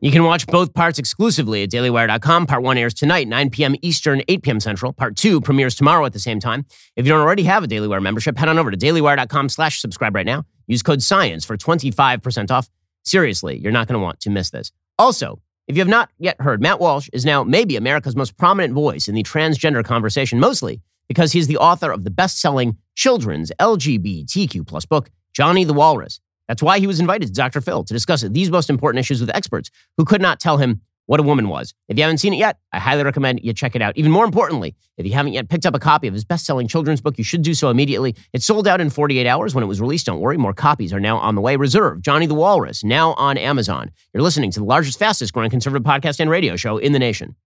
You 0.00 0.10
can 0.10 0.24
watch 0.24 0.48
both 0.48 0.74
parts 0.74 0.98
exclusively 0.98 1.62
at 1.62 1.70
dailywire.com. 1.70 2.48
Part 2.48 2.64
one 2.64 2.76
airs 2.76 2.92
tonight, 2.92 3.28
9 3.28 3.50
p.m. 3.50 3.76
Eastern, 3.82 4.22
8 4.26 4.42
p.m. 4.42 4.58
Central. 4.58 4.92
Part 4.92 5.14
two 5.14 5.40
premieres 5.40 5.76
tomorrow 5.76 6.04
at 6.04 6.12
the 6.12 6.18
same 6.18 6.40
time. 6.40 6.66
If 6.96 7.06
you 7.06 7.12
don't 7.12 7.20
already 7.20 7.44
have 7.44 7.62
a 7.62 7.68
Daily 7.68 7.86
Wire 7.86 8.00
membership, 8.00 8.36
head 8.36 8.48
on 8.48 8.58
over 8.58 8.72
to 8.72 8.76
dailywire.com 8.76 9.48
slash 9.48 9.80
subscribe 9.80 10.12
right 10.12 10.26
now. 10.26 10.44
Use 10.66 10.82
code 10.82 11.02
SCIENCE 11.02 11.44
for 11.44 11.56
25% 11.56 12.50
off. 12.50 12.68
Seriously, 13.04 13.58
you're 13.58 13.70
not 13.70 13.86
going 13.86 13.94
to 13.96 14.02
want 14.02 14.18
to 14.22 14.30
miss 14.30 14.50
this. 14.50 14.72
Also, 14.98 15.40
if 15.68 15.76
you 15.76 15.80
have 15.80 15.88
not 15.88 16.10
yet 16.18 16.40
heard, 16.40 16.62
Matt 16.62 16.80
Walsh 16.80 17.08
is 17.12 17.24
now 17.24 17.42
maybe 17.42 17.76
America's 17.76 18.16
most 18.16 18.36
prominent 18.36 18.72
voice 18.72 19.08
in 19.08 19.14
the 19.14 19.22
transgender 19.22 19.84
conversation, 19.84 20.38
mostly 20.38 20.80
because 21.08 21.32
he's 21.32 21.46
the 21.46 21.56
author 21.56 21.90
of 21.90 22.04
the 22.04 22.10
best-selling 22.10 22.76
children's 22.94 23.52
LGBTQ 23.60 24.66
plus 24.66 24.86
book, 24.86 25.10
Johnny 25.32 25.64
the 25.64 25.74
Walrus. 25.74 26.20
That's 26.48 26.62
why 26.62 26.78
he 26.78 26.86
was 26.86 27.00
invited 27.00 27.26
to 27.26 27.32
Dr. 27.32 27.60
Phil 27.60 27.84
to 27.84 27.92
discuss 27.92 28.22
these 28.22 28.50
most 28.50 28.70
important 28.70 29.00
issues 29.00 29.20
with 29.20 29.34
experts 29.34 29.70
who 29.96 30.04
could 30.04 30.22
not 30.22 30.40
tell 30.40 30.58
him 30.58 30.80
what 31.06 31.20
a 31.20 31.22
woman 31.22 31.48
was. 31.48 31.74
If 31.88 31.96
you 31.96 32.02
haven't 32.02 32.18
seen 32.18 32.34
it 32.34 32.36
yet, 32.36 32.58
I 32.72 32.78
highly 32.78 33.04
recommend 33.04 33.40
you 33.42 33.52
check 33.52 33.74
it 33.74 33.82
out. 33.82 33.96
Even 33.96 34.10
more 34.10 34.24
importantly, 34.24 34.74
if 34.96 35.06
you 35.06 35.12
haven't 35.12 35.32
yet 35.32 35.48
picked 35.48 35.64
up 35.66 35.74
a 35.74 35.78
copy 35.78 36.06
of 36.08 36.14
his 36.14 36.24
best-selling 36.24 36.68
children's 36.68 37.00
book, 37.00 37.16
you 37.18 37.24
should 37.24 37.42
do 37.42 37.54
so 37.54 37.70
immediately. 37.70 38.14
It 38.32 38.42
sold 38.42 38.66
out 38.68 38.80
in 38.80 38.90
48 38.90 39.26
hours 39.26 39.54
when 39.54 39.64
it 39.64 39.68
was 39.68 39.80
released. 39.80 40.06
Don't 40.06 40.20
worry, 40.20 40.36
more 40.36 40.52
copies 40.52 40.92
are 40.92 41.00
now 41.00 41.18
on 41.18 41.34
the 41.34 41.40
way. 41.40 41.56
Reserve 41.56 42.02
Johnny 42.02 42.26
the 42.26 42.34
Walrus 42.34 42.84
now 42.84 43.14
on 43.14 43.38
Amazon. 43.38 43.90
You're 44.12 44.22
listening 44.22 44.50
to 44.52 44.60
the 44.60 44.66
largest, 44.66 44.98
fastest 44.98 45.32
growing 45.32 45.50
conservative 45.50 45.86
podcast 45.86 46.20
and 46.20 46.28
radio 46.30 46.56
show 46.56 46.78
in 46.78 46.92
the 46.92 46.98
nation. 46.98 47.36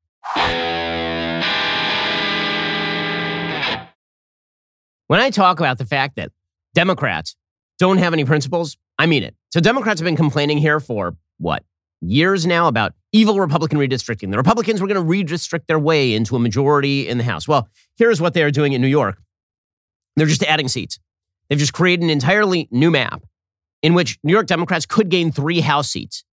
When 5.07 5.19
I 5.19 5.31
talk 5.31 5.59
about 5.59 5.79
the 5.79 5.85
fact 5.85 6.17
that 6.17 6.31
Democrats 6.75 7.35
don't 7.79 7.99
have 7.99 8.13
any 8.13 8.25
principles, 8.25 8.77
I 8.97 9.07
mean 9.07 9.25
it. 9.25 9.35
So 9.51 9.59
Democrats 9.59 9.99
have 9.99 10.05
been 10.05 10.15
complaining 10.15 10.59
here 10.59 10.79
for 10.79 11.17
what? 11.39 11.65
Years 12.01 12.47
now 12.47 12.67
about 12.67 12.95
evil 13.13 13.39
Republican 13.39 13.79
redistricting. 13.79 14.31
The 14.31 14.37
Republicans 14.39 14.81
were 14.81 14.89
going 14.89 15.01
to 15.01 15.07
redistrict 15.07 15.67
their 15.67 15.79
way 15.79 16.15
into 16.15 16.35
a 16.35 16.39
majority 16.39 17.07
in 17.07 17.19
the 17.19 17.25
House. 17.25 17.47
Well, 17.47 17.69
here's 17.97 18.21
what 18.21 18.33
they 18.35 18.43
are 18.43 18.51
doing 18.51 18.73
in 18.73 18.81
New 18.81 18.89
York. 18.89 19.21
They're 20.17 20.27
just 20.27 20.43
adding 20.45 20.69
seats. 20.69 20.99
They've 21.49 21.59
just 21.59 21.73
created 21.73 22.05
an 22.05 22.11
entirely 22.11 22.69
new 22.71 22.91
map 22.91 23.23
in 23.83 23.95
which 23.95 24.19
New 24.23 24.33
York 24.33 24.47
Democrats 24.47 24.87
could 24.87 25.09
gain 25.09 25.31
three 25.33 25.61
House 25.61 25.91
seats 25.91 26.25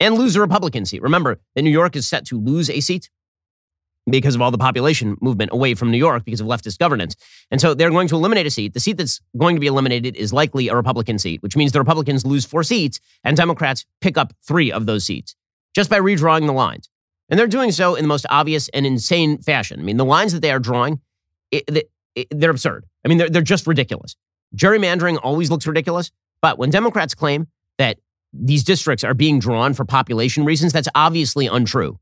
and 0.00 0.16
lose 0.16 0.34
a 0.36 0.40
Republican 0.40 0.84
seat. 0.84 1.02
Remember 1.02 1.38
that 1.54 1.62
New 1.62 1.70
York 1.70 1.96
is 1.96 2.08
set 2.08 2.26
to 2.26 2.40
lose 2.40 2.68
a 2.68 2.80
seat 2.80 3.08
because 4.08 4.34
of 4.34 4.42
all 4.42 4.50
the 4.50 4.58
population 4.58 5.16
movement 5.20 5.50
away 5.52 5.74
from 5.74 5.90
New 5.90 5.98
York 5.98 6.24
because 6.24 6.40
of 6.40 6.46
leftist 6.46 6.78
governance. 6.78 7.16
And 7.50 7.60
so 7.60 7.74
they're 7.74 7.90
going 7.90 8.08
to 8.08 8.16
eliminate 8.16 8.46
a 8.46 8.50
seat. 8.50 8.74
The 8.74 8.80
seat 8.80 8.98
that's 8.98 9.20
going 9.36 9.56
to 9.56 9.60
be 9.60 9.66
eliminated 9.66 10.16
is 10.16 10.32
likely 10.32 10.68
a 10.68 10.76
Republican 10.76 11.18
seat, 11.18 11.42
which 11.42 11.56
means 11.56 11.72
the 11.72 11.78
Republicans 11.78 12.26
lose 12.26 12.44
four 12.44 12.62
seats 12.62 13.00
and 13.22 13.36
Democrats 13.36 13.86
pick 14.00 14.18
up 14.18 14.34
three 14.46 14.70
of 14.70 14.86
those 14.86 15.04
seats 15.04 15.34
just 15.74 15.88
by 15.90 15.98
redrawing 15.98 16.46
the 16.46 16.52
lines. 16.52 16.88
And 17.30 17.38
they're 17.38 17.46
doing 17.46 17.72
so 17.72 17.94
in 17.94 18.04
the 18.04 18.08
most 18.08 18.26
obvious 18.28 18.68
and 18.70 18.84
insane 18.84 19.38
fashion. 19.38 19.80
I 19.80 19.82
mean, 19.82 19.96
the 19.96 20.04
lines 20.04 20.32
that 20.34 20.40
they 20.40 20.50
are 20.50 20.58
drawing, 20.58 21.00
it, 21.50 21.88
it, 22.14 22.28
they're 22.30 22.50
absurd. 22.50 22.84
I 23.04 23.08
mean, 23.08 23.18
they're, 23.18 23.30
they're 23.30 23.42
just 23.42 23.66
ridiculous. 23.66 24.14
Gerrymandering 24.54 25.18
always 25.22 25.50
looks 25.50 25.66
ridiculous, 25.66 26.10
but 26.42 26.58
when 26.58 26.70
Democrats 26.70 27.14
claim 27.14 27.48
that 27.78 27.98
these 28.32 28.62
districts 28.62 29.04
are 29.04 29.14
being 29.14 29.38
drawn 29.38 29.74
for 29.74 29.84
population 29.84 30.44
reasons, 30.44 30.72
that's 30.72 30.88
obviously 30.94 31.46
untrue. 31.46 31.98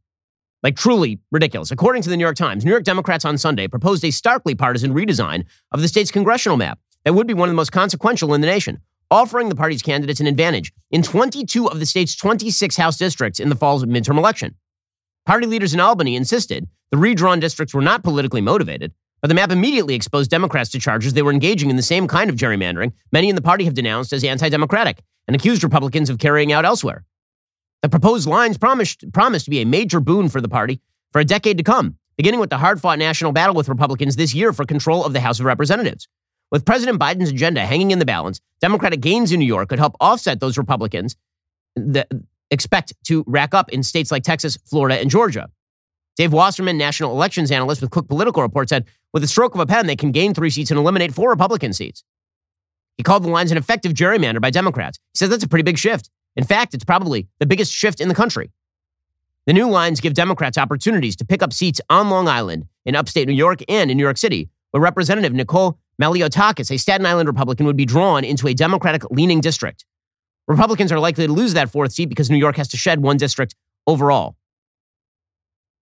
Like 0.62 0.76
truly 0.76 1.18
ridiculous. 1.32 1.70
According 1.72 2.02
to 2.02 2.10
the 2.10 2.16
New 2.16 2.24
York 2.24 2.36
Times, 2.36 2.64
New 2.64 2.70
York 2.70 2.84
Democrats 2.84 3.24
on 3.24 3.36
Sunday 3.36 3.66
proposed 3.66 4.04
a 4.04 4.12
starkly 4.12 4.54
partisan 4.54 4.94
redesign 4.94 5.44
of 5.72 5.80
the 5.80 5.88
state's 5.88 6.12
congressional 6.12 6.56
map 6.56 6.78
that 7.04 7.14
would 7.14 7.26
be 7.26 7.34
one 7.34 7.48
of 7.48 7.52
the 7.52 7.56
most 7.56 7.72
consequential 7.72 8.32
in 8.32 8.40
the 8.40 8.46
nation, 8.46 8.80
offering 9.10 9.48
the 9.48 9.56
party's 9.56 9.82
candidates 9.82 10.20
an 10.20 10.28
advantage 10.28 10.72
in 10.90 11.02
22 11.02 11.68
of 11.68 11.80
the 11.80 11.86
state's 11.86 12.14
26 12.14 12.76
House 12.76 12.96
districts 12.96 13.40
in 13.40 13.48
the 13.48 13.56
fall's 13.56 13.84
midterm 13.84 14.18
election. 14.18 14.54
Party 15.26 15.46
leaders 15.46 15.74
in 15.74 15.80
Albany 15.80 16.14
insisted 16.14 16.68
the 16.90 16.96
redrawn 16.96 17.40
districts 17.40 17.74
were 17.74 17.82
not 17.82 18.04
politically 18.04 18.40
motivated, 18.40 18.92
but 19.20 19.28
the 19.28 19.34
map 19.34 19.50
immediately 19.50 19.94
exposed 19.94 20.30
Democrats 20.30 20.70
to 20.70 20.78
charges 20.78 21.12
they 21.12 21.22
were 21.22 21.32
engaging 21.32 21.70
in 21.70 21.76
the 21.76 21.82
same 21.82 22.06
kind 22.06 22.30
of 22.30 22.36
gerrymandering 22.36 22.92
many 23.10 23.28
in 23.28 23.34
the 23.34 23.42
party 23.42 23.64
have 23.64 23.74
denounced 23.74 24.12
as 24.12 24.22
anti 24.22 24.48
democratic 24.48 25.02
and 25.26 25.34
accused 25.34 25.64
Republicans 25.64 26.10
of 26.10 26.18
carrying 26.18 26.52
out 26.52 26.64
elsewhere. 26.64 27.04
The 27.82 27.88
proposed 27.88 28.28
lines 28.28 28.56
promised, 28.58 29.10
promised 29.12 29.44
to 29.46 29.50
be 29.50 29.60
a 29.60 29.66
major 29.66 30.00
boon 30.00 30.28
for 30.28 30.40
the 30.40 30.48
party 30.48 30.80
for 31.12 31.20
a 31.20 31.24
decade 31.24 31.58
to 31.58 31.64
come, 31.64 31.98
beginning 32.16 32.40
with 32.40 32.50
the 32.50 32.58
hard 32.58 32.80
fought 32.80 32.98
national 32.98 33.32
battle 33.32 33.54
with 33.54 33.68
Republicans 33.68 34.16
this 34.16 34.34
year 34.34 34.52
for 34.52 34.64
control 34.64 35.04
of 35.04 35.12
the 35.12 35.20
House 35.20 35.40
of 35.40 35.46
Representatives. 35.46 36.08
With 36.52 36.64
President 36.64 37.00
Biden's 37.00 37.30
agenda 37.30 37.66
hanging 37.66 37.90
in 37.90 37.98
the 37.98 38.04
balance, 38.04 38.40
Democratic 38.60 39.00
gains 39.00 39.32
in 39.32 39.40
New 39.40 39.46
York 39.46 39.68
could 39.68 39.78
help 39.78 39.96
offset 40.00 40.38
those 40.38 40.56
Republicans 40.56 41.16
that 41.74 42.08
expect 42.50 42.92
to 43.04 43.24
rack 43.26 43.54
up 43.54 43.70
in 43.70 43.82
states 43.82 44.12
like 44.12 44.22
Texas, 44.22 44.58
Florida, 44.66 45.00
and 45.00 45.10
Georgia. 45.10 45.48
Dave 46.16 46.32
Wasserman, 46.32 46.76
national 46.76 47.10
elections 47.12 47.50
analyst 47.50 47.80
with 47.80 47.90
Cook 47.90 48.06
Political 48.06 48.42
Report, 48.42 48.68
said 48.68 48.84
with 49.12 49.24
a 49.24 49.26
stroke 49.26 49.54
of 49.54 49.60
a 49.60 49.66
pen, 49.66 49.86
they 49.86 49.96
can 49.96 50.12
gain 50.12 50.34
three 50.34 50.50
seats 50.50 50.70
and 50.70 50.78
eliminate 50.78 51.14
four 51.14 51.30
Republican 51.30 51.72
seats. 51.72 52.04
He 52.98 53.02
called 53.02 53.24
the 53.24 53.30
lines 53.30 53.50
an 53.50 53.56
effective 53.56 53.92
gerrymander 53.92 54.40
by 54.40 54.50
Democrats. 54.50 54.98
He 55.14 55.18
says 55.18 55.30
that's 55.30 55.44
a 55.44 55.48
pretty 55.48 55.62
big 55.62 55.78
shift. 55.78 56.10
In 56.36 56.44
fact, 56.44 56.74
it's 56.74 56.84
probably 56.84 57.28
the 57.38 57.46
biggest 57.46 57.72
shift 57.72 58.00
in 58.00 58.08
the 58.08 58.14
country. 58.14 58.50
The 59.46 59.52
new 59.52 59.68
lines 59.68 60.00
give 60.00 60.14
Democrats 60.14 60.56
opportunities 60.56 61.16
to 61.16 61.24
pick 61.24 61.42
up 61.42 61.52
seats 61.52 61.80
on 61.90 62.10
Long 62.10 62.28
Island, 62.28 62.66
in 62.84 62.94
upstate 62.94 63.26
New 63.28 63.34
York, 63.34 63.60
and 63.68 63.90
in 63.90 63.96
New 63.96 64.02
York 64.02 64.16
City, 64.16 64.48
where 64.70 64.82
Representative 64.82 65.32
Nicole 65.32 65.78
Malliotakis, 66.00 66.70
a 66.70 66.78
Staten 66.78 67.06
Island 67.06 67.28
Republican, 67.28 67.66
would 67.66 67.76
be 67.76 67.84
drawn 67.84 68.24
into 68.24 68.48
a 68.48 68.54
Democratic 68.54 69.08
leaning 69.10 69.40
district. 69.40 69.84
Republicans 70.48 70.90
are 70.90 71.00
likely 71.00 71.26
to 71.26 71.32
lose 71.32 71.54
that 71.54 71.70
fourth 71.70 71.92
seat 71.92 72.06
because 72.06 72.30
New 72.30 72.36
York 72.36 72.56
has 72.56 72.68
to 72.68 72.76
shed 72.76 73.02
one 73.02 73.16
district 73.16 73.54
overall. 73.86 74.36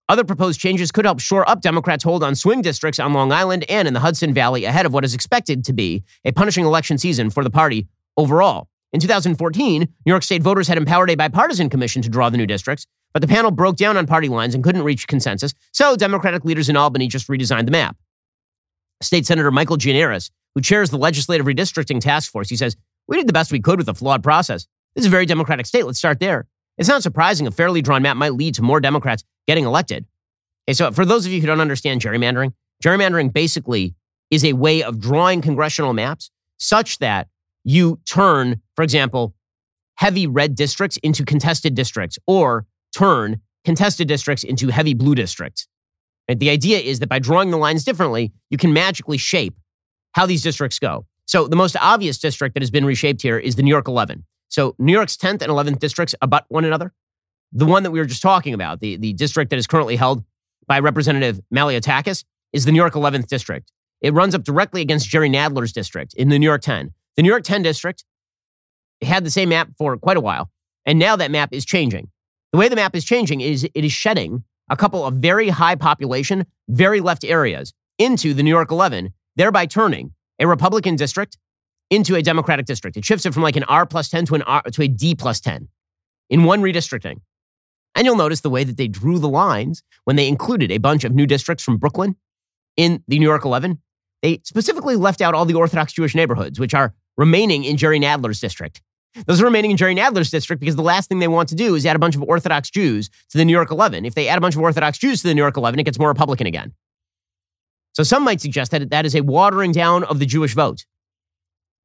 Other 0.08 0.24
proposed 0.24 0.58
changes 0.58 0.90
could 0.90 1.04
help 1.04 1.20
shore 1.20 1.48
up 1.48 1.60
Democrats' 1.60 2.02
hold 2.02 2.24
on 2.24 2.34
swing 2.34 2.62
districts 2.62 2.98
on 2.98 3.12
Long 3.12 3.30
Island 3.30 3.64
and 3.68 3.86
in 3.86 3.94
the 3.94 4.00
Hudson 4.00 4.34
Valley 4.34 4.64
ahead 4.64 4.84
of 4.84 4.92
what 4.92 5.04
is 5.04 5.14
expected 5.14 5.64
to 5.66 5.72
be 5.72 6.02
a 6.24 6.32
punishing 6.32 6.64
election 6.64 6.98
season 6.98 7.30
for 7.30 7.44
the 7.44 7.50
party 7.50 7.86
overall. 8.16 8.68
In 8.92 9.00
2014, 9.00 9.80
New 9.82 9.88
York 10.04 10.22
State 10.22 10.42
voters 10.42 10.66
had 10.66 10.76
empowered 10.76 11.10
a 11.10 11.14
bipartisan 11.14 11.70
commission 11.70 12.02
to 12.02 12.08
draw 12.08 12.28
the 12.28 12.36
new 12.36 12.46
districts, 12.46 12.86
but 13.12 13.22
the 13.22 13.28
panel 13.28 13.50
broke 13.50 13.76
down 13.76 13.96
on 13.96 14.06
party 14.06 14.28
lines 14.28 14.54
and 14.54 14.64
couldn't 14.64 14.82
reach 14.82 15.06
consensus, 15.06 15.54
so 15.72 15.96
Democratic 15.96 16.44
leaders 16.44 16.68
in 16.68 16.76
Albany 16.76 17.06
just 17.06 17.28
redesigned 17.28 17.66
the 17.66 17.70
map. 17.70 17.96
State 19.00 19.26
Senator 19.26 19.50
Michael 19.50 19.76
Gianaris, 19.76 20.30
who 20.54 20.60
chairs 20.60 20.90
the 20.90 20.98
legislative 20.98 21.46
redistricting 21.46 22.00
task 22.00 22.30
force, 22.32 22.50
he 22.50 22.56
says, 22.56 22.76
We 23.06 23.16
did 23.16 23.28
the 23.28 23.32
best 23.32 23.52
we 23.52 23.60
could 23.60 23.78
with 23.78 23.88
a 23.88 23.94
flawed 23.94 24.22
process. 24.22 24.66
This 24.94 25.02
is 25.02 25.06
a 25.06 25.10
very 25.10 25.26
Democratic 25.26 25.66
state. 25.66 25.86
Let's 25.86 25.98
start 25.98 26.18
there. 26.18 26.46
It's 26.76 26.88
not 26.88 27.02
surprising 27.02 27.46
a 27.46 27.50
fairly 27.50 27.82
drawn 27.82 28.02
map 28.02 28.16
might 28.16 28.34
lead 28.34 28.54
to 28.56 28.62
more 28.62 28.80
Democrats 28.80 29.22
getting 29.46 29.64
elected. 29.64 30.06
Okay, 30.68 30.74
so 30.74 30.90
for 30.90 31.04
those 31.04 31.26
of 31.26 31.32
you 31.32 31.40
who 31.40 31.46
don't 31.46 31.60
understand 31.60 32.00
gerrymandering, 32.00 32.54
gerrymandering 32.82 33.32
basically 33.32 33.94
is 34.30 34.44
a 34.44 34.54
way 34.54 34.82
of 34.82 35.00
drawing 35.00 35.40
congressional 35.40 35.92
maps 35.92 36.30
such 36.58 36.98
that 36.98 37.28
you 37.64 38.00
turn, 38.06 38.60
for 38.74 38.82
example, 38.82 39.34
heavy 39.96 40.26
red 40.26 40.54
districts 40.54 40.96
into 40.98 41.24
contested 41.24 41.74
districts 41.74 42.18
or 42.26 42.66
turn 42.96 43.40
contested 43.64 44.08
districts 44.08 44.44
into 44.44 44.68
heavy 44.68 44.94
blue 44.94 45.14
districts. 45.14 45.68
Right? 46.28 46.38
The 46.38 46.50
idea 46.50 46.78
is 46.78 47.00
that 47.00 47.08
by 47.08 47.18
drawing 47.18 47.50
the 47.50 47.58
lines 47.58 47.84
differently, 47.84 48.32
you 48.48 48.56
can 48.56 48.72
magically 48.72 49.18
shape 49.18 49.58
how 50.12 50.26
these 50.26 50.42
districts 50.42 50.78
go. 50.78 51.06
So 51.26 51.46
the 51.46 51.56
most 51.56 51.76
obvious 51.80 52.18
district 52.18 52.54
that 52.54 52.62
has 52.62 52.70
been 52.70 52.84
reshaped 52.84 53.22
here 53.22 53.38
is 53.38 53.56
the 53.56 53.62
New 53.62 53.70
York 53.70 53.86
11. 53.86 54.24
So 54.48 54.74
New 54.78 54.92
York's 54.92 55.16
10th 55.16 55.42
and 55.42 55.52
11th 55.52 55.78
districts 55.78 56.14
abut 56.20 56.44
one 56.48 56.64
another. 56.64 56.92
The 57.52 57.66
one 57.66 57.82
that 57.82 57.90
we 57.90 57.98
were 57.98 58.06
just 58.06 58.22
talking 58.22 58.54
about, 58.54 58.80
the, 58.80 58.96
the 58.96 59.12
district 59.12 59.50
that 59.50 59.58
is 59.58 59.66
currently 59.66 59.96
held 59.96 60.24
by 60.66 60.80
Representative 60.80 61.40
Malliotakis, 61.54 62.24
is 62.52 62.64
the 62.64 62.72
New 62.72 62.78
York 62.78 62.94
11th 62.94 63.26
district. 63.26 63.70
It 64.00 64.14
runs 64.14 64.34
up 64.34 64.44
directly 64.44 64.80
against 64.80 65.08
Jerry 65.08 65.28
Nadler's 65.28 65.72
district 65.72 66.14
in 66.14 66.30
the 66.30 66.38
New 66.38 66.46
York 66.46 66.62
10. 66.62 66.92
The 67.16 67.22
New 67.22 67.28
York 67.28 67.44
10 67.44 67.62
district 67.62 68.04
had 69.02 69.24
the 69.24 69.30
same 69.30 69.50
map 69.50 69.70
for 69.78 69.96
quite 69.96 70.16
a 70.16 70.20
while, 70.20 70.50
and 70.86 70.98
now 70.98 71.16
that 71.16 71.30
map 71.30 71.52
is 71.52 71.64
changing. 71.64 72.10
The 72.52 72.58
way 72.58 72.68
the 72.68 72.76
map 72.76 72.94
is 72.94 73.04
changing 73.04 73.40
is 73.40 73.64
it 73.74 73.84
is 73.84 73.92
shedding 73.92 74.44
a 74.68 74.76
couple 74.76 75.04
of 75.04 75.14
very 75.14 75.48
high 75.48 75.74
population, 75.74 76.46
very 76.68 77.00
left 77.00 77.24
areas 77.24 77.72
into 77.98 78.34
the 78.34 78.42
New 78.42 78.50
York 78.50 78.70
11, 78.70 79.12
thereby 79.36 79.66
turning 79.66 80.12
a 80.38 80.46
Republican 80.46 80.96
district 80.96 81.36
into 81.90 82.14
a 82.14 82.22
Democratic 82.22 82.66
district. 82.66 82.96
It 82.96 83.04
shifts 83.04 83.26
it 83.26 83.34
from 83.34 83.42
like 83.42 83.56
an 83.56 83.64
R 83.64 83.84
plus 83.84 84.08
10 84.08 84.26
to 84.26 84.34
an 84.36 84.42
R 84.42 84.62
to 84.62 84.82
a 84.82 84.88
D 84.88 85.14
plus 85.14 85.40
10 85.40 85.68
in 86.30 86.44
one 86.44 86.62
redistricting. 86.62 87.20
And 87.94 88.06
you'll 88.06 88.16
notice 88.16 88.40
the 88.40 88.50
way 88.50 88.64
that 88.64 88.76
they 88.76 88.88
drew 88.88 89.18
the 89.18 89.28
lines 89.28 89.82
when 90.04 90.16
they 90.16 90.28
included 90.28 90.70
a 90.70 90.78
bunch 90.78 91.04
of 91.04 91.12
new 91.12 91.26
districts 91.26 91.64
from 91.64 91.76
Brooklyn 91.76 92.16
in 92.76 93.02
the 93.08 93.18
New 93.18 93.26
York 93.26 93.44
11. 93.44 93.80
They 94.22 94.40
specifically 94.44 94.96
left 94.96 95.20
out 95.20 95.34
all 95.34 95.44
the 95.44 95.54
Orthodox 95.54 95.92
Jewish 95.92 96.14
neighborhoods, 96.14 96.60
which 96.60 96.74
are 96.74 96.94
remaining 97.16 97.64
in 97.64 97.76
Jerry 97.76 97.98
Nadler's 97.98 98.40
district. 98.40 98.82
Those 99.26 99.40
are 99.40 99.44
remaining 99.44 99.72
in 99.72 99.76
Jerry 99.76 99.94
Nadler's 99.94 100.30
district 100.30 100.60
because 100.60 100.76
the 100.76 100.82
last 100.82 101.08
thing 101.08 101.18
they 101.18 101.28
want 101.28 101.48
to 101.48 101.54
do 101.54 101.74
is 101.74 101.84
add 101.84 101.96
a 101.96 101.98
bunch 101.98 102.14
of 102.14 102.22
Orthodox 102.22 102.70
Jews 102.70 103.08
to 103.30 103.38
the 103.38 103.44
New 103.44 103.52
York 103.52 103.70
11. 103.70 104.04
If 104.04 104.14
they 104.14 104.28
add 104.28 104.38
a 104.38 104.40
bunch 104.40 104.54
of 104.54 104.60
Orthodox 104.60 104.98
Jews 104.98 105.22
to 105.22 105.28
the 105.28 105.34
New 105.34 105.40
York 105.40 105.56
11, 105.56 105.80
it 105.80 105.82
gets 105.82 105.98
more 105.98 106.08
Republican 106.08 106.46
again. 106.46 106.72
So 107.92 108.04
some 108.04 108.22
might 108.22 108.40
suggest 108.40 108.70
that 108.70 108.90
that 108.90 109.04
is 109.04 109.16
a 109.16 109.22
watering 109.22 109.72
down 109.72 110.04
of 110.04 110.20
the 110.20 110.26
Jewish 110.26 110.54
vote, 110.54 110.86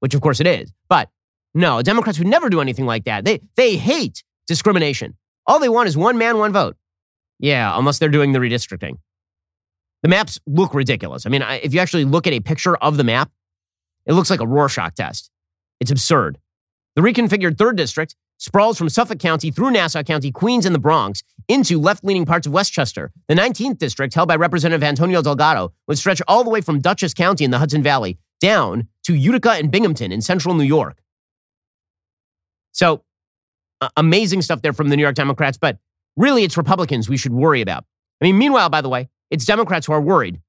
which 0.02 0.14
of 0.14 0.22
course 0.22 0.40
it 0.40 0.46
is. 0.46 0.72
But 0.88 1.10
no, 1.56 1.82
Democrats 1.82 2.20
would 2.20 2.28
never 2.28 2.50
do 2.50 2.62
anything 2.62 2.86
like 2.86 3.06
that. 3.06 3.26
They, 3.26 3.42
they 3.56 3.76
hate 3.76 4.24
discrimination. 4.48 5.18
All 5.48 5.60
they 5.60 5.70
want 5.70 5.88
is 5.88 5.98
one 5.98 6.18
man, 6.18 6.38
one 6.38 6.54
vote. 6.54 6.76
Yeah, 7.40 7.78
unless 7.78 7.98
they're 7.98 8.10
doing 8.10 8.34
the 8.34 8.40
redistricting. 8.40 8.98
The 10.06 10.10
maps 10.10 10.40
look 10.46 10.76
ridiculous. 10.76 11.26
I 11.26 11.30
mean, 11.30 11.42
if 11.64 11.74
you 11.74 11.80
actually 11.80 12.06
look 12.06 12.28
at 12.28 12.34
a 12.34 12.40
picture 12.40 12.76
of 12.76 12.96
the 12.96 13.04
map, 13.04 13.32
it 14.06 14.14
looks 14.14 14.30
like 14.30 14.40
a 14.40 14.46
Rorschach 14.46 14.94
test. 14.94 15.32
It's 15.80 15.90
absurd. 15.90 16.38
The 16.96 17.02
reconfigured 17.02 17.56
3rd 17.56 17.76
District 17.76 18.16
sprawls 18.38 18.78
from 18.78 18.88
Suffolk 18.88 19.18
County 19.18 19.50
through 19.50 19.72
Nassau 19.72 20.04
County, 20.04 20.32
Queens, 20.32 20.68
and 20.68 20.76
the 20.76 20.80
Bronx 20.80 21.24
into 21.48 21.82
left 21.82 22.04
leaning 22.04 22.24
parts 22.24 22.46
of 22.46 22.54
Westchester. 22.54 23.12
The 23.28 23.34
19th 23.34 23.80
District, 23.80 24.14
held 24.14 24.28
by 24.28 24.36
Representative 24.36 24.84
Antonio 24.84 25.24
Delgado, 25.24 25.74
would 25.88 25.98
stretch 25.98 26.22
all 26.28 26.44
the 26.44 26.52
way 26.52 26.62
from 26.62 26.82
Dutchess 26.82 27.16
County 27.16 27.44
in 27.44 27.50
the 27.50 27.58
Hudson 27.58 27.82
Valley 27.82 28.20
down 28.40 28.88
to 29.06 29.16
Utica 29.16 29.54
and 29.54 29.72
Binghamton 29.72 30.12
in 30.12 30.22
central 30.22 30.54
New 30.54 30.66
York. 30.66 31.02
So, 32.74 33.02
uh, 33.82 33.90
amazing 33.98 34.44
stuff 34.44 34.62
there 34.62 34.72
from 34.72 34.90
the 34.90 34.98
New 34.98 35.02
York 35.02 35.16
Democrats, 35.16 35.58
but 35.58 35.80
really 36.16 36.44
it's 36.44 36.58
Republicans 36.58 37.10
we 37.10 37.18
should 37.18 37.34
worry 37.34 37.62
about. 37.62 37.86
I 38.22 38.26
mean, 38.26 38.38
meanwhile, 38.38 38.70
by 38.70 38.82
the 38.82 38.90
way, 38.90 39.10
it's 39.30 39.46
Democrats 39.46 39.88
who 39.88 39.94
are 39.94 40.02
worried 40.02 40.42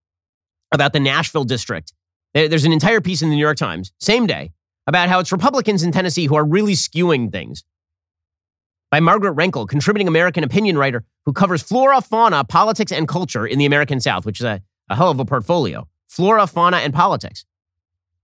about 0.73 0.93
the 0.93 1.01
Nashville 1.01 1.45
district. 1.45 1.93
There's 2.35 2.65
an 2.65 2.73
entire 2.73 3.01
piece 3.01 3.23
in 3.23 3.31
the 3.31 3.35
New 3.35 3.41
York 3.41 3.57
Times, 3.57 3.93
same 3.99 4.27
day, 4.27 4.53
about 4.87 5.09
how 5.09 5.19
it's 5.19 5.33
Republicans 5.33 5.83
in 5.83 5.93
Tennessee 5.93 6.27
who 6.27 6.37
are 6.37 6.45
really 6.45 6.75
skewing 6.75 7.33
things. 7.33 7.65
By 8.91 9.01
Margaret 9.01 9.35
Renkl, 9.35 9.69
contributing 9.69 10.07
American 10.07 10.45
opinion 10.45 10.79
writer 10.79 11.05
who 11.25 11.33
covers 11.33 11.63
flora, 11.63 12.01
fauna, 12.01 12.45
politics, 12.45 12.93
and 12.93 13.09
culture 13.09 13.47
in 13.47 13.59
the 13.59 13.67
American 13.67 14.01
South, 14.01 14.25
which 14.25 14.41
is 14.41 14.45
a, 14.45 14.63
a 14.89 14.97
hell 14.97 15.11
of 15.11 15.19
a 15.19 15.25
portfolio. 15.25 15.89
Flora, 16.09 16.47
fauna, 16.47 16.79
and 16.79 16.95
politics. 16.95 17.45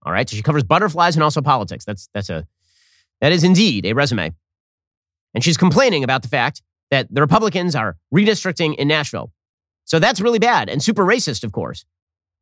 All 0.04 0.12
right, 0.12 0.28
so 0.28 0.36
she 0.36 0.42
covers 0.42 0.62
butterflies 0.62 1.16
and 1.16 1.22
also 1.22 1.40
politics. 1.40 1.84
That's 1.84 2.08
that's 2.12 2.30
a 2.30 2.46
that 3.20 3.32
is 3.32 3.44
indeed 3.44 3.86
a 3.86 3.92
resume. 3.92 4.32
And 5.34 5.42
she's 5.42 5.56
complaining 5.56 6.04
about 6.04 6.22
the 6.22 6.28
fact 6.28 6.62
that 6.90 7.06
the 7.10 7.20
Republicans 7.20 7.74
are 7.74 7.96
redistricting 8.14 8.74
in 8.76 8.88
Nashville. 8.88 9.32
So 9.92 9.98
that's 9.98 10.22
really 10.22 10.38
bad 10.38 10.70
and 10.70 10.82
super 10.82 11.04
racist, 11.04 11.44
of 11.44 11.52
course. 11.52 11.84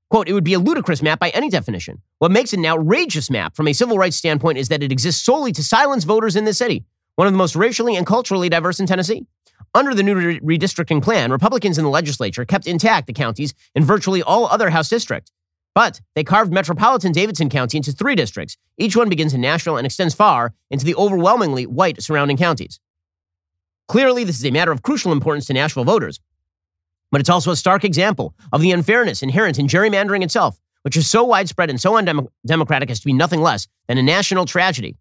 Quote, 0.09 0.29
it 0.29 0.35
would 0.35 0.45
be 0.45 0.55
a 0.55 0.61
ludicrous 0.61 1.03
map 1.03 1.19
by 1.19 1.31
any 1.31 1.51
definition. 1.51 2.01
What 2.21 2.31
makes 2.31 2.53
it 2.53 2.61
an 2.61 2.67
outrageous 2.67 3.29
map 3.29 3.57
from 3.57 3.67
a 3.67 3.73
civil 3.73 3.99
rights 3.99 4.17
standpoint 4.17 4.57
is 4.57 4.69
that 4.69 4.85
it 4.85 4.93
exists 4.93 5.25
solely 5.25 5.51
to 5.55 5.65
silence 5.65 6.05
voters 6.05 6.37
in 6.37 6.45
the 6.45 6.55
city, 6.55 6.85
one 7.17 7.27
of 7.27 7.33
the 7.33 7.39
most 7.39 7.57
racially 7.57 7.97
and 7.97 8.07
culturally 8.07 8.49
diverse 8.49 8.79
in 8.79 8.87
Tennessee. 8.87 9.27
Under 9.75 9.97
the 9.97 10.05
new 10.05 10.15
re- 10.15 10.39
redistricting 10.39 11.03
plan, 11.03 11.33
Republicans 11.33 11.77
in 11.77 11.83
the 11.83 11.91
legislature 11.91 12.45
kept 12.45 12.69
intact 12.69 13.09
the 13.09 13.13
counties 13.13 13.53
in 13.75 13.83
virtually 13.83 14.23
all 14.23 14.47
other 14.47 14.71
House 14.71 14.89
districts. 14.89 15.33
But 15.75 16.01
they 16.15 16.23
carved 16.23 16.53
metropolitan 16.53 17.11
Davidson 17.11 17.49
County 17.49 17.79
into 17.79 17.91
three 17.91 18.15
districts. 18.15 18.57
Each 18.79 18.95
one 18.95 19.09
begins 19.09 19.35
in 19.35 19.41
Nashville 19.41 19.77
and 19.77 19.87
extends 19.87 20.15
far 20.15 20.55
into 20.71 20.85
the 20.85 20.95
overwhelmingly 20.95 21.67
white 21.67 22.01
surrounding 22.01 22.37
counties. 22.37 22.79
Clearly, 23.89 24.23
this 24.23 24.39
is 24.39 24.47
a 24.47 24.53
matter 24.53 24.71
of 24.71 24.83
crucial 24.83 25.11
importance 25.11 25.47
to 25.47 25.53
Nashville 25.53 25.83
voters, 25.83 26.21
but 27.11 27.21
it's 27.21 27.31
also 27.31 27.51
a 27.51 27.57
stark 27.57 27.85
example 27.85 28.35
of 28.53 28.61
the 28.61 28.73
unfairness 28.73 29.23
inherent 29.23 29.59
in 29.59 29.67
gerrymandering 29.67 30.23
itself, 30.23 30.61
which 30.83 30.97
is 30.97 31.09
so 31.09 31.25
widespread 31.25 31.71
and 31.71 31.81
so 31.81 31.97
undemocratic 31.97 32.91
as 32.91 33.01
to 33.01 33.07
be 33.07 33.13
nothing 33.13 33.41
less 33.41 33.67
than 33.89 33.99
a 33.99 34.03
national 34.03 34.47
tragedy. 34.47 34.97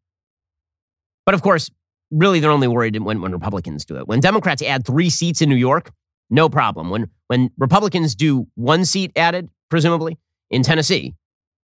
But 1.25 1.35
of 1.35 1.41
course, 1.41 1.69
really 2.11 2.39
they're 2.39 2.51
only 2.51 2.67
worried 2.67 2.99
when, 2.99 3.21
when 3.21 3.31
Republicans 3.31 3.85
do 3.85 3.97
it. 3.97 4.07
When 4.07 4.19
Democrats 4.19 4.61
add 4.61 4.85
three 4.85 5.09
seats 5.09 5.41
in 5.41 5.49
New 5.49 5.55
York, 5.55 5.91
no 6.29 6.49
problem. 6.49 6.89
When, 6.89 7.09
when 7.27 7.51
Republicans 7.57 8.15
do 8.15 8.47
one 8.55 8.85
seat 8.85 9.11
added, 9.15 9.49
presumably, 9.69 10.17
in 10.49 10.63
Tennessee, 10.63 11.15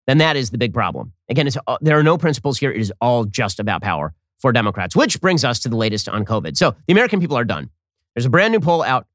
then 0.07 0.19
that 0.19 0.37
is 0.37 0.51
the 0.51 0.59
big 0.59 0.75
problem. 0.75 1.13
Again, 1.29 1.49
uh, 1.67 1.79
there 1.81 1.99
are 1.99 2.03
no 2.03 2.19
principles 2.19 2.59
here. 2.59 2.73
It 2.73 2.81
is 2.81 2.93
all 3.01 3.25
just 3.25 3.61
about 3.61 3.83
power 3.83 4.15
for 4.41 4.53
Democrats, 4.53 4.97
which 4.97 5.21
brings 5.21 5.45
us 5.45 5.61
to 5.61 5.69
the 5.69 5.77
latest 5.77 6.09
on 6.09 6.25
COVID. 6.25 6.57
So 6.57 6.75
the 6.87 6.93
American 6.93 7.21
people 7.21 7.39
are 7.39 7.45
done. 7.45 7.71
There's 8.15 8.27
a 8.27 8.31
brand 8.31 8.53
new 8.53 8.61
poll 8.61 8.83
out 8.83 9.07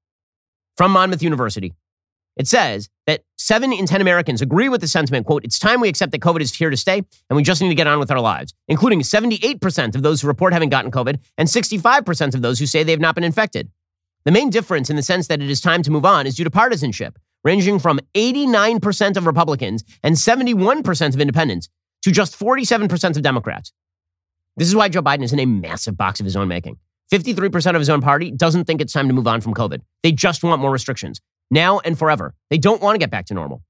from 0.78 0.92
Monmouth 0.92 1.24
University. 1.24 1.74
It 2.38 2.48
says 2.48 2.88
that 3.08 3.24
seven 3.36 3.74
in 3.74 3.88
10 3.88 4.00
Americans 4.00 4.44
agree 4.44 4.70
with 4.70 4.82
the 4.82 4.88
sentiment, 4.88 5.26
quote, 5.26 5.44
it's 5.44 5.58
time 5.58 5.82
we 5.82 5.90
accept 5.90 6.12
that 6.12 6.22
COVID 6.22 6.40
is 6.40 6.54
here 6.54 6.70
to 6.70 6.78
stay 6.78 6.98
and 6.98 7.36
we 7.36 7.42
just 7.42 7.62
need 7.62 7.70
to 7.70 7.76
get 7.76 7.88
on 7.88 7.98
with 7.98 8.12
our 8.12 8.20
lives, 8.20 8.54
including 8.68 9.02
78% 9.02 9.96
of 9.96 10.04
those 10.04 10.22
who 10.22 10.28
report 10.28 10.54
having 10.54 10.70
gotten 10.70 10.92
COVID 10.92 11.20
and 11.38 11.50
65% 11.50 12.36
of 12.36 12.44
those 12.44 12.60
who 12.60 12.68
say 12.68 12.84
they 12.84 12.92
have 12.92 13.02
not 13.02 13.16
been 13.16 13.24
infected. 13.24 13.72
The 14.24 14.32
main 14.32 14.52
difference 14.52 14.90
in 14.90 14.96
the 14.96 15.04
sense 15.04 15.28
that 15.28 15.42
it 15.42 15.50
is 15.50 15.62
time 15.62 15.82
to 15.84 15.92
move 15.92 16.06
on 16.06 16.28
is 16.28 16.36
due 16.36 16.44
to 16.44 16.52
partisanship, 16.52 17.18
ranging 17.44 17.80
from 17.80 18.00
89% 18.14 19.18
of 19.18 19.26
Republicans 19.26 19.84
and 20.04 20.16
71% 20.16 21.14
of 21.16 21.20
independents 21.20 21.70
to 22.04 22.12
just 22.12 22.40
47% 22.40 23.16
of 23.16 23.24
Democrats. 23.24 23.72
This 24.58 24.68
is 24.68 24.76
why 24.76 24.90
Joe 24.90 25.02
Biden 25.02 25.24
is 25.24 25.34
in 25.34 25.40
a 25.40 25.46
massive 25.46 25.98
box 25.98 26.20
of 26.20 26.26
his 26.26 26.36
own 26.36 26.48
making. 26.48 26.78
53% 27.12 27.70
of 27.70 27.80
his 27.80 27.90
own 27.90 28.02
party 28.02 28.32
doesn't 28.32 28.66
think 28.66 28.82
it's 28.82 28.92
time 28.92 29.08
to 29.08 29.14
move 29.14 29.28
on 29.28 29.40
from 29.40 29.54
COVID. 29.54 29.82
They 30.04 30.12
just 30.12 30.44
want 30.44 30.62
more 30.62 30.72
restrictions 30.72 31.22
now 31.50 31.80
and 31.80 31.98
forever. 31.98 32.36
They 32.50 32.58
don't 32.58 32.82
want 32.82 32.96
to 32.96 33.00
get 33.00 33.10
back 33.10 33.28
to 33.28 33.34
normal. 33.34 33.64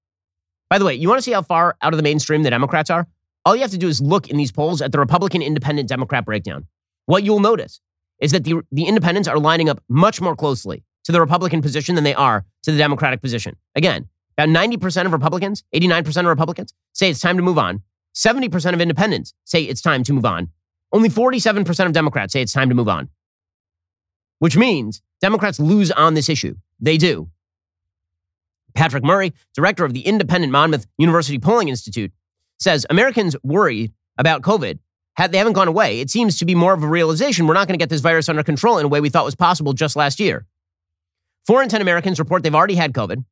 By 0.70 0.80
the 0.80 0.86
way, 0.86 0.96
you 0.96 1.08
want 1.08 1.20
to 1.20 1.22
see 1.22 1.32
how 1.32 1.44
far 1.44 1.78
out 1.82 1.94
of 1.94 1.98
the 1.98 2.04
mainstream 2.04 2.44
the 2.44 2.50
Democrats 2.50 2.90
are? 2.90 3.08
All 3.46 3.56
you 3.56 3.62
have 3.62 3.72
to 3.72 3.78
do 3.78 3.88
is 3.88 4.02
look 4.02 4.30
in 4.30 4.38
these 4.38 4.52
polls 4.52 4.82
at 4.82 4.92
the 4.92 5.00
Republican 5.00 5.42
independent 5.42 5.88
Democrat 5.88 6.26
breakdown. 6.26 6.66
What 7.06 7.24
you'll 7.24 7.40
notice 7.40 7.80
is 8.20 8.32
that 8.32 8.44
the, 8.44 8.62
the 8.72 8.86
independents 8.86 9.28
are 9.28 9.40
lining 9.40 9.70
up 9.70 9.82
much 9.88 10.20
more 10.20 10.36
closely 10.36 10.84
to 11.06 11.12
the 11.12 11.22
Republican 11.22 11.62
position 11.62 11.96
than 11.96 12.04
they 12.04 12.16
are 12.16 12.44
to 12.64 12.72
the 12.72 12.78
Democratic 12.78 13.22
position. 13.22 13.56
Again, 13.76 14.10
about 14.38 14.50
90% 14.50 15.06
of 15.06 15.14
Republicans, 15.14 15.64
89% 15.74 16.18
of 16.18 16.26
Republicans 16.26 16.74
say 16.94 17.10
it's 17.10 17.22
time 17.22 17.38
to 17.38 17.44
move 17.44 17.58
on. 17.58 17.82
70% 18.14 18.74
of 18.74 18.82
independents 18.82 19.34
say 19.46 19.64
it's 19.64 19.82
time 19.82 20.04
to 20.04 20.14
move 20.14 20.26
on. 20.26 20.50
Only 20.92 21.08
47% 21.08 21.86
of 21.86 21.94
Democrats 21.94 22.34
say 22.34 22.42
it's 22.42 22.52
time 22.52 22.70
to 22.70 22.76
move 22.76 22.90
on 22.90 23.10
which 24.40 24.58
means 24.58 25.02
Democrats 25.22 25.60
lose 25.60 25.92
on 25.92 26.14
this 26.14 26.30
issue. 26.30 26.56
They 26.80 26.98
do. 26.98 27.30
Patrick 28.76 29.04
Murray, 29.04 29.34
director 29.56 29.86
of 29.86 29.94
the 29.94 30.02
independent 30.02 30.52
Monmouth 30.52 30.86
University 30.98 31.40
Polling 31.40 31.70
Institute, 31.70 32.12
says 32.60 32.86
Americans 32.90 33.36
worried 33.44 33.92
about 34.18 34.42
COVID. 34.42 34.80
They 35.30 35.38
haven't 35.40 35.54
gone 35.54 35.68
away. 35.68 36.00
It 36.00 36.12
seems 36.12 36.38
to 36.38 36.46
be 36.46 36.54
more 36.54 36.74
of 36.74 36.84
a 36.84 36.88
realization 36.88 37.48
we're 37.48 37.56
not 37.56 37.68
going 37.68 37.78
to 37.78 37.82
get 37.82 37.90
this 37.90 38.02
virus 38.02 38.30
under 38.30 38.44
control 38.44 38.78
in 38.78 38.86
a 38.86 38.88
way 38.88 39.02
we 39.02 39.10
thought 39.10 39.26
was 39.26 39.36
possible 39.36 39.74
just 39.74 39.96
last 39.96 40.20
year. 40.20 40.46
Four 41.48 41.64
in 41.64 41.70
10 41.70 41.82
Americans 41.82 42.20
report 42.20 42.44
they've 42.44 42.54
already 42.54 42.76
had 42.76 42.94
COVID, 42.94 43.24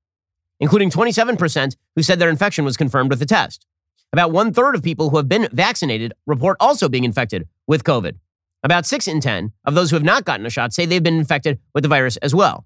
including 0.59 0.89
27% 0.89 1.75
who 1.95 2.01
said 2.01 2.17
their 2.17 2.29
infection 2.29 2.65
was 2.65 2.75
confirmed 2.75 3.11
with 3.11 3.21
a 3.21 3.25
test. 3.25 3.67
About 4.11 4.31
one 4.31 4.51
third 4.53 4.73
of 4.73 4.81
people 4.81 5.09
who 5.09 5.17
have 5.17 5.29
been 5.29 5.47
vaccinated 5.51 6.13
report 6.25 6.57
also 6.59 6.89
being 6.89 7.03
infected 7.03 7.47
with 7.67 7.83
COVID. 7.83 8.15
About 8.65 8.87
6 8.87 9.07
in 9.07 9.21
10 9.21 9.51
of 9.65 9.75
those 9.75 9.91
who 9.91 9.95
have 9.95 10.03
not 10.03 10.25
gotten 10.25 10.43
a 10.43 10.49
shot 10.49 10.73
say 10.73 10.87
they've 10.87 11.03
been 11.03 11.19
infected 11.19 11.59
with 11.75 11.83
the 11.83 11.87
virus 11.87 12.17
as 12.17 12.33
well. 12.33 12.65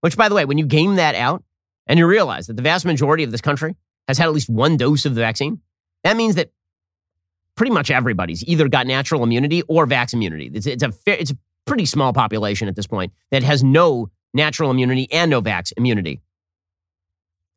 Which, 0.00 0.16
by 0.16 0.28
the 0.28 0.36
way, 0.36 0.44
when 0.44 0.58
you 0.58 0.64
game 0.64 0.94
that 0.94 1.16
out 1.16 1.42
and 1.88 1.98
you 1.98 2.06
realize 2.06 2.46
that 2.46 2.56
the 2.56 2.62
vast 2.62 2.84
majority 2.84 3.24
of 3.24 3.32
this 3.32 3.40
country 3.40 3.74
has 4.06 4.16
had 4.16 4.26
at 4.26 4.32
least 4.32 4.48
one 4.48 4.76
dose 4.76 5.04
of 5.04 5.16
the 5.16 5.20
vaccine, 5.20 5.60
that 6.04 6.16
means 6.16 6.36
that 6.36 6.52
pretty 7.56 7.72
much 7.72 7.90
everybody's 7.90 8.44
either 8.44 8.68
got 8.68 8.86
natural 8.86 9.24
immunity 9.24 9.62
or 9.62 9.88
vax 9.88 10.14
immunity. 10.14 10.48
It's, 10.54 10.66
it's, 10.66 10.84
a, 10.84 10.92
it's 11.06 11.32
a 11.32 11.36
pretty 11.66 11.84
small 11.84 12.12
population 12.12 12.68
at 12.68 12.76
this 12.76 12.86
point 12.86 13.12
that 13.32 13.42
has 13.42 13.64
no 13.64 14.08
natural 14.32 14.70
immunity 14.70 15.10
and 15.10 15.32
no 15.32 15.42
vax 15.42 15.72
immunity. 15.76 16.20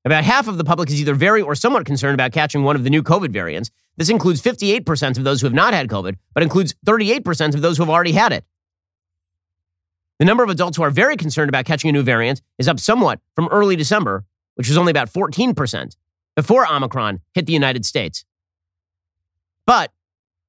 About 0.05 0.23
half 0.23 0.47
of 0.47 0.59
the 0.59 0.63
public 0.63 0.89
is 0.89 1.01
either 1.01 1.15
very 1.15 1.41
or 1.41 1.55
somewhat 1.55 1.85
concerned 1.85 2.13
about 2.13 2.31
catching 2.31 2.63
one 2.63 2.75
of 2.75 2.83
the 2.83 2.91
new 2.91 3.01
COVID 3.01 3.31
variants. 3.31 3.71
This 3.97 4.09
includes 4.09 4.39
58% 4.39 5.17
of 5.17 5.23
those 5.23 5.41
who 5.41 5.47
have 5.47 5.53
not 5.53 5.73
had 5.73 5.87
COVID, 5.87 6.15
but 6.35 6.43
includes 6.43 6.75
38% 6.85 7.55
of 7.55 7.61
those 7.61 7.77
who 7.77 7.83
have 7.83 7.89
already 7.89 8.11
had 8.11 8.31
it. 8.31 8.45
The 10.19 10.25
number 10.25 10.43
of 10.43 10.49
adults 10.49 10.77
who 10.77 10.83
are 10.83 10.91
very 10.91 11.17
concerned 11.17 11.49
about 11.49 11.65
catching 11.65 11.89
a 11.89 11.93
new 11.93 12.03
variant 12.03 12.41
is 12.59 12.67
up 12.67 12.79
somewhat 12.79 13.19
from 13.35 13.47
early 13.47 13.75
December, 13.75 14.25
which 14.53 14.67
was 14.67 14.77
only 14.77 14.91
about 14.91 15.11
14%, 15.11 15.95
before 16.35 16.71
Omicron 16.71 17.21
hit 17.33 17.47
the 17.47 17.53
United 17.53 17.83
States. 17.83 18.25
But 19.65 19.91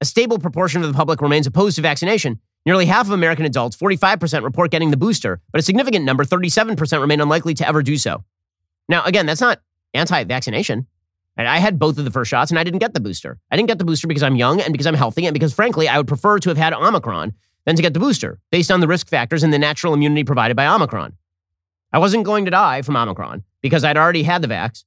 a 0.02 0.04
stable 0.04 0.38
proportion 0.38 0.82
of 0.82 0.88
the 0.88 0.94
public 0.94 1.22
remains 1.22 1.46
opposed 1.46 1.76
to 1.76 1.82
vaccination. 1.82 2.40
Nearly 2.66 2.84
half 2.84 3.06
of 3.06 3.12
American 3.12 3.46
adults, 3.46 3.76
45%, 3.76 4.42
report 4.42 4.70
getting 4.70 4.90
the 4.90 4.96
booster, 4.98 5.40
but 5.50 5.60
a 5.60 5.62
significant 5.62 6.04
number, 6.04 6.24
37%, 6.24 7.00
remain 7.00 7.22
unlikely 7.22 7.54
to 7.54 7.66
ever 7.66 7.82
do 7.82 7.96
so. 7.96 8.22
Now, 8.88 9.04
again, 9.04 9.26
that's 9.26 9.40
not 9.40 9.60
anti 9.94 10.24
vaccination. 10.24 10.86
I 11.38 11.58
had 11.58 11.78
both 11.78 11.98
of 11.98 12.04
the 12.04 12.10
first 12.10 12.30
shots 12.30 12.50
and 12.50 12.58
I 12.58 12.64
didn't 12.64 12.78
get 12.78 12.94
the 12.94 13.00
booster. 13.00 13.38
I 13.50 13.56
didn't 13.56 13.68
get 13.68 13.78
the 13.78 13.84
booster 13.84 14.06
because 14.06 14.22
I'm 14.22 14.36
young 14.36 14.60
and 14.60 14.72
because 14.72 14.86
I'm 14.86 14.94
healthy 14.94 15.26
and 15.26 15.34
because, 15.34 15.52
frankly, 15.52 15.86
I 15.86 15.98
would 15.98 16.08
prefer 16.08 16.38
to 16.38 16.48
have 16.48 16.56
had 16.56 16.72
Omicron 16.72 17.34
than 17.66 17.76
to 17.76 17.82
get 17.82 17.92
the 17.92 18.00
booster 18.00 18.38
based 18.50 18.70
on 18.70 18.80
the 18.80 18.88
risk 18.88 19.08
factors 19.08 19.42
and 19.42 19.52
the 19.52 19.58
natural 19.58 19.92
immunity 19.92 20.24
provided 20.24 20.56
by 20.56 20.66
Omicron. 20.66 21.14
I 21.92 21.98
wasn't 21.98 22.24
going 22.24 22.46
to 22.46 22.50
die 22.50 22.80
from 22.82 22.96
Omicron 22.96 23.44
because 23.60 23.84
I'd 23.84 23.98
already 23.98 24.22
had 24.22 24.40
the 24.40 24.48
vax. 24.48 24.84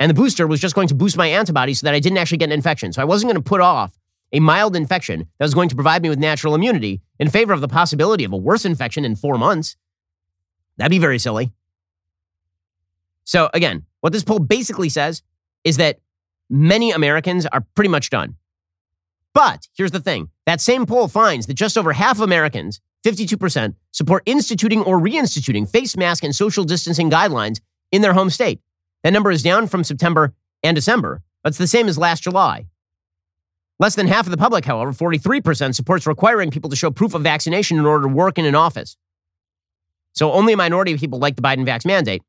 And 0.00 0.10
the 0.10 0.14
booster 0.14 0.46
was 0.46 0.60
just 0.60 0.74
going 0.74 0.88
to 0.88 0.94
boost 0.94 1.16
my 1.16 1.28
antibodies 1.28 1.80
so 1.80 1.86
that 1.86 1.94
I 1.94 2.00
didn't 2.00 2.18
actually 2.18 2.38
get 2.38 2.48
an 2.48 2.52
infection. 2.52 2.92
So 2.92 3.00
I 3.00 3.06
wasn't 3.06 3.32
going 3.32 3.42
to 3.42 3.48
put 3.48 3.60
off 3.60 3.98
a 4.32 4.40
mild 4.40 4.74
infection 4.74 5.28
that 5.38 5.44
was 5.44 5.54
going 5.54 5.68
to 5.68 5.74
provide 5.76 6.02
me 6.02 6.08
with 6.08 6.18
natural 6.18 6.54
immunity 6.54 7.00
in 7.18 7.30
favor 7.30 7.52
of 7.52 7.60
the 7.60 7.68
possibility 7.68 8.24
of 8.24 8.32
a 8.32 8.36
worse 8.36 8.64
infection 8.64 9.04
in 9.04 9.16
four 9.16 9.38
months. 9.38 9.76
That'd 10.76 10.90
be 10.90 10.98
very 10.98 11.18
silly. 11.18 11.52
So, 13.24 13.50
again, 13.54 13.84
what 14.00 14.12
this 14.12 14.24
poll 14.24 14.38
basically 14.38 14.88
says 14.88 15.22
is 15.64 15.78
that 15.78 15.98
many 16.50 16.90
Americans 16.90 17.46
are 17.46 17.66
pretty 17.74 17.88
much 17.88 18.10
done. 18.10 18.36
But 19.32 19.68
here's 19.76 19.90
the 19.90 20.00
thing 20.00 20.30
that 20.46 20.60
same 20.60 20.86
poll 20.86 21.08
finds 21.08 21.46
that 21.46 21.54
just 21.54 21.76
over 21.76 21.92
half 21.92 22.20
Americans, 22.20 22.80
52%, 23.04 23.74
support 23.90 24.22
instituting 24.26 24.82
or 24.82 24.98
reinstituting 24.98 25.68
face 25.68 25.96
mask 25.96 26.22
and 26.22 26.34
social 26.34 26.64
distancing 26.64 27.10
guidelines 27.10 27.60
in 27.90 28.02
their 28.02 28.12
home 28.12 28.30
state. 28.30 28.60
That 29.02 29.12
number 29.12 29.30
is 29.30 29.42
down 29.42 29.66
from 29.66 29.84
September 29.84 30.34
and 30.62 30.74
December, 30.74 31.22
but 31.42 31.48
it's 31.48 31.58
the 31.58 31.66
same 31.66 31.88
as 31.88 31.98
last 31.98 32.22
July. 32.22 32.66
Less 33.80 33.96
than 33.96 34.06
half 34.06 34.26
of 34.26 34.30
the 34.30 34.36
public, 34.36 34.64
however, 34.64 34.92
43%, 34.92 35.74
supports 35.74 36.06
requiring 36.06 36.50
people 36.50 36.70
to 36.70 36.76
show 36.76 36.90
proof 36.90 37.12
of 37.12 37.22
vaccination 37.22 37.76
in 37.76 37.84
order 37.84 38.04
to 38.04 38.14
work 38.14 38.38
in 38.38 38.46
an 38.46 38.54
office. 38.54 38.96
So 40.12 40.32
only 40.32 40.52
a 40.52 40.56
minority 40.56 40.92
of 40.92 41.00
people 41.00 41.18
like 41.18 41.34
the 41.34 41.42
Biden 41.42 41.66
vax 41.66 41.84
mandate. 41.84 42.22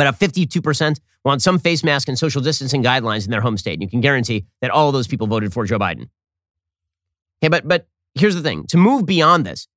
But 0.00 0.06
a 0.06 0.12
52% 0.12 0.98
want 1.26 1.42
some 1.42 1.58
face 1.58 1.84
mask 1.84 2.08
and 2.08 2.18
social 2.18 2.40
distancing 2.40 2.82
guidelines 2.82 3.26
in 3.26 3.30
their 3.30 3.42
home 3.42 3.58
state. 3.58 3.74
And 3.74 3.82
you 3.82 3.88
can 3.90 4.00
guarantee 4.00 4.46
that 4.62 4.70
all 4.70 4.88
of 4.88 4.94
those 4.94 5.06
people 5.06 5.26
voted 5.26 5.52
for 5.52 5.66
Joe 5.66 5.78
Biden. 5.78 6.08
Okay, 7.42 7.50
but 7.50 7.68
but 7.68 7.86
here's 8.14 8.34
the 8.34 8.40
thing: 8.40 8.66
to 8.68 8.78
move 8.78 9.04
beyond 9.04 9.44
this, 9.44 9.68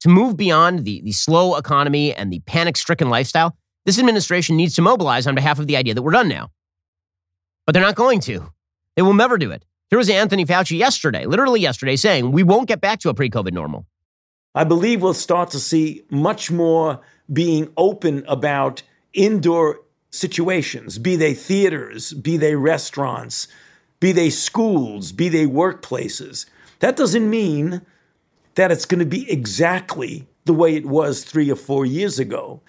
to 0.00 0.10
move 0.10 0.36
beyond 0.36 0.84
the, 0.84 1.00
the 1.00 1.12
slow 1.12 1.56
economy 1.56 2.12
and 2.12 2.30
the 2.30 2.40
panic-stricken 2.40 3.08
lifestyle, 3.08 3.56
this 3.86 3.98
administration 3.98 4.54
needs 4.54 4.74
to 4.74 4.82
mobilize 4.82 5.26
on 5.26 5.34
behalf 5.34 5.58
of 5.58 5.66
the 5.66 5.78
idea 5.78 5.94
that 5.94 6.02
we're 6.02 6.12
done 6.12 6.28
now. 6.28 6.50
But 7.64 7.72
they're 7.72 7.82
not 7.82 7.94
going 7.94 8.20
to. 8.20 8.52
They 8.96 9.02
will 9.02 9.14
never 9.14 9.38
do 9.38 9.50
it. 9.50 9.64
Here 9.88 9.96
was 9.98 10.10
Anthony 10.10 10.44
Fauci 10.44 10.76
yesterday, 10.76 11.24
literally 11.24 11.60
yesterday, 11.60 11.96
saying 11.96 12.32
we 12.32 12.42
won't 12.42 12.68
get 12.68 12.82
back 12.82 12.98
to 12.98 13.08
a 13.08 13.14
pre-COVID 13.14 13.54
normal. 13.54 13.86
I 14.54 14.64
believe 14.64 15.00
we'll 15.00 15.14
start 15.14 15.52
to 15.52 15.58
see 15.58 16.02
much 16.10 16.50
more 16.50 17.00
being 17.32 17.72
open 17.78 18.26
about 18.28 18.82
indoor 19.14 19.80
situations, 20.10 20.98
be 20.98 21.16
they 21.16 21.34
theaters, 21.34 22.12
be 22.12 22.36
they 22.36 22.54
restaurants, 22.54 23.48
be 24.00 24.12
they 24.12 24.30
schools, 24.30 25.12
be 25.12 25.28
they 25.28 25.46
workplaces. 25.46 26.46
That 26.80 26.96
doesn't 26.96 27.28
mean 27.28 27.80
that 28.54 28.70
it's 28.70 28.84
going 28.84 29.00
to 29.00 29.06
be 29.06 29.30
exactly 29.30 30.26
the 30.44 30.54
way 30.54 30.76
it 30.76 30.86
was 30.86 31.24
three 31.24 31.50
or 31.50 31.56
four 31.56 31.86
years 31.86 32.18
ago. 32.18 32.60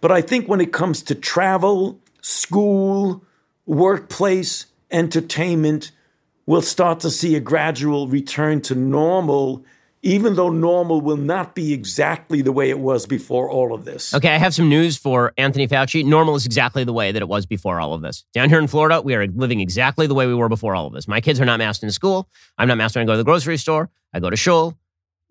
But 0.00 0.12
I 0.12 0.20
think 0.20 0.48
when 0.48 0.60
it 0.60 0.72
comes 0.72 1.02
to 1.04 1.14
travel, 1.14 1.98
school, 2.22 3.24
workplace, 3.66 4.66
entertainment, 4.90 5.92
we'll 6.46 6.62
start 6.62 7.00
to 7.00 7.10
see 7.10 7.36
a 7.36 7.40
gradual 7.40 8.08
return 8.08 8.60
to 8.62 8.74
normal 8.74 9.64
even 10.02 10.34
though 10.34 10.48
normal 10.48 11.00
will 11.00 11.16
not 11.16 11.54
be 11.54 11.72
exactly 11.72 12.40
the 12.40 12.52
way 12.52 12.70
it 12.70 12.78
was 12.78 13.06
before 13.06 13.50
all 13.50 13.74
of 13.74 13.84
this. 13.84 14.14
Okay, 14.14 14.30
I 14.30 14.38
have 14.38 14.54
some 14.54 14.68
news 14.68 14.96
for 14.96 15.32
Anthony 15.36 15.68
Fauci. 15.68 16.04
Normal 16.04 16.34
is 16.36 16.46
exactly 16.46 16.84
the 16.84 16.92
way 16.92 17.12
that 17.12 17.20
it 17.20 17.28
was 17.28 17.44
before 17.44 17.80
all 17.80 17.92
of 17.92 18.00
this. 18.00 18.24
Down 18.32 18.48
here 18.48 18.58
in 18.58 18.66
Florida, 18.66 19.02
we 19.02 19.14
are 19.14 19.26
living 19.26 19.60
exactly 19.60 20.06
the 20.06 20.14
way 20.14 20.26
we 20.26 20.34
were 20.34 20.48
before 20.48 20.74
all 20.74 20.86
of 20.86 20.94
this. 20.94 21.06
My 21.06 21.20
kids 21.20 21.40
are 21.40 21.44
not 21.44 21.58
masked 21.58 21.82
in 21.82 21.90
school. 21.90 22.28
I'm 22.56 22.68
not 22.68 22.78
masked 22.78 22.96
when 22.96 23.02
I 23.02 23.06
go 23.06 23.12
to 23.12 23.18
the 23.18 23.24
grocery 23.24 23.58
store. 23.58 23.90
I 24.14 24.20
go 24.20 24.30
to 24.30 24.36
shul, 24.36 24.78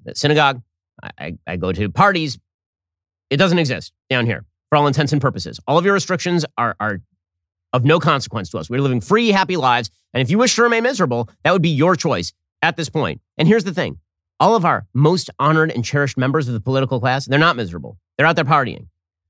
the 0.03 0.13
synagogue. 0.13 0.61
I, 1.01 1.09
I, 1.17 1.38
I 1.47 1.55
go 1.57 1.72
to 1.72 1.89
parties. 1.89 2.38
It 3.30 3.38
doesn't 3.38 3.59
exist 3.59 3.91
down 4.09 4.26
here 4.26 4.45
for 4.70 4.78
all 4.78 4.86
intents 4.86 5.13
and 5.13 5.22
purposes. 5.22 5.59
All 5.67 5.78
of 5.78 5.86
your 5.86 5.93
restrictions 5.95 6.45
are, 6.57 6.76
are 6.80 7.01
of 7.74 7.86
no 7.86 7.99
consequence 7.99 8.49
to 8.49 8.59
us. 8.59 8.70
We're 8.70 8.82
living 8.82 9.01
free, 9.01 9.30
happy 9.30 9.57
lives. 9.57 9.89
And 10.13 10.22
if 10.22 10.30
you 10.30 10.38
wish 10.38 10.55
to 10.55 10.63
remain 10.63 10.84
miserable, 10.84 11.30
that 11.43 11.53
would 11.53 11.61
be 11.61 11.70
your 11.70 11.95
choice 11.95 12.34
at 12.61 12.78
this 12.78 12.89
point. 12.89 13.22
And 13.38 13.47
here's 13.47 13.63
the 13.63 13.74
thing 13.74 13.99
all 14.40 14.56
of 14.56 14.66
our 14.66 14.88
most 14.94 15.30
honored 15.40 15.72
and 15.72 15.84
cherished 15.84 16.18
members 16.18 16.48
of 16.48 16.54
the 16.54 16.60
political 16.60 17.00
class, 17.00 17.26
they're 17.26 17.40
not 17.40 17.56
miserable. 17.56 17.98
They're 18.18 18.28
out 18.28 18.36
there 18.36 18.46
partying. 18.46 18.88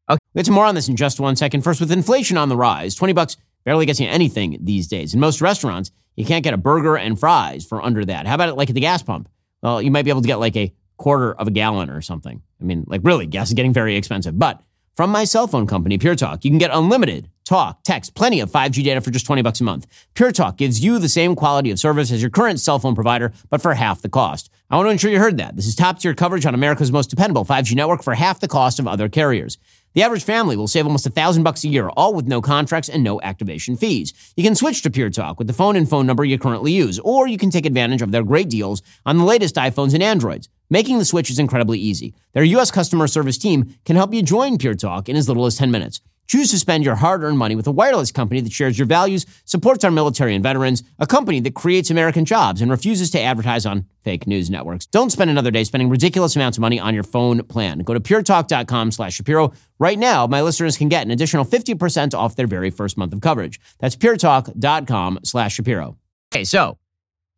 Okay, 0.10 0.20
we'll 0.34 0.42
get 0.42 0.46
to 0.46 0.52
more 0.52 0.66
on 0.66 0.76
this 0.76 0.88
in 0.88 0.96
just 0.96 1.20
one 1.20 1.36
second. 1.36 1.62
First, 1.62 1.80
with 1.80 1.92
inflation 1.92 2.38
on 2.38 2.50
the 2.50 2.58
rise, 2.58 2.96
20 2.96 3.14
bucks 3.14 3.38
barely 3.64 3.86
gets 3.86 4.00
you 4.00 4.08
anything 4.08 4.58
these 4.62 4.88
days. 4.88 5.14
In 5.14 5.20
most 5.20 5.42
restaurants, 5.42 5.92
you 6.16 6.26
can't 6.26 6.44
get 6.44 6.54
a 6.54 6.58
burger 6.58 6.98
and 6.98 7.20
fries 7.20 7.66
for 7.66 7.82
under 7.82 8.04
that. 8.06 8.28
How 8.28 8.36
about 8.36 8.50
it 8.50 8.56
like 8.56 8.70
at 8.70 8.76
the 8.76 8.82
gas 8.82 9.04
pump? 9.04 9.30
Well, 9.62 9.82
you 9.82 9.92
might 9.92 10.04
be 10.04 10.10
able 10.10 10.22
to 10.22 10.28
get 10.28 10.40
like 10.40 10.56
a 10.56 10.74
quarter 10.98 11.34
of 11.34 11.48
a 11.48 11.52
gallon 11.52 11.90
or 11.90 12.02
something. 12.02 12.42
I 12.60 12.64
mean, 12.64 12.86
like 12.88 13.02
really, 13.04 13.26
gas 13.26 13.50
is 13.50 13.54
getting 13.54 13.74
very 13.74 13.96
expensive. 13.96 14.38
But 14.38 14.62
from 15.00 15.12
my 15.12 15.24
cell 15.24 15.48
phone 15.48 15.66
company, 15.66 15.98
Pure 15.98 16.18
Talk, 16.18 16.44
you 16.44 16.52
can 16.52 16.58
get 16.58 16.72
unlimited 16.74 17.30
talk, 17.46 17.82
text, 17.84 18.16
plenty 18.16 18.42
of 18.42 18.52
5G 18.52 18.84
data 18.84 19.00
for 19.00 19.12
just 19.12 19.26
20 19.26 19.42
bucks 19.42 19.62
a 19.62 19.64
month. 19.64 19.88
Pure 20.14 20.34
Talk 20.34 20.58
gives 20.58 20.84
you 20.84 21.00
the 21.00 21.08
same 21.08 21.38
quality 21.38 21.72
of 21.72 21.80
service 21.80 22.12
as 22.12 22.22
your 22.22 22.30
current 22.30 22.60
cell 22.60 22.80
phone 22.80 22.96
provider, 22.96 23.32
but 23.50 23.62
for 23.62 23.74
half 23.74 24.02
the 24.02 24.10
cost. 24.10 24.52
I 24.70 24.76
want 24.76 24.88
to 24.88 24.92
ensure 24.92 25.10
you 25.10 25.18
heard 25.18 25.38
that. 25.38 25.56
This 25.56 25.68
is 25.68 25.76
top 25.78 26.00
tier 26.00 26.14
coverage 26.14 26.46
on 26.46 26.54
America's 26.54 26.92
most 26.92 27.10
dependable 27.10 27.46
5G 27.46 27.76
network 27.76 28.04
for 28.04 28.14
half 28.14 28.42
the 28.42 28.50
cost 28.50 28.78
of 28.78 28.90
other 28.90 29.08
carriers. 29.08 29.58
The 29.94 30.04
average 30.04 30.26
family 30.26 30.58
will 30.58 30.68
save 30.68 30.86
almost 30.86 31.08
a 31.08 31.12
thousand 31.12 31.44
bucks 31.44 31.64
a 31.64 31.70
year, 31.70 31.88
all 31.88 32.14
with 32.14 32.28
no 32.28 32.42
contracts 32.42 32.90
and 32.90 33.02
no 33.02 33.22
activation 33.22 33.78
fees. 33.78 34.14
You 34.36 34.44
can 34.44 34.54
switch 34.54 34.82
to 34.82 34.90
Pure 34.90 35.12
Talk 35.12 35.40
with 35.40 35.48
the 35.48 35.54
phone 35.54 35.78
and 35.78 35.90
phone 35.90 36.08
number 36.08 36.26
you 36.26 36.38
currently 36.38 36.74
use, 36.74 37.00
or 37.00 37.26
you 37.26 37.38
can 37.38 37.52
take 37.52 37.66
advantage 37.66 38.02
of 38.02 38.12
their 38.12 38.24
great 38.24 38.50
deals 38.50 38.82
on 39.06 39.18
the 39.18 39.24
latest 39.24 39.56
iPhones 39.56 39.94
and 39.94 40.04
Androids. 40.04 40.50
Making 40.72 41.00
the 41.00 41.06
switch 41.06 41.32
is 41.32 41.40
incredibly 41.40 41.80
easy. 41.80 42.14
Their 42.34 42.44
U.S. 42.44 42.70
customer 42.70 43.08
service 43.08 43.40
team 43.40 43.74
can 43.86 43.96
help 43.96 44.14
you 44.14 44.22
join 44.22 44.60
Pure 44.60 44.76
Talk 44.76 45.10
in 45.10 45.16
as 45.16 45.28
little 45.28 45.48
as 45.48 45.58
10 45.58 45.72
minutes. 45.72 46.00
Choose 46.28 46.52
to 46.52 46.60
spend 46.60 46.86
your 46.86 46.94
hard 46.94 47.24
earned 47.24 47.40
money 47.40 47.56
with 47.56 47.66
a 47.66 47.72
wireless 47.72 48.12
company 48.12 48.40
that 48.42 48.54
shares 48.54 48.78
your 48.78 48.86
values, 48.86 49.26
supports 49.46 49.84
our 49.84 49.90
military 49.90 50.36
and 50.36 50.44
veterans, 50.44 50.84
a 51.00 51.08
company 51.08 51.40
that 51.40 51.56
creates 51.56 51.90
American 51.90 52.24
jobs, 52.24 52.62
and 52.62 52.70
refuses 52.70 53.10
to 53.10 53.20
advertise 53.20 53.66
on 53.66 53.88
fake 54.04 54.28
news 54.28 54.48
networks. 54.52 54.86
Don't 54.86 55.10
spend 55.12 55.32
another 55.32 55.50
day 55.50 55.64
spending 55.64 55.90
ridiculous 55.90 56.36
amounts 56.36 56.60
of 56.60 56.62
money 56.62 56.80
on 56.80 56.94
your 56.94 57.02
phone 57.02 57.42
plan. 57.46 57.80
Go 57.80 57.96
to 57.96 58.00
puretalk.com 58.00 58.92
slash 58.92 59.16
Shapiro. 59.16 59.54
Right 59.80 59.98
now, 59.98 60.28
my 60.28 60.44
listeners 60.44 60.78
can 60.78 60.88
get 60.88 61.04
an 61.04 61.10
additional 61.10 61.46
50% 61.46 62.14
off 62.14 62.36
their 62.36 62.46
very 62.46 62.70
first 62.70 62.96
month 62.96 63.12
of 63.12 63.22
coverage. 63.22 63.60
That's 63.80 63.96
puretalk.com 63.96 65.22
slash 65.24 65.56
Shapiro. 65.56 65.98
Okay, 66.32 66.44
so 66.44 66.78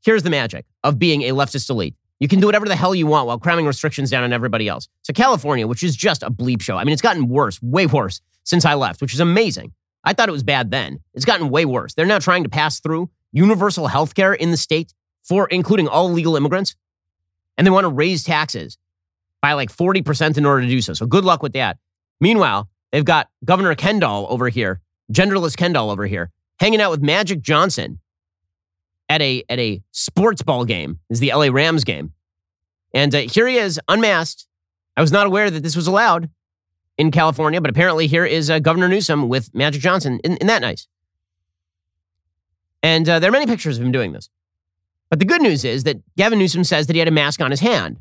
here's 0.04 0.24
the 0.24 0.30
magic 0.30 0.66
of 0.84 1.00
being 1.00 1.22
a 1.22 1.30
leftist 1.30 1.70
elite. 1.70 1.96
You 2.22 2.28
can 2.28 2.40
do 2.40 2.46
whatever 2.46 2.68
the 2.68 2.76
hell 2.76 2.94
you 2.94 3.08
want 3.08 3.26
while 3.26 3.40
cramming 3.40 3.66
restrictions 3.66 4.12
down 4.12 4.24
on 4.24 4.32
everybody 4.32 4.68
else. 4.68 4.88
So 5.02 5.12
California, 5.12 5.66
which 5.66 5.82
is 5.82 5.96
just 5.96 6.22
a 6.22 6.30
bleep 6.30 6.62
show. 6.62 6.78
I 6.78 6.84
mean, 6.84 6.94
it's 6.94 7.02
gotten 7.02 7.28
worse, 7.28 7.60
way 7.64 7.88
worse 7.88 8.22
since 8.44 8.64
I 8.64 8.76
left, 8.76 9.02
which 9.02 9.16
is 9.16 9.20
amazing. 9.20 9.74
I 10.04 10.14
thought 10.14 10.30
it 10.30 10.32
was 10.32 10.44
bad 10.44 10.70
then. 10.70 11.00
It's 11.16 11.26
gotten 11.26 11.50
way 11.50 11.66
worse. 11.66 11.96
They're 11.96 12.06
now 12.06 12.20
trying 12.20 12.44
to 12.44 12.50
pass 12.50 12.80
through 12.80 13.10
universal 13.32 13.88
health 13.88 14.14
care 14.14 14.34
in 14.34 14.52
the 14.52 14.58
state 14.58 14.94
for 15.24 15.48
including 15.48 15.88
all 15.88 16.12
legal 16.12 16.36
immigrants. 16.36 16.76
And 17.58 17.66
they 17.66 17.72
want 17.72 17.86
to 17.86 17.90
raise 17.90 18.24
taxes 18.24 18.78
by 19.42 19.54
like 19.54 19.76
40% 19.76 20.38
in 20.38 20.46
order 20.46 20.62
to 20.62 20.68
do 20.68 20.80
so. 20.82 20.94
So 20.94 21.08
good 21.08 21.26
luck 21.26 21.42
with 21.42 21.54
that. 21.54 21.80
Meanwhile, 22.20 22.70
they've 22.92 23.04
got 23.04 23.30
Governor 23.44 23.74
Kendall 23.74 24.28
over 24.30 24.50
here, 24.50 24.80
genderless 25.12 25.58
Kendall 25.58 25.90
over 25.90 26.06
here, 26.06 26.30
hanging 26.60 26.82
out 26.82 26.92
with 26.92 27.02
Magic 27.02 27.42
Johnson 27.42 28.00
at 29.12 29.22
a 29.22 29.44
at 29.50 29.60
a 29.60 29.84
sports 29.92 30.42
ball 30.42 30.64
game. 30.64 31.00
Is 31.10 31.20
the 31.20 31.34
LA 31.36 31.50
Rams 31.52 31.84
game. 31.84 32.14
And 32.94 33.14
uh, 33.14 33.20
here 33.20 33.46
he 33.46 33.58
is, 33.58 33.80
unmasked. 33.90 34.48
I 34.96 35.02
was 35.02 35.12
not 35.12 35.28
aware 35.28 35.52
that 35.52 35.64
this 35.64 35.76
was 35.76 35.86
allowed 35.86 36.30
in 36.98 37.12
California, 37.12 37.60
but 37.60 37.70
apparently 37.70 38.08
here 38.08 38.26
is 38.26 38.50
uh, 38.50 38.60
Governor 38.60 38.88
Newsom 38.88 39.28
with 39.28 39.54
Magic 39.54 39.82
Johnson. 39.82 40.20
Isn't, 40.24 40.48
that 40.48 40.62
nice? 40.62 40.88
And 42.84 43.08
uh, 43.08 43.20
there 43.20 43.30
are 43.30 43.32
many 43.32 43.46
pictures 43.46 43.78
of 43.78 43.84
him 43.84 43.92
doing 43.92 44.14
this. 44.14 44.30
But 45.10 45.20
the 45.20 45.26
good 45.26 45.42
news 45.42 45.66
is 45.66 45.84
that 45.84 46.02
Gavin 46.18 46.40
Newsom 46.40 46.64
says 46.64 46.88
that 46.88 46.94
he 46.94 47.00
had 47.00 47.08
a 47.08 47.12
mask 47.12 47.42
on 47.42 47.52
his 47.52 47.60
hand, 47.60 48.00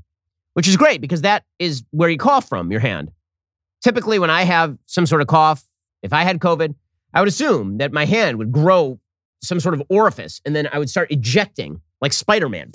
which 0.55 0.69
is 0.69 0.77
great 0.77 1.01
because 1.01 1.23
that 1.23 1.45
is 1.59 1.83
where 1.91 2.09
you 2.09 2.19
cough 2.19 2.49
from, 2.49 2.71
your 2.71 2.81
hand. 2.81 3.11
Typically, 3.83 4.19
when 4.19 4.31
I 4.31 4.43
have 4.43 4.79
some 4.87 5.07
sort 5.07 5.23
of 5.23 5.27
cough, 5.27 5.65
if 6.03 6.13
I 6.13 6.23
had 6.23 6.39
COVID, 6.39 6.75
I 7.15 7.21
would 7.21 7.29
assume 7.29 7.79
that 7.79 7.93
my 7.93 8.05
hand 8.05 8.39
would 8.39 8.53
grow 8.53 9.01
some 9.43 9.61
sort 9.61 9.75
of 9.75 9.83
orifice 9.89 10.41
and 10.45 10.55
then 10.55 10.69
I 10.73 10.79
would 10.79 10.91
start 10.91 11.11
ejecting, 11.11 11.81
like 12.01 12.13
Spider 12.13 12.49
Man, 12.49 12.71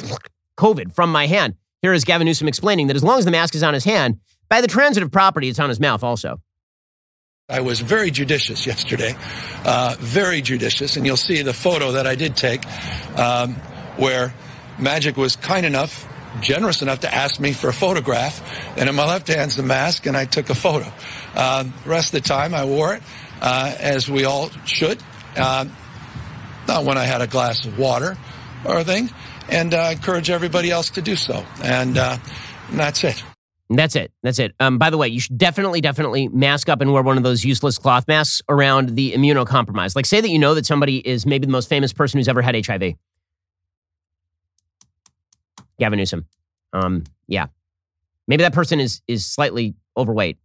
COVID 0.57 0.93
from 0.93 1.11
my 1.11 1.27
hand. 1.27 1.55
Here 1.81 1.93
is 1.93 2.03
Gavin 2.03 2.25
Newsom 2.25 2.47
explaining 2.47 2.87
that 2.87 2.95
as 2.95 3.03
long 3.03 3.19
as 3.19 3.25
the 3.25 3.31
mask 3.31 3.55
is 3.55 3.63
on 3.63 3.73
his 3.73 3.83
hand, 3.83 4.19
by 4.49 4.61
the 4.61 4.67
transitive 4.67 5.11
property, 5.11 5.49
it's 5.49 5.59
on 5.59 5.69
his 5.69 5.79
mouth 5.79 6.03
also. 6.03 6.41
I 7.47 7.61
was 7.61 7.79
very 7.79 8.09
judicious 8.09 8.65
yesterday, 8.65 9.15
uh, 9.65 9.95
very 9.99 10.41
judicious, 10.41 10.97
and 10.97 11.05
you'll 11.05 11.15
see 11.15 11.43
the 11.43 11.53
photo 11.53 11.91
that 11.91 12.07
I 12.07 12.15
did 12.15 12.35
take 12.35 12.65
um, 13.19 13.53
where 13.97 14.33
Magic 14.79 15.15
was 15.15 15.35
kind 15.35 15.63
enough, 15.63 16.07
generous 16.41 16.81
enough 16.81 17.01
to 17.01 17.13
ask 17.13 17.39
me 17.39 17.53
for 17.53 17.67
a 17.67 17.73
photograph. 17.73 18.41
And 18.77 18.89
in 18.89 18.95
my 18.95 19.05
left 19.05 19.27
hand's 19.27 19.57
the 19.57 19.63
mask, 19.63 20.07
and 20.07 20.17
I 20.17 20.25
took 20.25 20.49
a 20.49 20.55
photo. 20.55 20.91
Uh, 21.35 21.63
the 21.83 21.89
rest 21.89 22.15
of 22.15 22.23
the 22.23 22.27
time, 22.27 22.55
I 22.55 22.65
wore 22.65 22.95
it, 22.95 23.03
uh, 23.41 23.75
as 23.79 24.09
we 24.09 24.25
all 24.25 24.49
should. 24.65 24.97
Uh, 25.37 25.65
not 26.67 26.83
when 26.85 26.97
I 26.97 27.03
had 27.03 27.21
a 27.21 27.27
glass 27.27 27.65
of 27.65 27.77
water 27.77 28.17
or 28.65 28.79
a 28.79 28.83
thing. 28.83 29.09
And 29.49 29.73
I 29.73 29.91
encourage 29.91 30.29
everybody 30.29 30.71
else 30.71 30.89
to 30.91 31.01
do 31.01 31.15
so. 31.15 31.45
And, 31.63 31.97
uh, 31.97 32.17
and 32.69 32.79
that's 32.79 33.03
it. 33.03 33.23
That's 33.69 33.95
it. 33.95 34.11
That's 34.21 34.37
it. 34.37 34.53
Um, 34.59 34.77
by 34.77 34.89
the 34.89 34.97
way, 34.97 35.07
you 35.07 35.19
should 35.19 35.37
definitely, 35.37 35.81
definitely 35.81 36.27
mask 36.27 36.69
up 36.69 36.81
and 36.81 36.93
wear 36.93 37.01
one 37.01 37.17
of 37.17 37.23
those 37.23 37.43
useless 37.43 37.77
cloth 37.77 38.07
masks 38.07 38.41
around 38.47 38.95
the 38.95 39.13
immunocompromised. 39.13 39.95
Like, 39.95 40.05
say 40.05 40.21
that 40.21 40.29
you 40.29 40.37
know 40.37 40.53
that 40.53 40.65
somebody 40.65 40.97
is 40.97 41.25
maybe 41.25 41.45
the 41.45 41.51
most 41.51 41.67
famous 41.67 41.91
person 41.91 42.19
who's 42.19 42.27
ever 42.27 42.41
had 42.43 42.63
HIV. 42.63 42.93
Gavin 45.79 45.97
Newsom. 45.97 46.25
Um, 46.73 47.03
yeah, 47.27 47.47
maybe 48.27 48.43
that 48.43 48.53
person 48.53 48.79
is 48.79 49.01
is 49.07 49.25
slightly 49.25 49.75
overweight 49.97 50.37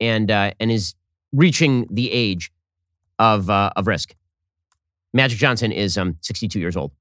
and 0.00 0.30
uh, 0.30 0.52
and 0.60 0.70
is 0.70 0.94
reaching 1.32 1.86
the 1.90 2.10
age 2.10 2.52
of 3.18 3.50
uh, 3.50 3.70
of 3.76 3.86
risk. 3.86 4.14
Magic 5.14 5.38
Johnson 5.38 5.72
is 5.72 5.96
um 5.96 6.16
62 6.20 6.60
years 6.60 6.76
old. 6.76 6.92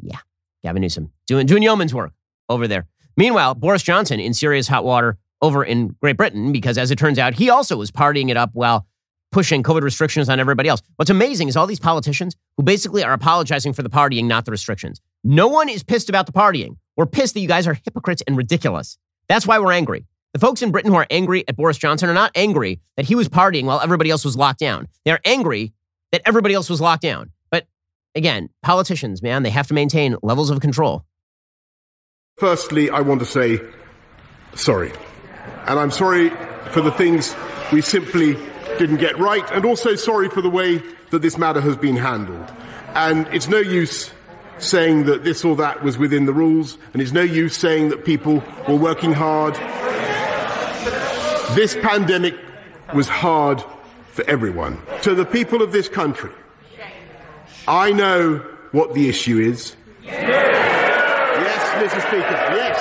Yeah, 0.00 0.18
Gavin 0.62 0.82
Newsom 0.82 1.10
doing 1.26 1.46
doing 1.46 1.62
yeoman's 1.62 1.94
work 1.94 2.12
over 2.48 2.68
there. 2.68 2.86
Meanwhile, 3.16 3.56
Boris 3.56 3.82
Johnson 3.82 4.20
in 4.20 4.34
serious 4.34 4.68
hot 4.68 4.84
water 4.84 5.18
over 5.42 5.64
in 5.64 5.96
Great 6.00 6.16
Britain 6.16 6.52
because, 6.52 6.78
as 6.78 6.90
it 6.90 6.98
turns 6.98 7.18
out, 7.18 7.34
he 7.34 7.50
also 7.50 7.76
was 7.76 7.90
partying 7.90 8.30
it 8.30 8.36
up 8.36 8.50
while 8.52 8.86
pushing 9.30 9.62
COVID 9.62 9.82
restrictions 9.82 10.28
on 10.28 10.40
everybody 10.40 10.68
else. 10.68 10.82
What's 10.96 11.10
amazing 11.10 11.48
is 11.48 11.56
all 11.56 11.66
these 11.66 11.80
politicians 11.80 12.36
who 12.56 12.62
basically 12.62 13.04
are 13.04 13.12
apologizing 13.12 13.72
for 13.72 13.82
the 13.82 13.90
partying, 13.90 14.24
not 14.24 14.44
the 14.44 14.50
restrictions. 14.50 15.00
No 15.24 15.48
one 15.48 15.68
is 15.68 15.82
pissed 15.82 16.08
about 16.08 16.26
the 16.26 16.32
partying. 16.32 16.76
We're 16.96 17.06
pissed 17.06 17.34
that 17.34 17.40
you 17.40 17.48
guys 17.48 17.66
are 17.66 17.74
hypocrites 17.74 18.22
and 18.26 18.36
ridiculous. 18.36 18.98
That's 19.28 19.46
why 19.46 19.58
we're 19.58 19.72
angry. 19.72 20.06
The 20.32 20.38
folks 20.38 20.62
in 20.62 20.70
Britain 20.70 20.90
who 20.90 20.96
are 20.96 21.06
angry 21.10 21.46
at 21.48 21.56
Boris 21.56 21.78
Johnson 21.78 22.08
are 22.08 22.14
not 22.14 22.32
angry 22.34 22.80
that 22.96 23.06
he 23.06 23.14
was 23.14 23.28
partying 23.28 23.64
while 23.64 23.80
everybody 23.80 24.10
else 24.10 24.24
was 24.24 24.36
locked 24.36 24.60
down. 24.60 24.88
They're 25.04 25.20
angry 25.24 25.72
that 26.12 26.22
everybody 26.24 26.54
else 26.54 26.70
was 26.70 26.80
locked 26.80 27.02
down. 27.02 27.30
But 27.50 27.66
again, 28.14 28.48
politicians, 28.62 29.22
man, 29.22 29.42
they 29.42 29.50
have 29.50 29.66
to 29.68 29.74
maintain 29.74 30.16
levels 30.22 30.50
of 30.50 30.60
control. 30.60 31.04
Firstly, 32.36 32.90
I 32.90 33.00
want 33.00 33.20
to 33.20 33.26
say 33.26 33.60
sorry. 34.54 34.92
And 35.66 35.78
I'm 35.78 35.90
sorry 35.90 36.30
for 36.70 36.80
the 36.80 36.92
things 36.92 37.34
we 37.72 37.80
simply 37.80 38.34
didn't 38.78 38.98
get 38.98 39.18
right, 39.18 39.44
and 39.52 39.64
also 39.64 39.94
sorry 39.96 40.28
for 40.28 40.40
the 40.40 40.50
way 40.50 40.82
that 41.10 41.20
this 41.20 41.36
matter 41.36 41.60
has 41.60 41.76
been 41.76 41.96
handled. 41.96 42.52
And 42.94 43.26
it's 43.28 43.48
no 43.48 43.58
use 43.58 44.10
saying 44.58 45.04
that 45.04 45.24
this 45.24 45.44
or 45.44 45.56
that 45.56 45.82
was 45.82 45.98
within 45.98 46.26
the 46.26 46.32
rules, 46.32 46.78
and 46.92 47.02
it's 47.02 47.12
no 47.12 47.22
use 47.22 47.56
saying 47.56 47.90
that 47.90 48.04
people 48.04 48.42
were 48.68 48.76
working 48.76 49.12
hard. 49.12 49.54
This 51.54 51.74
pandemic 51.74 52.34
was 52.94 53.08
hard 53.08 53.62
for 54.18 54.28
everyone. 54.28 54.82
To 55.02 55.14
the 55.14 55.24
people 55.24 55.62
of 55.62 55.70
this 55.70 55.88
country, 55.88 56.32
I 57.68 57.92
know 57.92 58.38
what 58.72 58.92
the 58.92 59.08
issue 59.08 59.38
is. 59.38 59.76
Yes, 60.02 61.92
Mr. 61.92 62.00
Speaker, 62.00 62.28
yes, 62.56 62.76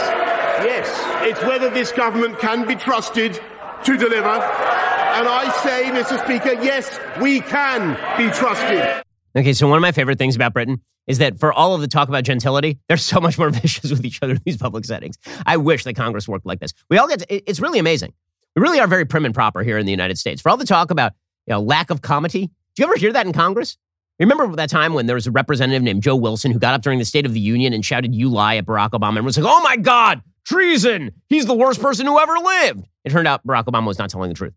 yes. 0.64 1.28
It's 1.30 1.42
whether 1.44 1.70
this 1.70 1.92
government 1.92 2.40
can 2.40 2.66
be 2.66 2.74
trusted 2.74 3.40
to 3.84 3.98
deliver. 3.98 4.28
And 4.28 5.28
I 5.28 5.52
say, 5.64 5.92
Mr. 5.92 6.24
Speaker, 6.24 6.60
yes, 6.64 7.00
we 7.22 7.42
can 7.42 7.94
be 8.18 8.34
trusted. 8.34 9.04
Okay, 9.36 9.54
so 9.54 9.68
one 9.68 9.78
of 9.78 9.84
my 9.84 9.92
favorite 9.92 10.18
things 10.18 10.36
about 10.36 10.54
Britain 10.54 10.82
is 11.06 11.20
that 11.20 11.40
for 11.40 11.54
all 11.54 11.76
of 11.76 11.82
the 11.82 11.88
talk 11.88 12.10
about 12.10 12.24
gentility, 12.24 12.80
they're 12.88 12.98
so 12.98 13.20
much 13.20 13.38
more 13.38 13.50
vicious 13.62 13.92
with 13.92 14.04
each 14.04 14.18
other 14.24 14.34
in 14.34 14.42
these 14.44 14.58
public 14.58 14.86
settings. 14.86 15.18
I 15.46 15.58
wish 15.58 15.84
that 15.84 15.94
Congress 15.94 16.28
worked 16.28 16.48
like 16.48 16.60
this. 16.60 16.74
We 16.90 16.98
all 16.98 17.08
get 17.08 17.20
to, 17.20 17.50
it's 17.50 17.60
really 17.60 17.78
amazing. 17.78 18.14
We 18.56 18.64
really 18.64 18.80
are 18.80 18.88
very 18.88 19.06
prim 19.06 19.24
and 19.24 19.36
proper 19.36 19.62
here 19.62 19.78
in 19.78 19.86
the 19.86 19.92
United 19.92 20.18
States. 20.18 20.42
For 20.42 20.50
all 20.50 20.58
the 20.58 20.66
talk 20.66 20.90
about 20.90 21.14
you 21.48 21.54
know, 21.54 21.62
lack 21.62 21.90
of 21.90 22.02
comity, 22.02 22.48
do 22.76 22.84
you 22.84 22.86
ever 22.86 22.98
hear 22.98 23.14
that 23.14 23.26
in 23.26 23.34
Congress? 23.34 23.78
Remember 24.20 24.56
that 24.56 24.70
time 24.70 24.94
when 24.94 25.06
there 25.06 25.16
was 25.16 25.28
a 25.28 25.32
representative 25.32 25.84
named 25.84 26.02
Joe 26.02 26.16
Wilson 26.16 26.52
who 26.52 26.60
got 26.60 26.74
up 26.74 26.82
during 26.82 27.00
the 27.00 27.06
State 27.06 27.26
of 27.26 27.34
the 27.34 27.40
Union 27.40 27.74
and 27.74 27.86
shouted, 27.86 28.16
You 28.16 28.30
lie 28.30 28.56
at 28.58 28.66
Barack 28.66 28.92
Obama, 28.92 29.18
and 29.18 29.26
was 29.26 29.38
like, 29.38 29.48
Oh 29.48 29.62
my 29.62 29.78
God, 29.78 30.22
treason. 30.46 31.12
He's 31.30 31.46
the 31.46 31.54
worst 31.54 31.82
person 31.82 32.06
who 32.06 32.20
ever 32.20 32.34
lived. 32.38 32.88
It 33.04 33.12
turned 33.12 33.28
out 33.28 33.46
Barack 33.46 33.66
Obama 33.66 33.88
was 33.88 34.00
not 34.00 34.10
telling 34.10 34.30
the 34.30 34.36
truth. 34.36 34.54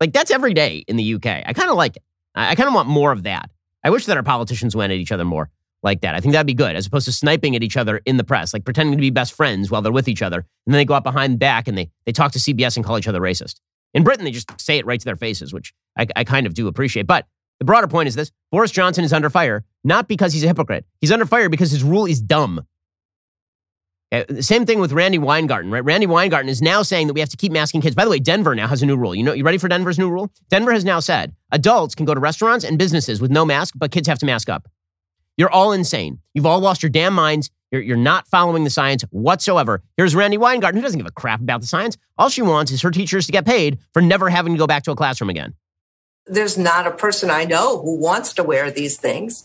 Like, 0.00 0.12
that's 0.12 0.30
every 0.30 0.54
day 0.54 0.84
in 0.86 0.96
the 0.96 1.14
UK. 1.14 1.26
I 1.26 1.52
kind 1.52 1.70
of 1.70 1.76
like 1.76 1.96
it. 1.96 2.02
I 2.34 2.54
kind 2.54 2.68
of 2.68 2.74
want 2.74 2.88
more 2.88 3.12
of 3.12 3.22
that. 3.24 3.50
I 3.82 3.90
wish 3.90 4.06
that 4.06 4.16
our 4.16 4.22
politicians 4.22 4.76
went 4.76 4.92
at 4.92 4.98
each 4.98 5.10
other 5.12 5.24
more 5.24 5.50
like 5.82 6.02
that. 6.02 6.14
I 6.14 6.20
think 6.20 6.32
that'd 6.32 6.46
be 6.46 6.54
good, 6.54 6.76
as 6.76 6.86
opposed 6.86 7.06
to 7.06 7.12
sniping 7.12 7.56
at 7.56 7.62
each 7.62 7.76
other 7.76 8.02
in 8.04 8.18
the 8.18 8.24
press, 8.24 8.52
like 8.52 8.64
pretending 8.64 8.96
to 8.96 9.00
be 9.00 9.10
best 9.10 9.32
friends 9.32 9.70
while 9.70 9.80
they're 9.80 9.92
with 9.92 10.08
each 10.08 10.22
other. 10.22 10.38
And 10.38 10.74
then 10.74 10.78
they 10.78 10.84
go 10.84 10.94
out 10.94 11.04
behind 11.04 11.38
back 11.38 11.66
and 11.66 11.78
they, 11.78 11.90
they 12.04 12.12
talk 12.12 12.32
to 12.32 12.38
CBS 12.38 12.76
and 12.76 12.84
call 12.84 12.98
each 12.98 13.08
other 13.08 13.20
racist. 13.20 13.60
In 13.94 14.04
Britain, 14.04 14.24
they 14.24 14.30
just 14.30 14.60
say 14.60 14.78
it 14.78 14.86
right 14.86 15.00
to 15.00 15.04
their 15.04 15.16
faces, 15.16 15.52
which 15.52 15.72
I, 15.96 16.06
I 16.16 16.24
kind 16.24 16.46
of 16.46 16.54
do 16.54 16.68
appreciate. 16.68 17.06
But 17.06 17.26
the 17.58 17.64
broader 17.64 17.88
point 17.88 18.08
is 18.08 18.14
this 18.14 18.30
Boris 18.50 18.70
Johnson 18.70 19.04
is 19.04 19.12
under 19.12 19.30
fire, 19.30 19.64
not 19.84 20.08
because 20.08 20.32
he's 20.32 20.44
a 20.44 20.48
hypocrite. 20.48 20.84
He's 21.00 21.12
under 21.12 21.26
fire 21.26 21.48
because 21.48 21.70
his 21.70 21.82
rule 21.82 22.06
is 22.06 22.20
dumb. 22.20 22.66
Uh, 24.12 24.22
same 24.40 24.64
thing 24.64 24.78
with 24.78 24.92
Randi 24.92 25.18
Weingarten, 25.18 25.70
right? 25.70 25.84
Randi 25.84 26.06
Weingarten 26.06 26.48
is 26.48 26.62
now 26.62 26.82
saying 26.82 27.08
that 27.08 27.14
we 27.14 27.20
have 27.20 27.28
to 27.30 27.36
keep 27.36 27.50
masking 27.50 27.80
kids. 27.80 27.96
By 27.96 28.04
the 28.04 28.10
way, 28.10 28.20
Denver 28.20 28.54
now 28.54 28.68
has 28.68 28.80
a 28.82 28.86
new 28.86 28.96
rule. 28.96 29.14
You 29.14 29.24
know, 29.24 29.32
you 29.32 29.42
ready 29.42 29.58
for 29.58 29.68
Denver's 29.68 29.98
new 29.98 30.08
rule? 30.08 30.30
Denver 30.48 30.72
has 30.72 30.84
now 30.84 31.00
said 31.00 31.34
adults 31.50 31.94
can 31.94 32.06
go 32.06 32.14
to 32.14 32.20
restaurants 32.20 32.64
and 32.64 32.78
businesses 32.78 33.20
with 33.20 33.32
no 33.32 33.44
mask, 33.44 33.74
but 33.76 33.90
kids 33.90 34.06
have 34.06 34.18
to 34.20 34.26
mask 34.26 34.48
up. 34.48 34.68
You're 35.36 35.50
all 35.50 35.72
insane. 35.72 36.20
You've 36.34 36.46
all 36.46 36.60
lost 36.60 36.82
your 36.82 36.90
damn 36.90 37.14
minds. 37.14 37.50
You're, 37.70 37.82
you're 37.82 37.96
not 37.96 38.26
following 38.28 38.64
the 38.64 38.70
science 38.70 39.02
whatsoever. 39.10 39.82
Here's 39.96 40.14
Randi 40.14 40.38
Weingarten, 40.38 40.78
who 40.78 40.82
doesn't 40.82 40.98
give 40.98 41.06
a 41.06 41.12
crap 41.12 41.40
about 41.40 41.60
the 41.60 41.66
science. 41.66 41.96
All 42.16 42.28
she 42.28 42.42
wants 42.42 42.72
is 42.72 42.80
her 42.82 42.90
teachers 42.90 43.26
to 43.26 43.32
get 43.32 43.44
paid 43.44 43.78
for 43.92 44.00
never 44.00 44.30
having 44.30 44.54
to 44.54 44.58
go 44.58 44.66
back 44.66 44.84
to 44.84 44.92
a 44.92 44.96
classroom 44.96 45.30
again. 45.30 45.54
There's 46.26 46.56
not 46.56 46.86
a 46.86 46.90
person 46.90 47.30
I 47.30 47.44
know 47.44 47.80
who 47.80 48.00
wants 48.00 48.32
to 48.34 48.42
wear 48.42 48.70
these 48.70 48.96
things. 48.96 49.44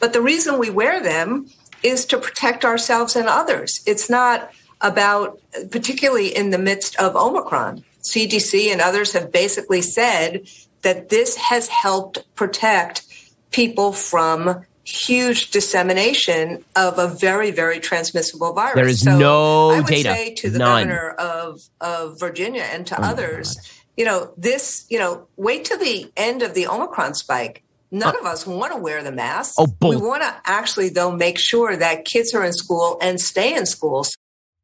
But 0.00 0.12
the 0.12 0.20
reason 0.20 0.58
we 0.58 0.70
wear 0.70 1.02
them 1.02 1.48
is 1.82 2.06
to 2.06 2.18
protect 2.18 2.64
ourselves 2.64 3.16
and 3.16 3.28
others. 3.28 3.82
It's 3.86 4.08
not 4.08 4.52
about, 4.80 5.40
particularly 5.70 6.34
in 6.34 6.50
the 6.50 6.58
midst 6.58 6.96
of 6.96 7.16
Omicron. 7.16 7.84
CDC 8.02 8.72
and 8.72 8.80
others 8.80 9.12
have 9.12 9.32
basically 9.32 9.82
said 9.82 10.48
that 10.82 11.08
this 11.08 11.36
has 11.36 11.68
helped 11.68 12.24
protect 12.34 13.02
people 13.50 13.92
from 13.92 14.64
huge 14.84 15.50
dissemination 15.50 16.64
of 16.76 16.98
a 16.98 17.08
very, 17.08 17.50
very 17.50 17.78
transmissible 17.80 18.52
virus. 18.52 18.74
There 18.74 18.88
is 18.88 19.00
so 19.02 19.16
no 19.18 19.70
I 19.70 19.76
would 19.78 19.86
data. 19.86 20.12
say 20.14 20.34
to 20.34 20.50
the 20.50 20.58
None. 20.58 20.88
governor 20.88 21.10
of, 21.10 21.60
of 21.80 22.18
Virginia 22.18 22.62
and 22.62 22.86
to 22.88 23.00
Oh 23.00 23.04
others, 23.04 23.56
you 23.96 24.04
know, 24.04 24.32
this, 24.36 24.86
you 24.88 24.98
know, 24.98 25.26
wait 25.36 25.64
till 25.64 25.78
the 25.78 26.10
end 26.16 26.42
of 26.42 26.54
the 26.54 26.66
Omicron 26.66 27.14
spike. 27.14 27.62
None 27.90 28.16
of 28.18 28.24
us 28.24 28.46
want 28.46 28.72
to 28.72 28.78
wear 28.78 29.02
the 29.02 29.12
mask. 29.12 29.54
Uh, 29.58 29.64
Oh, 29.64 29.66
bull- 29.66 29.90
we 29.90 29.96
want 29.98 30.22
to 30.22 30.34
actually, 30.46 30.88
though, 30.88 31.12
make 31.14 31.38
sure 31.38 31.76
that 31.76 32.04
kids 32.06 32.34
are 32.34 32.42
in 32.44 32.52
school 32.54 32.98
and 33.02 33.20
stay 33.20 33.54
in 33.54 33.66
school. 33.66 34.06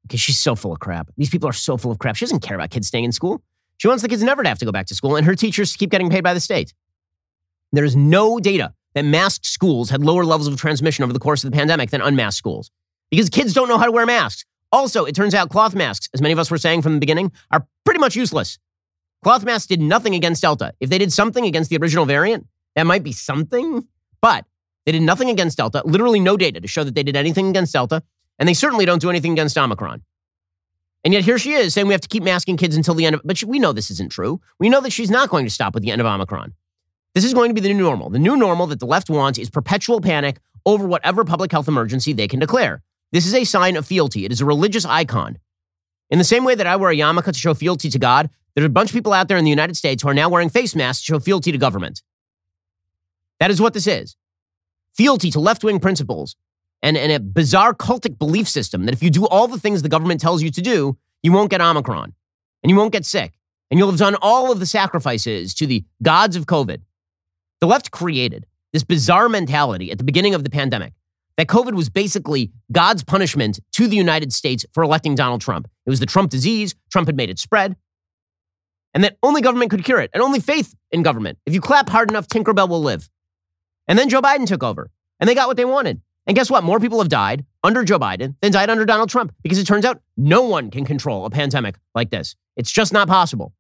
Because 0.03 0.21
she's 0.21 0.39
so 0.39 0.57
full 0.57 0.73
of 0.73 0.81
crap. 0.81 1.11
These 1.19 1.29
people 1.29 1.49
are 1.49 1.53
so 1.53 1.77
full 1.77 1.91
of 1.93 1.99
crap. 1.99 2.17
She 2.17 2.25
doesn't 2.25 2.41
care 2.41 2.57
about 2.57 2.71
kids 2.71 2.87
staying 2.89 3.05
in 3.05 3.13
school. 3.13 3.43
She 3.77 3.87
wants 3.87 4.03
the 4.03 4.09
kids 4.09 4.23
never 4.23 4.43
to 4.43 4.49
have 4.49 4.59
to 4.61 4.65
go 4.65 4.73
back 4.73 4.87
to 4.87 4.95
school 4.95 5.15
and 5.17 5.27
her 5.27 5.35
teachers 5.35 5.77
keep 5.77 5.91
getting 5.91 6.09
paid 6.11 6.25
by 6.25 6.33
the 6.35 6.41
state. 6.41 6.73
There 7.73 7.85
is 7.85 7.95
no 7.95 8.41
data 8.41 8.73
that 8.99 9.05
masked 9.05 9.47
schools 9.47 9.91
had 9.91 10.03
lower 10.03 10.25
levels 10.25 10.49
of 10.49 10.57
transmission 10.57 11.05
over 11.05 11.13
the 11.13 11.21
course 11.21 11.45
of 11.45 11.53
the 11.53 11.57
pandemic 11.57 11.91
than 11.91 12.01
unmasked 12.01 12.37
schools 12.37 12.73
because 13.13 13.31
kids 13.31 13.53
don't 13.53 13.69
know 13.69 13.79
how 13.79 13.85
to 13.85 13.93
wear 13.93 14.05
masks. 14.05 14.45
Also, 14.73 15.05
it 15.05 15.15
turns 15.15 15.35
out 15.35 15.51
cloth 15.51 15.73
masks, 15.73 16.09
as 16.13 16.21
many 16.21 16.33
of 16.33 16.39
us 16.41 16.51
were 16.51 16.59
saying 16.59 16.83
from 16.83 16.95
the 16.95 16.99
beginning, 16.99 17.31
are 17.53 17.65
pretty 17.85 18.01
much 18.01 18.17
useless. 18.17 18.59
Cloth 19.23 19.45
masks 19.45 19.69
did 19.69 19.81
nothing 19.81 20.17
against 20.17 20.43
Delta. 20.43 20.73
If 20.81 20.91
they 20.91 20.99
did 20.99 21.13
something 21.13 21.45
against 21.45 21.71
the 21.71 21.77
original 21.77 22.07
variant, 22.07 22.49
that 22.75 22.87
might 22.87 23.05
be 23.05 23.13
something, 23.13 23.87
but 24.21 24.45
they 24.85 24.91
did 24.91 25.03
nothing 25.03 25.31
against 25.31 25.59
Delta, 25.59 25.81
literally 25.85 26.19
no 26.19 26.37
data 26.37 26.61
to 26.61 26.67
show 26.67 26.83
that 26.83 26.97
they 26.97 27.05
did 27.05 27.15
anything 27.15 27.49
against 27.49 27.73
Delta, 27.73 28.03
and 28.41 28.49
they 28.49 28.55
certainly 28.55 28.85
don't 28.85 29.01
do 29.01 29.11
anything 29.11 29.31
against 29.31 29.57
Omicron. 29.57 30.03
And 31.05 31.15
yet 31.15 31.23
here 31.23 31.39
she 31.39 31.53
is 31.53 31.73
saying 31.73 31.87
we 31.87 31.95
have 31.95 32.01
to 32.01 32.09
keep 32.09 32.25
masking 32.25 32.57
kids 32.57 32.75
until 32.75 32.95
the 32.95 33.07
end 33.07 33.15
of, 33.15 33.23
but 33.25 33.39
she, 33.39 33.47
we 33.47 33.61
know 33.61 33.73
this 33.73 33.93
isn't 33.93 34.11
true. 34.11 34.41
We 34.59 34.69
know 34.69 34.81
that 34.81 34.91
she's 34.91 35.11
not 35.11 35.29
going 35.29 35.47
to 35.47 35.51
stop 35.51 35.73
with 35.73 35.85
the 35.85 35.93
end 35.93 36.01
of 36.01 36.07
Omicron. 36.09 36.53
This 37.19 37.25
is 37.25 37.35
going 37.35 37.51
to 37.51 37.55
be 37.55 37.61
the 37.61 37.75
new 37.75 37.83
normal. 37.83 38.11
The 38.11 38.21
new 38.21 38.37
normal 38.37 38.69
that 38.69 38.79
the 38.79 38.87
left 38.87 39.11
wants 39.11 39.41
is 39.41 39.51
perpetual 39.51 40.01
panic 40.01 40.39
over 40.65 40.87
whatever 40.87 41.25
public 41.25 41.51
health 41.51 41.67
emergency 41.67 42.13
they 42.13 42.29
can 42.29 42.39
declare. 42.39 42.81
This 43.11 43.27
is 43.27 43.35
a 43.35 43.43
sign 43.43 43.75
of 43.75 43.85
fealty. 43.85 44.25
It 44.25 44.31
is 44.31 44.41
a 44.41 44.45
religious 44.45 44.85
icon. 44.85 45.37
In 46.11 46.19
the 46.19 46.25
same 46.25 46.45
way 46.45 46.55
that 46.55 46.69
I 46.69 46.77
wear 46.77 46.93
a 46.93 46.95
yarmulke 46.95 47.33
to 47.33 47.35
show 47.35 47.55
fealty 47.55 47.91
to 47.91 47.99
God, 47.99 48.31
there 48.55 48.63
are 48.63 48.69
a 48.69 48.71
bunch 48.71 48.91
of 48.91 48.95
people 48.95 49.13
out 49.13 49.27
there 49.27 49.37
in 49.37 49.43
the 49.43 49.51
United 49.51 49.77
States 49.77 50.01
who 50.01 50.09
are 50.09 50.15
now 50.15 50.29
wearing 50.29 50.49
face 50.49 50.77
masks 50.77 51.05
to 51.07 51.15
show 51.15 51.19
fealty 51.19 51.51
to 51.51 51.59
government. 51.59 52.05
That 53.41 53.51
is 53.51 53.61
what 53.61 53.75
this 53.75 53.89
is. 53.89 54.15
Fealty 54.95 55.33
to 55.33 55.41
left 55.41 55.65
wing 55.65 55.81
principles 55.81 56.37
and, 56.83 56.97
and 56.97 57.11
a 57.11 57.19
bizarre 57.19 57.75
cultic 57.75 58.17
belief 58.17 58.49
system 58.49 58.85
that 58.85 58.95
if 58.95 59.03
you 59.03 59.11
do 59.11 59.27
all 59.27 59.49
the 59.49 59.59
things 59.59 59.83
the 59.83 59.89
government 59.89 60.21
tells 60.21 60.41
you 60.41 60.53
to 60.53 60.63
do, 60.63 60.97
you 61.25 61.33
won't 61.33 61.51
get 61.51 61.61
Omicron 61.61 62.15
and 62.63 62.71
you 62.71 62.77
won't 62.77 62.93
get 62.93 63.05
sick 63.05 63.33
and 63.73 63.77
you'll 63.77 63.91
have 63.91 63.99
done 63.99 64.15
all 64.23 64.53
of 64.53 64.61
the 64.61 64.67
sacrifices 64.67 65.53
to 65.55 65.67
the 65.67 65.85
gods 66.01 66.37
of 66.37 66.47
COVID. 66.47 66.83
The 67.61 67.67
left 67.67 67.91
created 67.91 68.47
this 68.73 68.85
bizarre 68.85 69.29
mentality 69.29 69.91
at 69.91 69.99
the 69.99 70.05
beginning 70.05 70.35
of 70.35 70.45
the 70.45 70.51
pandemic 70.51 70.93
that 71.37 71.47
COVID 71.47 71.75
was 71.75 71.89
basically 71.89 72.51
God's 72.71 73.03
punishment 73.05 73.61
to 73.73 73.87
the 73.87 73.97
United 73.97 74.33
States 74.33 74.67
for 74.73 74.83
electing 74.83 75.15
Donald 75.15 75.41
Trump. 75.41 75.69
It 75.87 75.91
was 75.91 76.01
the 76.01 76.07
Trump 76.07 76.31
disease. 76.31 76.75
Trump 76.91 77.09
had 77.09 77.17
made 77.17 77.31
it 77.31 77.39
spread. 77.39 77.77
And 78.95 79.05
that 79.05 79.17
only 79.23 79.41
government 79.41 79.71
could 79.71 79.85
cure 79.85 80.01
it, 80.01 80.11
and 80.15 80.23
only 80.23 80.41
faith 80.41 80.75
in 80.91 81.03
government. 81.03 81.39
If 81.47 81.55
you 81.55 81.61
clap 81.61 81.89
hard 81.89 82.11
enough, 82.11 82.27
Tinkerbell 82.27 82.69
will 82.69 82.83
live. 82.83 83.09
And 83.87 83.99
then 83.99 84.09
Joe 84.09 84.23
Biden 84.23 84.47
took 84.47 84.63
over, 84.63 84.91
and 85.21 85.29
they 85.29 85.35
got 85.35 85.47
what 85.47 85.57
they 85.57 85.65
wanted. 85.65 86.01
And 86.27 86.35
guess 86.35 86.51
what? 86.51 86.65
More 86.65 86.81
people 86.81 86.99
have 86.99 87.09
died 87.09 87.45
under 87.63 87.85
Joe 87.85 87.99
Biden 87.99 88.35
than 88.41 88.53
died 88.53 88.71
under 88.71 88.85
Donald 88.85 89.09
Trump 89.09 89.33
because 89.43 89.59
it 89.59 89.67
turns 89.67 89.85
out 89.85 90.03
no 90.17 90.43
one 90.43 90.71
can 90.71 90.85
control 90.85 91.25
a 91.25 91.31
pandemic 91.31 91.77
like 91.95 92.11
this. 92.11 92.37
It's 92.57 92.71
just 92.71 92.93
not 92.93 93.09
possible. 93.09 93.55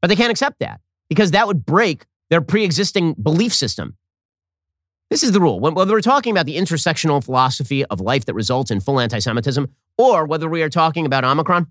But 0.00 0.08
they 0.08 0.16
can't 0.16 0.30
accept 0.30 0.60
that 0.60 0.80
because 1.08 1.32
that 1.32 1.46
would 1.46 1.64
break 1.64 2.06
their 2.32 2.40
pre 2.40 2.64
existing 2.64 3.12
belief 3.12 3.52
system. 3.52 3.94
This 5.10 5.22
is 5.22 5.32
the 5.32 5.40
rule. 5.40 5.60
Whether 5.60 5.92
we're 5.92 6.00
talking 6.00 6.32
about 6.32 6.46
the 6.46 6.56
intersectional 6.56 7.22
philosophy 7.22 7.84
of 7.84 8.00
life 8.00 8.24
that 8.24 8.32
results 8.32 8.70
in 8.70 8.80
full 8.80 8.98
anti 8.98 9.18
Semitism, 9.18 9.68
or 9.98 10.24
whether 10.24 10.48
we 10.48 10.62
are 10.62 10.70
talking 10.70 11.04
about 11.04 11.24
Omicron, 11.24 11.66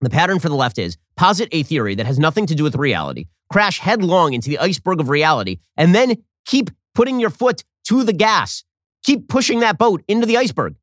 the 0.00 0.08
pattern 0.08 0.38
for 0.38 0.48
the 0.48 0.54
left 0.54 0.78
is 0.78 0.96
posit 1.14 1.50
a 1.52 1.62
theory 1.62 1.94
that 1.96 2.06
has 2.06 2.18
nothing 2.18 2.46
to 2.46 2.54
do 2.54 2.64
with 2.64 2.74
reality, 2.74 3.26
crash 3.52 3.80
headlong 3.80 4.32
into 4.32 4.48
the 4.48 4.58
iceberg 4.58 4.98
of 4.98 5.10
reality, 5.10 5.58
and 5.76 5.94
then 5.94 6.24
keep 6.46 6.70
putting 6.94 7.20
your 7.20 7.28
foot 7.28 7.62
to 7.88 8.02
the 8.02 8.14
gas. 8.14 8.64
Keep 9.02 9.28
pushing 9.28 9.60
that 9.60 9.76
boat 9.76 10.02
into 10.08 10.26
the 10.26 10.38
iceberg. 10.38 10.74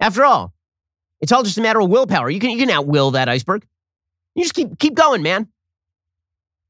After 0.00 0.22
all, 0.22 0.52
it's 1.22 1.32
all 1.32 1.44
just 1.44 1.56
a 1.56 1.62
matter 1.62 1.80
of 1.80 1.88
willpower. 1.88 2.28
You 2.28 2.40
can, 2.40 2.50
you 2.50 2.58
can 2.58 2.68
outwill 2.68 3.14
that 3.14 3.30
iceberg. 3.30 3.66
You 4.34 4.42
just 4.42 4.54
keep, 4.54 4.78
keep 4.78 4.94
going, 4.94 5.22
man. 5.22 5.48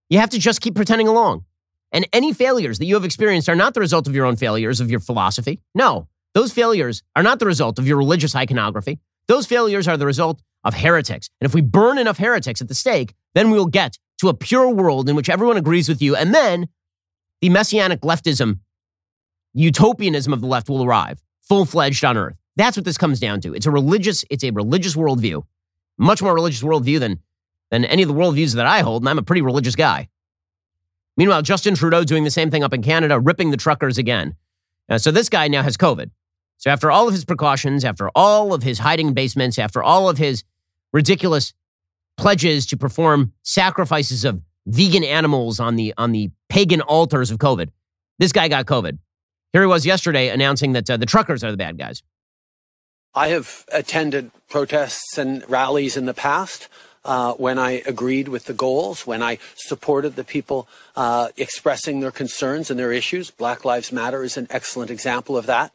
You 0.09 0.21
have 0.21 0.31
to 0.31 0.39
just 0.39 0.61
keep 0.61 0.77
pretending 0.77 1.09
along. 1.09 1.45
And 1.93 2.07
any 2.13 2.33
failures 2.33 2.79
that 2.79 2.87
you 2.87 2.95
have 2.95 3.05
experienced 3.05 3.49
are 3.49 3.57
not 3.57 3.75
the 3.75 3.81
result 3.81 4.07
of 4.07 4.15
your 4.15 4.27
own 4.27 4.37
failures 4.37 4.81
of 4.81 4.91
your 4.91 5.01
philosophy. 5.01 5.61
No, 5.75 6.09
those 6.35 6.53
failures 6.53 7.03
are 7.17 7.23
not 7.23 7.39
the 7.39 7.47
result 7.47 7.79
of 7.79 7.87
your 7.87 7.97
religious 7.97 8.37
iconography. 8.37 8.99
Those 9.27 9.47
failures 9.47 9.89
are 9.89 9.97
the 9.97 10.07
result 10.07 10.41
of 10.65 10.75
heretics. 10.75 11.31
And 11.41 11.47
if 11.49 11.55
we 11.55 11.61
burn 11.61 11.99
enough 11.99 12.19
heretics 12.19 12.61
at 12.61 12.69
the 12.69 12.75
stake, 12.75 13.15
then 13.35 13.51
we 13.51 13.59
will 13.59 13.67
get 13.67 13.99
to 14.21 14.29
a 14.29 14.35
pure 14.35 14.69
world 14.69 15.09
in 15.09 15.17
which 15.17 15.31
everyone 15.31 15.57
agrees 15.57 15.89
with 15.89 16.03
you. 16.03 16.17
And 16.17 16.35
then 16.35 16.69
the 17.41 17.49
messianic 17.49 18.01
leftism, 18.01 18.59
utopianism 19.55 20.33
of 20.33 20.41
the 20.41 20.47
left 20.47 20.69
will 20.69 20.83
arrive, 20.83 21.23
full 21.43 21.65
fledged 21.65 22.05
on 22.05 22.17
earth. 22.17 22.37
That's 22.57 22.77
what 22.77 22.85
this 22.85 22.99
comes 22.99 23.21
down 23.21 23.41
to. 23.43 23.55
It's 23.55 23.67
a 23.67 23.71
religious, 23.71 24.25
it's 24.31 24.43
a 24.43 24.51
religious 24.51 24.97
worldview, 24.97 25.45
much 25.97 26.21
more 26.21 26.35
religious 26.35 26.63
worldview 26.63 26.99
than, 26.99 27.21
than 27.71 27.85
any 27.85 28.03
of 28.03 28.09
the 28.09 28.15
worldviews 28.15 28.57
that 28.57 28.67
I 28.67 28.81
hold. 28.81 29.03
And 29.03 29.09
I'm 29.09 29.19
a 29.19 29.23
pretty 29.23 29.43
religious 29.43 29.77
guy. 29.77 30.09
Meanwhile, 31.19 31.43
Justin 31.43 31.75
Trudeau 31.75 32.05
doing 32.05 32.23
the 32.23 32.31
same 32.31 32.49
thing 32.49 32.63
up 32.63 32.73
in 32.73 32.81
Canada, 32.81 33.19
ripping 33.19 33.51
the 33.51 33.57
truckers 33.57 33.99
again. 33.99 34.37
Uh, 34.89 34.99
so 34.99 35.11
this 35.11 35.29
guy 35.29 35.49
now 35.49 35.63
has 35.63 35.77
COVID. 35.77 36.11
So 36.59 36.71
after 36.71 36.91
all 36.91 37.09
of 37.09 37.13
his 37.13 37.25
precautions, 37.25 37.85
after 37.85 38.09
all 38.15 38.55
of 38.55 38.63
his 38.63 38.79
hiding 38.79 39.13
basements, 39.15 39.59
after 39.59 39.83
all 39.83 40.09
of 40.09 40.17
his 40.17 40.45
ridiculous 40.93 41.53
pledges 42.17 42.67
to 42.67 42.77
perform 42.77 43.33
sacrifices 43.43 44.25
of 44.25 44.41
vegan 44.67 45.05
animals 45.05 45.61
on 45.61 45.77
the 45.77 45.93
on 45.99 46.13
the 46.13 46.31
pagan 46.49 46.81
altars 46.81 47.31
of 47.33 47.39
COVID, 47.39 47.71
this 48.19 48.33
guy 48.33 48.49
got 48.49 48.67
COVID. 48.67 48.99
Here 49.53 49.63
he 49.63 49.67
was 49.67 49.85
yesterday 49.85 50.29
announcing 50.29 50.73
that 50.73 50.89
uh, 50.89 50.97
the 50.97 51.07
truckers 51.07 51.43
are 51.43 51.51
the 51.51 51.57
bad 51.57 51.79
guys. 51.79 52.03
I 53.15 53.29
have 53.29 53.65
attended 53.73 54.31
protests 54.49 55.19
and 55.19 55.49
rallies 55.51 55.97
in 55.97 56.07
the 56.07 56.15
past 56.15 56.69
uh, 57.09 57.33
when 57.33 57.59
I 57.59 57.83
agreed 57.87 58.29
with 58.29 58.45
the 58.45 58.53
goals, 58.53 59.07
when 59.07 59.23
I 59.23 59.39
supported 59.57 60.15
the 60.15 60.25
people 60.25 60.69
uh, 60.95 61.29
expressing 61.39 62.01
their 62.01 62.11
concerns 62.11 62.71
and 62.71 62.79
their 62.79 62.93
issues. 62.93 63.31
Black 63.31 63.65
Lives 63.65 63.91
Matter 63.91 64.23
is 64.23 64.37
an 64.37 64.47
excellent 64.51 64.91
example 64.91 65.35
of 65.35 65.47
that. 65.47 65.73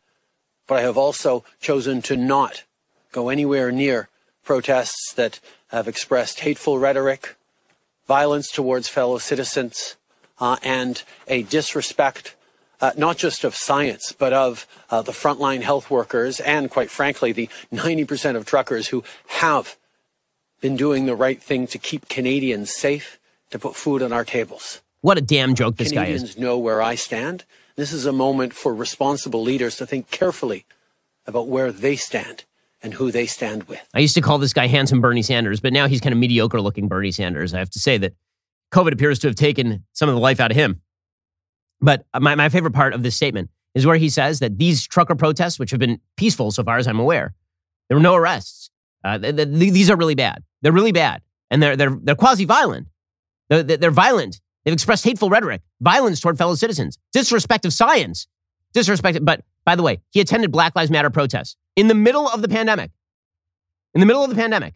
But 0.67 0.77
I 0.77 0.81
have 0.81 0.97
also 0.97 1.43
chosen 1.59 2.03
to 2.03 2.15
not 2.15 2.63
go 3.11 3.29
anywhere 3.29 3.71
near 3.71 4.09
protests 4.43 5.11
that 5.15 5.39
have 5.69 5.87
expressed 5.87 6.41
hateful 6.41 6.77
rhetoric, 6.77 7.35
violence 8.07 8.51
towards 8.51 8.87
fellow 8.87 9.17
citizens, 9.17 9.95
uh, 10.39 10.57
and 10.61 11.01
a 11.27 11.41
disrespect 11.41 12.35
uh, 12.79 12.91
not 12.95 13.17
just 13.17 13.43
of 13.43 13.55
science, 13.55 14.11
but 14.11 14.33
of 14.33 14.67
uh, 14.91 15.01
the 15.01 15.13
frontline 15.13 15.61
health 15.61 15.89
workers 15.89 16.39
and, 16.41 16.69
quite 16.69 16.91
frankly, 16.91 17.31
the 17.31 17.49
90% 17.71 18.35
of 18.35 18.45
truckers 18.45 18.89
who 18.89 19.03
have 19.27 19.77
been 20.63 20.77
doing 20.77 21.05
the 21.05 21.15
right 21.15 21.43
thing 21.43 21.67
to 21.67 21.77
keep 21.77 22.07
Canadians 22.07 22.73
safe, 22.73 23.19
to 23.51 23.59
put 23.59 23.75
food 23.75 24.01
on 24.01 24.13
our 24.13 24.23
tables. 24.23 24.81
What 25.01 25.17
a 25.17 25.21
damn 25.21 25.55
joke 25.55 25.75
this 25.75 25.89
Canadians 25.89 26.21
guy 26.21 26.27
is. 26.29 26.35
Canadians 26.35 26.41
know 26.41 26.57
where 26.57 26.81
I 26.81 26.95
stand. 26.95 27.43
This 27.75 27.91
is 27.91 28.05
a 28.05 28.13
moment 28.13 28.53
for 28.53 28.73
responsible 28.73 29.43
leaders 29.43 29.75
to 29.75 29.85
think 29.85 30.09
carefully 30.09 30.65
about 31.27 31.49
where 31.49 31.73
they 31.73 31.97
stand 31.97 32.45
and 32.81 32.93
who 32.93 33.11
they 33.11 33.25
stand 33.25 33.63
with. 33.63 33.85
I 33.93 33.99
used 33.99 34.15
to 34.15 34.21
call 34.21 34.37
this 34.37 34.53
guy 34.53 34.67
handsome 34.67 35.01
Bernie 35.01 35.21
Sanders, 35.21 35.59
but 35.59 35.73
now 35.73 35.89
he's 35.89 35.99
kind 35.99 36.13
of 36.13 36.19
mediocre 36.19 36.61
looking 36.61 36.87
Bernie 36.87 37.11
Sanders. 37.11 37.53
I 37.53 37.59
have 37.59 37.69
to 37.71 37.79
say 37.79 37.97
that 37.97 38.13
COVID 38.71 38.93
appears 38.93 39.19
to 39.19 39.27
have 39.27 39.35
taken 39.35 39.83
some 39.91 40.07
of 40.07 40.15
the 40.15 40.21
life 40.21 40.39
out 40.39 40.49
of 40.49 40.55
him. 40.55 40.81
But 41.81 42.05
my, 42.17 42.35
my 42.35 42.47
favorite 42.47 42.73
part 42.73 42.93
of 42.93 43.03
this 43.03 43.17
statement 43.17 43.49
is 43.75 43.85
where 43.85 43.97
he 43.97 44.07
says 44.07 44.39
that 44.39 44.57
these 44.57 44.87
trucker 44.87 45.15
protests, 45.15 45.59
which 45.59 45.71
have 45.71 45.79
been 45.81 45.99
peaceful 46.15 46.51
so 46.51 46.63
far 46.63 46.77
as 46.77 46.87
I'm 46.87 46.99
aware, 46.99 47.33
there 47.89 47.97
were 47.97 48.03
no 48.03 48.15
arrests. 48.15 48.69
Uh, 49.03 49.17
th- 49.17 49.35
th- 49.35 49.49
these 49.49 49.89
are 49.89 49.95
really 49.95 50.15
bad. 50.15 50.43
They're 50.61 50.71
really 50.71 50.91
bad, 50.91 51.21
and 51.51 51.61
they're 51.61 51.75
they're 51.75 51.97
they're 52.01 52.15
quasi 52.15 52.45
violent. 52.45 52.87
They're, 53.49 53.63
they're 53.63 53.91
violent. 53.91 54.39
They've 54.63 54.73
expressed 54.73 55.03
hateful 55.03 55.29
rhetoric, 55.29 55.61
violence 55.81 56.19
toward 56.19 56.37
fellow 56.37 56.55
citizens, 56.55 56.97
disrespect 57.11 57.65
of 57.65 57.73
science, 57.73 58.27
disrespect. 58.73 59.19
But 59.23 59.43
by 59.65 59.75
the 59.75 59.83
way, 59.83 59.99
he 60.11 60.21
attended 60.21 60.51
Black 60.51 60.75
Lives 60.75 60.89
Matter 60.89 61.09
protests 61.09 61.57
in 61.75 61.87
the 61.87 61.95
middle 61.95 62.27
of 62.27 62.41
the 62.41 62.47
pandemic. 62.47 62.91
In 63.93 63.99
the 63.99 64.05
middle 64.05 64.23
of 64.23 64.29
the 64.29 64.35
pandemic. 64.35 64.73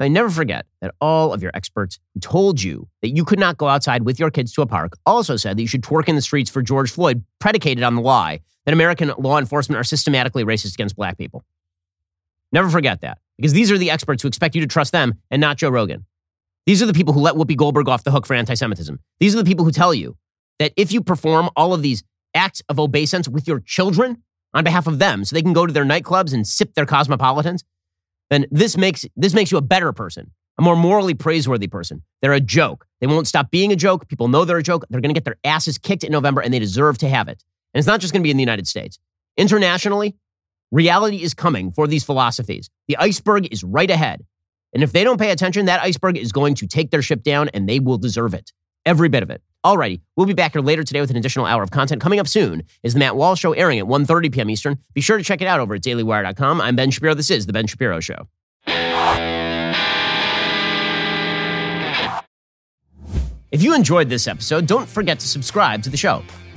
I 0.00 0.06
never 0.06 0.30
forget 0.30 0.66
that 0.80 0.94
all 1.00 1.32
of 1.32 1.42
your 1.42 1.50
experts 1.54 1.98
who 2.14 2.20
told 2.20 2.62
you 2.62 2.88
that 3.02 3.10
you 3.10 3.24
could 3.24 3.40
not 3.40 3.58
go 3.58 3.66
outside 3.66 4.04
with 4.04 4.20
your 4.20 4.30
kids 4.30 4.52
to 4.52 4.62
a 4.62 4.66
park 4.66 4.96
also 5.04 5.36
said 5.36 5.56
that 5.56 5.62
you 5.62 5.66
should 5.66 5.82
twerk 5.82 6.08
in 6.08 6.14
the 6.14 6.22
streets 6.22 6.48
for 6.48 6.62
George 6.62 6.92
Floyd, 6.92 7.24
predicated 7.40 7.82
on 7.82 7.96
the 7.96 8.00
lie 8.00 8.40
that 8.64 8.72
American 8.72 9.12
law 9.18 9.38
enforcement 9.38 9.78
are 9.78 9.84
systematically 9.84 10.44
racist 10.44 10.74
against 10.74 10.94
black 10.94 11.18
people. 11.18 11.44
Never 12.52 12.68
forget 12.68 13.00
that, 13.02 13.18
because 13.36 13.52
these 13.52 13.70
are 13.70 13.78
the 13.78 13.90
experts 13.90 14.22
who 14.22 14.28
expect 14.28 14.54
you 14.54 14.60
to 14.60 14.66
trust 14.66 14.92
them 14.92 15.14
and 15.30 15.40
not 15.40 15.58
Joe 15.58 15.70
Rogan. 15.70 16.06
These 16.66 16.82
are 16.82 16.86
the 16.86 16.92
people 16.92 17.14
who 17.14 17.20
let 17.20 17.34
Whoopi 17.34 17.56
Goldberg 17.56 17.88
off 17.88 18.04
the 18.04 18.10
hook 18.10 18.26
for 18.26 18.34
anti 18.34 18.54
Semitism. 18.54 18.98
These 19.20 19.34
are 19.34 19.38
the 19.38 19.44
people 19.44 19.64
who 19.64 19.70
tell 19.70 19.94
you 19.94 20.16
that 20.58 20.72
if 20.76 20.92
you 20.92 21.02
perform 21.02 21.50
all 21.56 21.72
of 21.72 21.82
these 21.82 22.02
acts 22.34 22.62
of 22.68 22.78
obeisance 22.78 23.28
with 23.28 23.48
your 23.48 23.60
children 23.60 24.22
on 24.54 24.64
behalf 24.64 24.86
of 24.86 24.98
them 24.98 25.24
so 25.24 25.34
they 25.34 25.42
can 25.42 25.52
go 25.52 25.66
to 25.66 25.72
their 25.72 25.84
nightclubs 25.84 26.34
and 26.34 26.46
sip 26.46 26.74
their 26.74 26.86
cosmopolitans, 26.86 27.64
then 28.30 28.46
this 28.50 28.76
makes, 28.76 29.06
this 29.16 29.34
makes 29.34 29.50
you 29.50 29.58
a 29.58 29.62
better 29.62 29.92
person, 29.92 30.30
a 30.58 30.62
more 30.62 30.76
morally 30.76 31.14
praiseworthy 31.14 31.68
person. 31.68 32.02
They're 32.20 32.32
a 32.32 32.40
joke. 32.40 32.86
They 33.00 33.06
won't 33.06 33.26
stop 33.26 33.50
being 33.50 33.72
a 33.72 33.76
joke. 33.76 34.08
People 34.08 34.28
know 34.28 34.44
they're 34.44 34.58
a 34.58 34.62
joke. 34.62 34.84
They're 34.90 35.00
going 35.00 35.14
to 35.14 35.18
get 35.18 35.24
their 35.24 35.38
asses 35.44 35.78
kicked 35.78 36.04
in 36.04 36.12
November, 36.12 36.40
and 36.40 36.52
they 36.52 36.58
deserve 36.58 36.98
to 36.98 37.08
have 37.08 37.28
it. 37.28 37.42
And 37.72 37.78
it's 37.78 37.86
not 37.86 38.00
just 38.00 38.12
going 38.12 38.22
to 38.22 38.24
be 38.24 38.30
in 38.30 38.36
the 38.36 38.42
United 38.42 38.66
States. 38.66 38.98
Internationally, 39.36 40.16
reality 40.70 41.22
is 41.22 41.34
coming 41.34 41.72
for 41.72 41.86
these 41.86 42.04
philosophies. 42.04 42.70
The 42.88 42.96
iceberg 42.98 43.52
is 43.52 43.64
right 43.64 43.90
ahead. 43.90 44.24
And 44.72 44.82
if 44.82 44.92
they 44.92 45.04
don't 45.04 45.18
pay 45.18 45.30
attention, 45.30 45.66
that 45.66 45.82
iceberg 45.82 46.16
is 46.16 46.32
going 46.32 46.54
to 46.56 46.66
take 46.66 46.90
their 46.90 47.02
ship 47.02 47.22
down, 47.22 47.48
and 47.50 47.68
they 47.68 47.80
will 47.80 47.98
deserve 47.98 48.34
it. 48.34 48.52
Every 48.84 49.08
bit 49.08 49.22
of 49.22 49.30
it. 49.30 49.42
Alrighty, 49.64 50.00
we'll 50.16 50.26
be 50.26 50.34
back 50.34 50.52
here 50.52 50.62
later 50.62 50.84
today 50.84 51.00
with 51.00 51.10
an 51.10 51.16
additional 51.16 51.46
hour 51.46 51.62
of 51.62 51.70
content. 51.70 52.00
Coming 52.00 52.20
up 52.20 52.28
soon 52.28 52.62
is 52.82 52.92
the 52.92 52.98
Matt 52.98 53.16
Walsh 53.16 53.40
Show 53.40 53.52
airing 53.52 53.78
at 53.78 53.86
1.30 53.86 54.32
p.m. 54.32 54.50
Eastern. 54.50 54.78
Be 54.94 55.00
sure 55.00 55.18
to 55.18 55.24
check 55.24 55.40
it 55.40 55.46
out 55.46 55.60
over 55.60 55.74
at 55.74 55.82
dailywire.com. 55.82 56.60
I'm 56.60 56.76
Ben 56.76 56.90
Shapiro. 56.90 57.14
This 57.14 57.30
is 57.30 57.46
The 57.46 57.52
Ben 57.52 57.66
Shapiro 57.66 58.00
Show. 58.00 58.28
If 63.50 63.62
you 63.62 63.74
enjoyed 63.74 64.08
this 64.10 64.28
episode, 64.28 64.66
don't 64.66 64.88
forget 64.88 65.18
to 65.20 65.26
subscribe 65.26 65.82
to 65.82 65.90
the 65.90 65.96
show. 65.96 66.22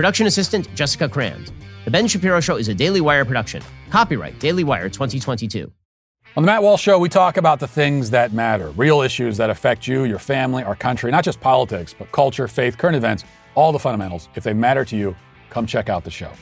Production 0.00 0.26
assistant 0.26 0.74
Jessica 0.74 1.06
Kranz. 1.10 1.52
The 1.84 1.90
Ben 1.90 2.08
Shapiro 2.08 2.40
Show 2.40 2.56
is 2.56 2.68
a 2.68 2.74
Daily 2.74 3.02
Wire 3.02 3.26
production. 3.26 3.62
Copyright 3.90 4.40
Daily 4.40 4.64
Wire 4.64 4.88
2022. 4.88 5.70
On 6.38 6.42
the 6.42 6.46
Matt 6.46 6.62
Walsh 6.62 6.80
Show, 6.80 6.98
we 6.98 7.10
talk 7.10 7.36
about 7.36 7.60
the 7.60 7.68
things 7.68 8.08
that 8.08 8.32
matter, 8.32 8.70
real 8.70 9.02
issues 9.02 9.36
that 9.36 9.50
affect 9.50 9.86
you, 9.86 10.04
your 10.04 10.18
family, 10.18 10.62
our 10.62 10.74
country, 10.74 11.10
not 11.10 11.22
just 11.22 11.38
politics, 11.42 11.94
but 11.98 12.10
culture, 12.12 12.48
faith, 12.48 12.78
current 12.78 12.96
events, 12.96 13.24
all 13.54 13.72
the 13.72 13.78
fundamentals. 13.78 14.30
If 14.36 14.42
they 14.42 14.54
matter 14.54 14.86
to 14.86 14.96
you, 14.96 15.14
come 15.50 15.66
check 15.66 15.90
out 15.90 16.02
the 16.02 16.10
show. 16.10 16.32